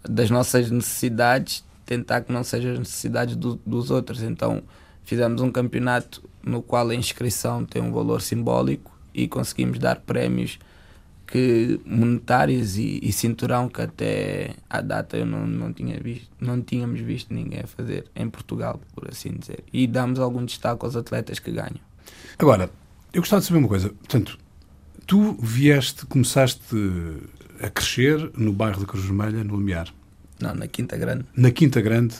das 0.08 0.30
nossas 0.30 0.70
necessidades, 0.70 1.64
tentar 1.86 2.20
que 2.20 2.32
não 2.32 2.44
sejam 2.44 2.72
as 2.72 2.78
necessidades 2.78 3.34
do, 3.34 3.58
dos 3.64 3.90
outros. 3.90 4.22
Então 4.22 4.62
fizemos 5.04 5.40
um 5.40 5.50
campeonato 5.50 6.22
no 6.42 6.62
qual 6.62 6.88
a 6.88 6.94
inscrição 6.94 7.64
tem 7.64 7.82
um 7.82 7.92
valor 7.92 8.20
simbólico 8.20 8.92
e 9.14 9.26
conseguimos 9.26 9.78
dar 9.78 9.96
prémios 9.96 10.58
que 11.26 11.80
monetários 11.86 12.76
e, 12.76 13.00
e, 13.02 13.12
cinturão 13.12 13.68
que 13.68 13.80
até 13.80 14.54
à 14.68 14.80
data 14.80 15.16
eu 15.16 15.26
não, 15.26 15.46
não 15.46 15.72
tinha 15.72 15.98
visto, 15.98 16.28
não 16.40 16.60
tínhamos 16.60 17.00
visto 17.00 17.32
ninguém 17.32 17.60
a 17.60 17.66
fazer 17.66 18.06
em 18.14 18.28
Portugal, 18.28 18.80
por 18.94 19.08
assim 19.08 19.32
dizer. 19.32 19.64
E 19.72 19.86
damos 19.86 20.18
algum 20.18 20.44
destaque 20.44 20.84
aos 20.84 20.96
atletas 20.96 21.38
que 21.38 21.50
ganham. 21.50 21.80
Agora, 22.38 22.70
eu 23.12 23.22
gostava 23.22 23.40
de 23.40 23.46
saber 23.46 23.58
uma 23.58 23.68
coisa. 23.68 23.88
Portanto, 23.88 24.38
tu 25.06 25.36
vieste, 25.40 26.06
começaste 26.06 26.62
a 27.60 27.70
crescer 27.70 28.30
no 28.36 28.52
bairro 28.52 28.80
da 28.80 28.86
Cruz 28.86 29.04
Vermelha, 29.04 29.42
no 29.44 29.54
Lumiar. 29.54 29.88
Não, 30.40 30.54
na 30.54 30.66
Quinta 30.66 30.96
Grande. 30.96 31.24
Na 31.36 31.50
Quinta 31.50 31.80
Grande, 31.80 32.16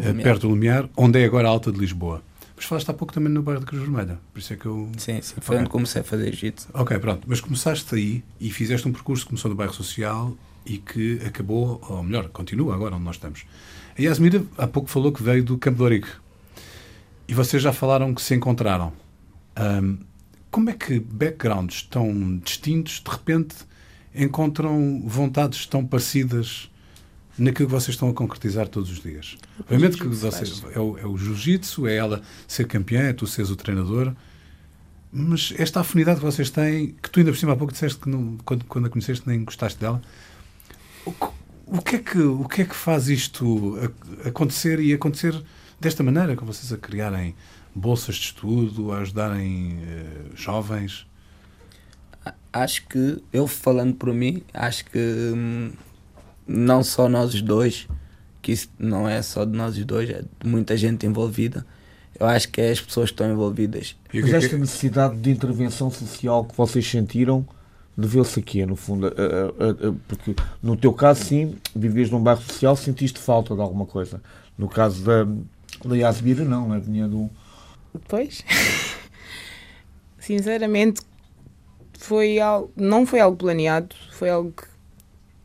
eh, 0.00 0.12
perto 0.12 0.42
do 0.42 0.48
Lumiar, 0.48 0.88
onde 0.96 1.20
é 1.20 1.24
agora 1.24 1.48
a 1.48 1.50
Alta 1.50 1.72
de 1.72 1.78
Lisboa. 1.78 2.22
Mas 2.56 2.66
falaste 2.66 2.90
há 2.90 2.94
pouco 2.94 3.12
também 3.12 3.32
no 3.32 3.42
bairro 3.42 3.60
da 3.60 3.66
Cruz 3.66 3.82
Vermelha, 3.82 4.18
por 4.32 4.38
isso 4.38 4.52
é 4.52 4.56
que 4.56 4.66
eu... 4.66 4.88
Sim, 4.96 5.20
sim, 5.20 5.34
foi 5.40 5.56
okay. 5.56 5.58
onde 5.62 5.70
comecei 5.70 6.00
a 6.02 6.04
fazer 6.04 6.30
jiu-jitsu. 6.32 6.68
Ok, 6.72 6.98
pronto, 6.98 7.22
mas 7.26 7.40
começaste 7.40 7.94
aí 7.94 8.22
e 8.40 8.50
fizeste 8.50 8.86
um 8.86 8.92
percurso 8.92 9.24
que 9.24 9.30
começou 9.30 9.48
no 9.48 9.56
bairro 9.56 9.74
social 9.74 10.36
e 10.64 10.78
que 10.78 11.20
acabou, 11.26 11.80
ou 11.88 12.02
melhor, 12.02 12.28
continua 12.28 12.74
agora 12.74 12.94
onde 12.94 13.04
nós 13.04 13.16
estamos. 13.16 13.44
A 13.98 14.00
Yasmira 14.00 14.44
há 14.56 14.66
pouco 14.66 14.88
falou 14.88 15.12
que 15.12 15.22
veio 15.22 15.44
do 15.44 15.58
Campo 15.58 15.78
de 15.78 15.82
Origo 15.82 16.08
e 17.26 17.34
vocês 17.34 17.62
já 17.62 17.72
falaram 17.72 18.14
que 18.14 18.22
se 18.22 18.34
encontraram. 18.34 18.92
Um, 19.58 19.98
como 20.50 20.70
é 20.70 20.72
que 20.72 21.00
backgrounds 21.00 21.82
tão 21.82 22.38
distintos 22.38 23.02
de 23.04 23.10
repente 23.10 23.56
encontram 24.14 25.02
vontades 25.04 25.66
tão 25.66 25.84
parecidas 25.84 26.70
naquilo 27.36 27.68
que 27.68 27.74
vocês 27.74 27.94
estão 27.94 28.08
a 28.08 28.14
concretizar 28.14 28.68
todos 28.68 28.90
os 28.90 29.00
dias. 29.00 29.36
Obviamente 29.60 29.96
que 29.96 30.06
vocês, 30.06 30.62
é 30.72 30.78
o, 30.78 30.98
é 30.98 31.06
o 31.06 31.16
jiu-jitsu, 31.16 31.86
é 31.86 31.96
ela 31.96 32.22
ser 32.46 32.66
campeã, 32.66 33.00
é 33.00 33.12
tu 33.12 33.26
seres 33.26 33.50
o 33.50 33.56
treinador, 33.56 34.14
mas 35.12 35.52
esta 35.58 35.80
afinidade 35.80 36.18
que 36.18 36.26
vocês 36.26 36.50
têm, 36.50 36.94
que 37.00 37.10
tu 37.10 37.20
ainda 37.20 37.32
por 37.32 37.38
cima 37.38 37.52
há 37.52 37.56
pouco 37.56 37.72
disseste 37.72 38.00
que 38.00 38.08
não, 38.08 38.36
quando, 38.44 38.64
quando 38.64 38.86
a 38.86 38.90
conheceste 38.90 39.26
nem 39.28 39.44
gostaste 39.44 39.78
dela, 39.78 40.00
o, 41.06 41.14
o, 41.66 41.82
que 41.82 41.96
é 41.96 41.98
que, 41.98 42.18
o 42.18 42.48
que 42.48 42.62
é 42.62 42.64
que 42.64 42.74
faz 42.74 43.08
isto 43.08 43.78
acontecer 44.24 44.80
e 44.80 44.92
acontecer 44.92 45.40
desta 45.80 46.02
maneira, 46.02 46.34
com 46.34 46.46
vocês 46.46 46.72
a 46.72 46.76
criarem 46.76 47.34
bolsas 47.74 48.16
de 48.16 48.26
estudo, 48.26 48.92
a 48.92 48.98
ajudarem 48.98 49.78
uh, 49.78 50.36
jovens? 50.36 51.06
Acho 52.52 52.86
que, 52.86 53.22
eu 53.32 53.46
falando 53.46 53.94
por 53.94 54.12
mim, 54.14 54.42
acho 54.52 54.84
que 54.86 54.98
hum, 54.98 55.72
não 56.46 56.82
só 56.82 57.08
nós 57.08 57.40
dois, 57.40 57.88
que 58.42 58.52
isso 58.52 58.68
não 58.78 59.08
é 59.08 59.22
só 59.22 59.44
de 59.44 59.52
nós 59.52 59.76
dois, 59.84 60.10
é 60.10 60.22
de 60.22 60.48
muita 60.48 60.76
gente 60.76 61.06
envolvida. 61.06 61.66
Eu 62.18 62.26
acho 62.26 62.48
que 62.48 62.60
é 62.60 62.70
as 62.70 62.80
pessoas 62.80 63.10
que 63.10 63.14
estão 63.14 63.30
envolvidas. 63.30 63.96
Mas 64.12 64.32
esta 64.32 64.56
necessidade 64.56 65.16
de 65.16 65.30
intervenção 65.30 65.90
social 65.90 66.44
que 66.44 66.56
vocês 66.56 66.88
sentiram 66.88 67.44
deveu-se 67.96 68.40
aqui, 68.40 68.64
no 68.66 68.76
fundo, 68.76 69.06
a, 69.06 69.10
a, 69.10 69.88
a, 69.88 69.94
porque 70.08 70.34
no 70.62 70.76
teu 70.76 70.92
caso, 70.92 71.24
sim, 71.24 71.56
vivias 71.74 72.10
num 72.10 72.20
bairro 72.20 72.42
social, 72.42 72.76
sentiste 72.76 73.18
falta 73.18 73.54
de 73.54 73.60
alguma 73.60 73.86
coisa. 73.86 74.20
No 74.58 74.68
caso 74.68 75.04
da, 75.04 75.24
da 75.84 75.96
Yasmira, 75.96 76.44
não, 76.44 76.68
né? 76.68 76.80
vinha 76.80 77.08
do. 77.08 77.30
Pois. 78.08 78.44
Sinceramente, 80.18 81.02
foi 81.92 82.40
algo, 82.40 82.72
não 82.76 83.06
foi 83.06 83.20
algo 83.20 83.36
planeado, 83.36 83.94
foi 84.10 84.28
algo 84.28 84.52
que 84.52 84.66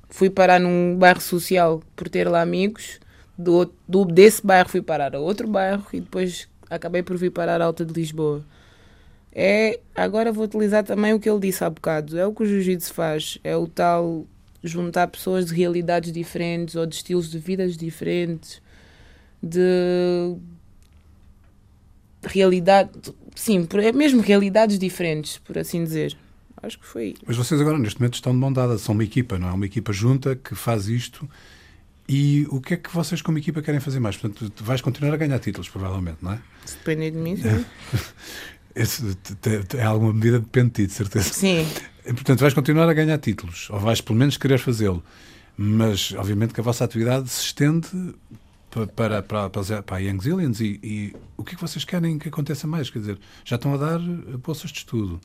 fui 0.09 0.29
parar 0.29 0.59
num 0.59 0.97
bairro 0.97 1.21
social 1.21 1.81
por 1.95 2.09
ter 2.09 2.27
lá 2.27 2.41
amigos. 2.41 2.99
Do, 3.37 3.71
do, 3.87 4.03
desse 4.03 4.45
bairro 4.45 4.67
fui 4.67 4.81
parar 4.81 5.15
a 5.15 5.19
outro 5.19 5.47
bairro 5.47 5.85
e 5.93 6.01
depois 6.01 6.47
acabei 6.69 7.01
por 7.01 7.17
vir 7.17 7.31
parar 7.31 7.61
a 7.61 7.65
Alta 7.65 7.85
de 7.85 7.93
Lisboa. 7.93 8.43
É, 9.31 9.79
agora 9.95 10.31
vou 10.31 10.43
utilizar 10.43 10.83
também 10.83 11.13
o 11.13 11.19
que 11.19 11.29
ele 11.29 11.39
disse 11.39 11.63
há 11.63 11.69
bocado. 11.69 12.17
É 12.17 12.25
o 12.25 12.33
que 12.33 12.43
o 12.43 12.45
jiu-jitsu 12.45 12.93
faz. 12.93 13.37
É 13.43 13.55
o 13.55 13.67
tal 13.67 14.25
juntar 14.63 15.07
pessoas 15.07 15.45
de 15.45 15.53
realidades 15.53 16.11
diferentes 16.11 16.75
ou 16.75 16.85
de 16.85 16.95
estilos 16.95 17.29
de 17.29 17.39
vidas 17.39 17.77
diferentes, 17.77 18.61
de 19.41 20.35
realidade, 22.23 22.91
sim, 23.35 23.65
é 23.81 23.91
mesmo 23.91 24.21
realidades 24.21 24.77
diferentes, 24.77 25.37
por 25.37 25.57
assim 25.57 25.83
dizer. 25.83 26.17
Acho 26.61 26.79
que 26.79 26.85
foi. 26.85 27.15
Mas 27.25 27.37
vocês 27.37 27.59
agora, 27.59 27.77
neste 27.77 27.99
momento, 27.99 28.15
estão 28.15 28.33
de 28.33 28.39
mão 28.39 28.51
dada, 28.51 28.77
são 28.77 28.93
uma 28.93 29.03
equipa, 29.03 29.37
não 29.37 29.49
é? 29.49 29.51
Uma 29.51 29.65
equipa 29.65 29.93
junta 29.93 30.35
que 30.35 30.55
faz 30.55 30.87
isto. 30.87 31.29
E 32.07 32.47
o 32.49 32.59
que 32.59 32.73
é 32.73 32.77
que 32.77 32.93
vocês, 32.93 33.21
como 33.21 33.37
equipa, 33.37 33.61
querem 33.61 33.79
fazer 33.79 33.99
mais? 33.99 34.17
Portanto, 34.17 34.63
vais 34.63 34.81
continuar 34.81 35.13
a 35.13 35.17
ganhar 35.17 35.39
títulos, 35.39 35.69
provavelmente, 35.69 36.17
não 36.21 36.33
é? 36.33 36.41
Se 36.65 36.75
depender 36.77 37.11
de 37.11 37.17
mim, 37.17 37.37
sim. 37.37 37.65
Esse, 38.75 39.03
em 39.77 39.83
alguma 39.83 40.13
medida 40.13 40.39
depende 40.39 40.69
de 40.69 40.73
ti, 40.73 40.87
de 40.87 40.93
certeza. 40.93 41.33
Sim. 41.33 41.67
Portanto, 42.03 42.39
vais 42.39 42.53
continuar 42.53 42.89
a 42.89 42.93
ganhar 42.93 43.17
títulos, 43.17 43.69
ou 43.69 43.79
vais 43.79 44.01
pelo 44.01 44.17
menos 44.17 44.37
querer 44.37 44.57
fazê-lo. 44.57 45.03
Mas, 45.57 46.13
obviamente, 46.13 46.53
que 46.53 46.61
a 46.61 46.63
vossa 46.63 46.85
atividade 46.85 47.29
se 47.29 47.43
estende 47.43 47.89
para, 48.69 48.87
para, 48.87 49.49
para, 49.49 49.49
para 49.83 49.97
a 49.97 49.99
Young 49.99 50.21
Zillions 50.21 50.61
e, 50.61 50.79
e, 50.81 51.15
o 51.35 51.43
que 51.43 51.53
é 51.53 51.55
que 51.55 51.61
vocês 51.61 51.83
querem 51.83 52.17
que 52.17 52.29
aconteça 52.29 52.65
mais? 52.65 52.89
Quer 52.89 52.99
dizer, 52.99 53.19
já 53.43 53.55
estão 53.55 53.73
a 53.73 53.77
dar 53.77 53.99
bolsas 53.99 54.71
de 54.71 54.79
estudo, 54.79 55.19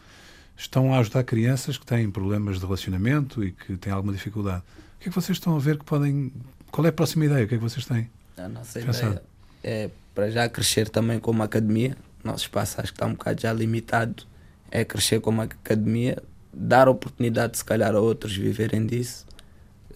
estão 0.56 0.94
a 0.94 0.98
ajudar 0.98 1.24
crianças 1.24 1.76
que 1.76 1.86
têm 1.86 2.10
problemas 2.10 2.58
de 2.58 2.64
relacionamento 2.64 3.42
e 3.42 3.52
que 3.52 3.76
têm 3.76 3.92
alguma 3.92 4.12
dificuldade. 4.12 4.62
O 4.96 5.00
que 5.00 5.08
é 5.08 5.12
que 5.12 5.14
vocês 5.14 5.36
estão 5.36 5.56
a 5.56 5.58
ver 5.58 5.78
que 5.78 5.84
podem. 5.84 6.32
Qual 6.70 6.84
é 6.86 6.88
a 6.88 6.92
próxima 6.92 7.24
ideia? 7.24 7.44
O 7.44 7.48
que 7.48 7.54
é 7.54 7.58
que 7.58 7.62
vocês 7.62 7.84
têm? 7.84 8.10
A 8.36 8.48
nossa 8.48 8.80
ideia 8.80 9.22
é 9.62 9.90
para 10.14 10.30
já 10.30 10.48
crescer 10.48 10.88
também 10.88 11.18
como 11.18 11.42
academia. 11.42 11.96
Nosso 12.22 12.44
espaço 12.44 12.80
acho 12.80 12.92
que 12.92 12.96
está 12.96 13.06
um 13.06 13.12
bocado 13.12 13.40
já 13.40 13.52
limitado. 13.52 14.24
É 14.70 14.84
crescer 14.84 15.20
como 15.20 15.40
academia, 15.42 16.22
dar 16.52 16.88
oportunidade, 16.88 17.56
se 17.56 17.64
calhar, 17.64 17.94
a 17.94 18.00
outros 18.00 18.36
viverem 18.36 18.86
disso, 18.86 19.24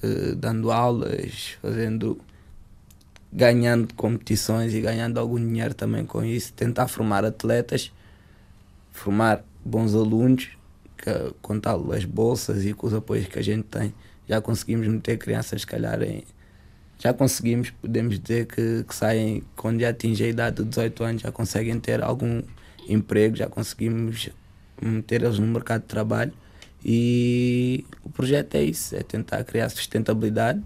eh, 0.02 0.34
dando 0.36 0.70
aulas, 0.70 1.56
fazendo 1.60 2.20
ganhando 3.32 3.92
competições 3.94 4.72
e 4.72 4.80
ganhando 4.80 5.18
algum 5.18 5.36
dinheiro 5.36 5.74
também 5.74 6.04
com 6.06 6.24
isso, 6.24 6.52
tentar 6.54 6.88
formar 6.88 7.24
atletas, 7.24 7.92
formar 8.90 9.44
bons 9.64 9.94
alunos, 9.94 10.48
que, 10.96 11.34
com 11.40 11.58
tal 11.60 11.92
as 11.92 12.04
bolsas 12.04 12.64
e 12.64 12.72
com 12.72 12.86
os 12.86 12.94
apoios 12.94 13.26
que 13.26 13.38
a 13.38 13.42
gente 13.42 13.64
tem, 13.64 13.94
já 14.28 14.40
conseguimos 14.40 14.86
meter 14.86 15.16
crianças, 15.16 15.62
se 15.62 15.66
calhar, 15.66 16.02
em, 16.02 16.24
já 16.98 17.14
conseguimos, 17.14 17.70
podemos 17.70 18.18
dizer 18.18 18.46
que, 18.46 18.84
que 18.84 18.94
saem, 18.94 19.42
quando 19.56 19.80
já 19.80 19.90
atingem 19.90 20.26
a 20.26 20.30
idade 20.30 20.56
de 20.56 20.68
18 20.68 21.04
anos, 21.04 21.22
já 21.22 21.30
conseguem 21.30 21.78
ter 21.78 22.02
algum 22.02 22.42
emprego, 22.88 23.36
já 23.36 23.46
conseguimos 23.46 24.30
meter 24.82 25.22
eles 25.22 25.38
no 25.38 25.46
mercado 25.46 25.82
de 25.82 25.88
trabalho. 25.88 26.32
E 26.84 27.84
o 28.02 28.10
projeto 28.10 28.54
é 28.54 28.62
isso, 28.62 28.94
é 28.96 29.02
tentar 29.02 29.42
criar 29.44 29.68
sustentabilidade 29.68 30.62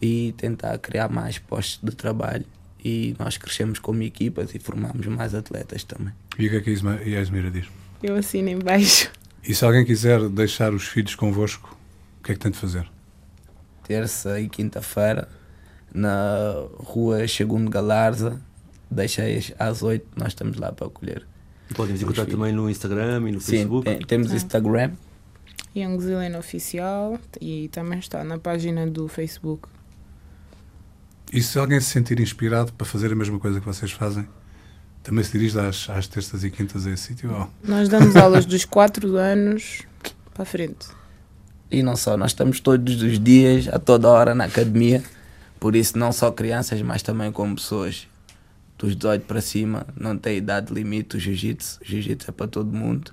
e 0.00 0.34
tentar 0.36 0.76
criar 0.78 1.08
mais 1.08 1.38
postos 1.38 1.80
de 1.82 1.94
trabalho. 1.94 2.44
E 2.84 3.16
nós 3.18 3.38
crescemos 3.38 3.78
como 3.78 4.02
equipas 4.02 4.54
e 4.54 4.58
formamos 4.58 5.06
mais 5.06 5.34
atletas 5.34 5.84
também. 5.84 6.12
E 6.38 6.46
o 6.46 6.50
que 6.50 6.56
é 6.56 6.60
que 6.60 6.70
a 6.70 7.08
Yasmira 7.08 7.50
diz? 7.50 7.66
Eu 8.04 8.16
assino 8.16 8.50
em 8.50 8.58
baixo. 8.58 9.10
E 9.42 9.54
se 9.54 9.64
alguém 9.64 9.82
quiser 9.82 10.28
deixar 10.28 10.74
os 10.74 10.86
filhos 10.86 11.14
convosco, 11.14 11.74
o 12.20 12.22
que 12.22 12.32
é 12.32 12.34
que 12.34 12.40
tem 12.40 12.52
de 12.52 12.58
fazer? 12.58 12.86
Terça 13.82 14.38
e 14.38 14.46
quinta-feira, 14.46 15.26
na 15.90 16.66
rua 16.76 17.26
Segundo 17.26 17.70
Galarza, 17.70 18.38
deixei 18.90 19.42
às 19.58 19.82
oito, 19.82 20.06
nós 20.16 20.28
estamos 20.28 20.58
lá 20.58 20.70
para 20.70 20.86
acolher. 20.86 21.26
Podem 21.74 21.96
encontrar 21.96 22.26
também 22.26 22.52
no 22.52 22.68
Instagram 22.68 23.26
e 23.26 23.32
no 23.32 23.40
Sim, 23.40 23.52
Facebook? 23.52 23.84
Tem, 23.86 23.98
temos 24.00 24.32
ah. 24.32 24.36
Instagram. 24.36 24.90
Young 25.74 25.98
Zealand 25.98 26.36
Oficial 26.36 27.18
e 27.40 27.68
também 27.68 28.00
está 28.00 28.22
na 28.22 28.38
página 28.38 28.86
do 28.86 29.08
Facebook. 29.08 29.66
E 31.32 31.42
se 31.42 31.58
alguém 31.58 31.80
se 31.80 31.86
sentir 31.86 32.20
inspirado 32.20 32.70
para 32.74 32.86
fazer 32.86 33.10
a 33.10 33.16
mesma 33.16 33.38
coisa 33.38 33.60
que 33.60 33.66
vocês 33.66 33.92
fazem, 33.92 34.28
também 35.04 35.22
se 35.22 35.32
dirige 35.32 35.60
às, 35.60 35.88
às 35.90 36.08
terças 36.08 36.42
e 36.42 36.50
quintas 36.50 36.86
a 36.86 36.90
esse 36.90 37.08
sítio? 37.08 37.30
Oh. 37.30 37.46
Nós 37.68 37.88
damos 37.90 38.16
aulas 38.16 38.46
dos 38.46 38.64
4 38.64 39.16
anos 39.16 39.82
para 40.32 40.42
a 40.42 40.46
frente. 40.46 40.88
E 41.70 41.82
não 41.82 41.94
só, 41.94 42.16
nós 42.16 42.30
estamos 42.30 42.58
todos 42.58 43.02
os 43.02 43.20
dias, 43.20 43.68
a 43.68 43.78
toda 43.78 44.08
hora 44.08 44.34
na 44.34 44.44
academia, 44.44 45.04
por 45.60 45.76
isso 45.76 45.98
não 45.98 46.10
só 46.10 46.30
crianças, 46.32 46.80
mas 46.80 47.02
também 47.02 47.30
como 47.30 47.54
pessoas 47.54 48.08
dos 48.78 48.96
18 48.96 49.26
para 49.26 49.40
cima, 49.40 49.86
não 49.94 50.16
tem 50.16 50.38
idade 50.38 50.72
limite 50.72 51.16
o 51.16 51.20
jiu-jitsu, 51.20 51.80
o 51.82 51.84
jiu-jitsu 51.84 52.30
é 52.30 52.32
para 52.32 52.48
todo 52.48 52.74
mundo. 52.74 53.12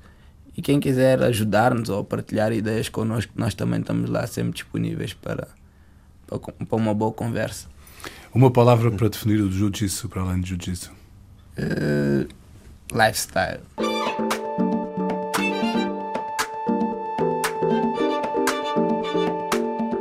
E 0.55 0.61
quem 0.61 0.79
quiser 0.79 1.21
ajudar-nos 1.23 1.89
ou 1.89 2.03
partilhar 2.03 2.53
ideias 2.53 2.87
connosco, 2.87 3.33
nós 3.35 3.53
também 3.53 3.81
estamos 3.81 4.09
lá 4.09 4.25
sempre 4.27 4.53
disponíveis 4.53 5.13
para, 5.13 5.47
para, 6.27 6.39
para 6.39 6.75
uma 6.77 6.93
boa 6.93 7.11
conversa. 7.11 7.67
Uma 8.33 8.49
palavra 8.49 8.89
para 8.91 9.09
definir 9.09 9.41
o 9.41 9.51
jiu-jitsu 9.51 10.07
para 10.07 10.21
além 10.21 10.39
de 10.39 10.49
jiu-jitsu? 10.49 11.00
Uh, 11.57 12.27
lifestyle. 12.93 13.61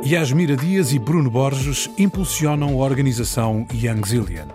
Yasmira 0.03 0.57
Dias 0.57 0.91
e 0.91 0.99
Bruno 0.99 1.29
Borges 1.29 1.89
impulsionam 1.97 2.81
a 2.81 2.83
organização 2.83 3.65
Young 3.73 4.05
Zillion. 4.05 4.47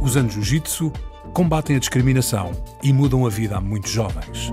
Usando 0.00 0.30
jiu-jitsu, 0.30 0.90
combatem 1.34 1.76
a 1.76 1.78
discriminação 1.78 2.52
e 2.82 2.92
mudam 2.92 3.26
a 3.26 3.28
vida 3.28 3.56
a 3.56 3.60
muitos 3.60 3.90
jovens. 3.90 4.50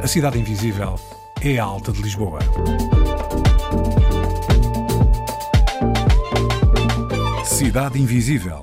A 0.00 0.06
Cidade 0.06 0.38
Invisível 0.38 1.00
é 1.42 1.58
a 1.58 1.64
Alta 1.64 1.90
de 1.90 2.00
Lisboa. 2.00 2.38
Cidade 7.44 8.00
Invisível, 8.00 8.62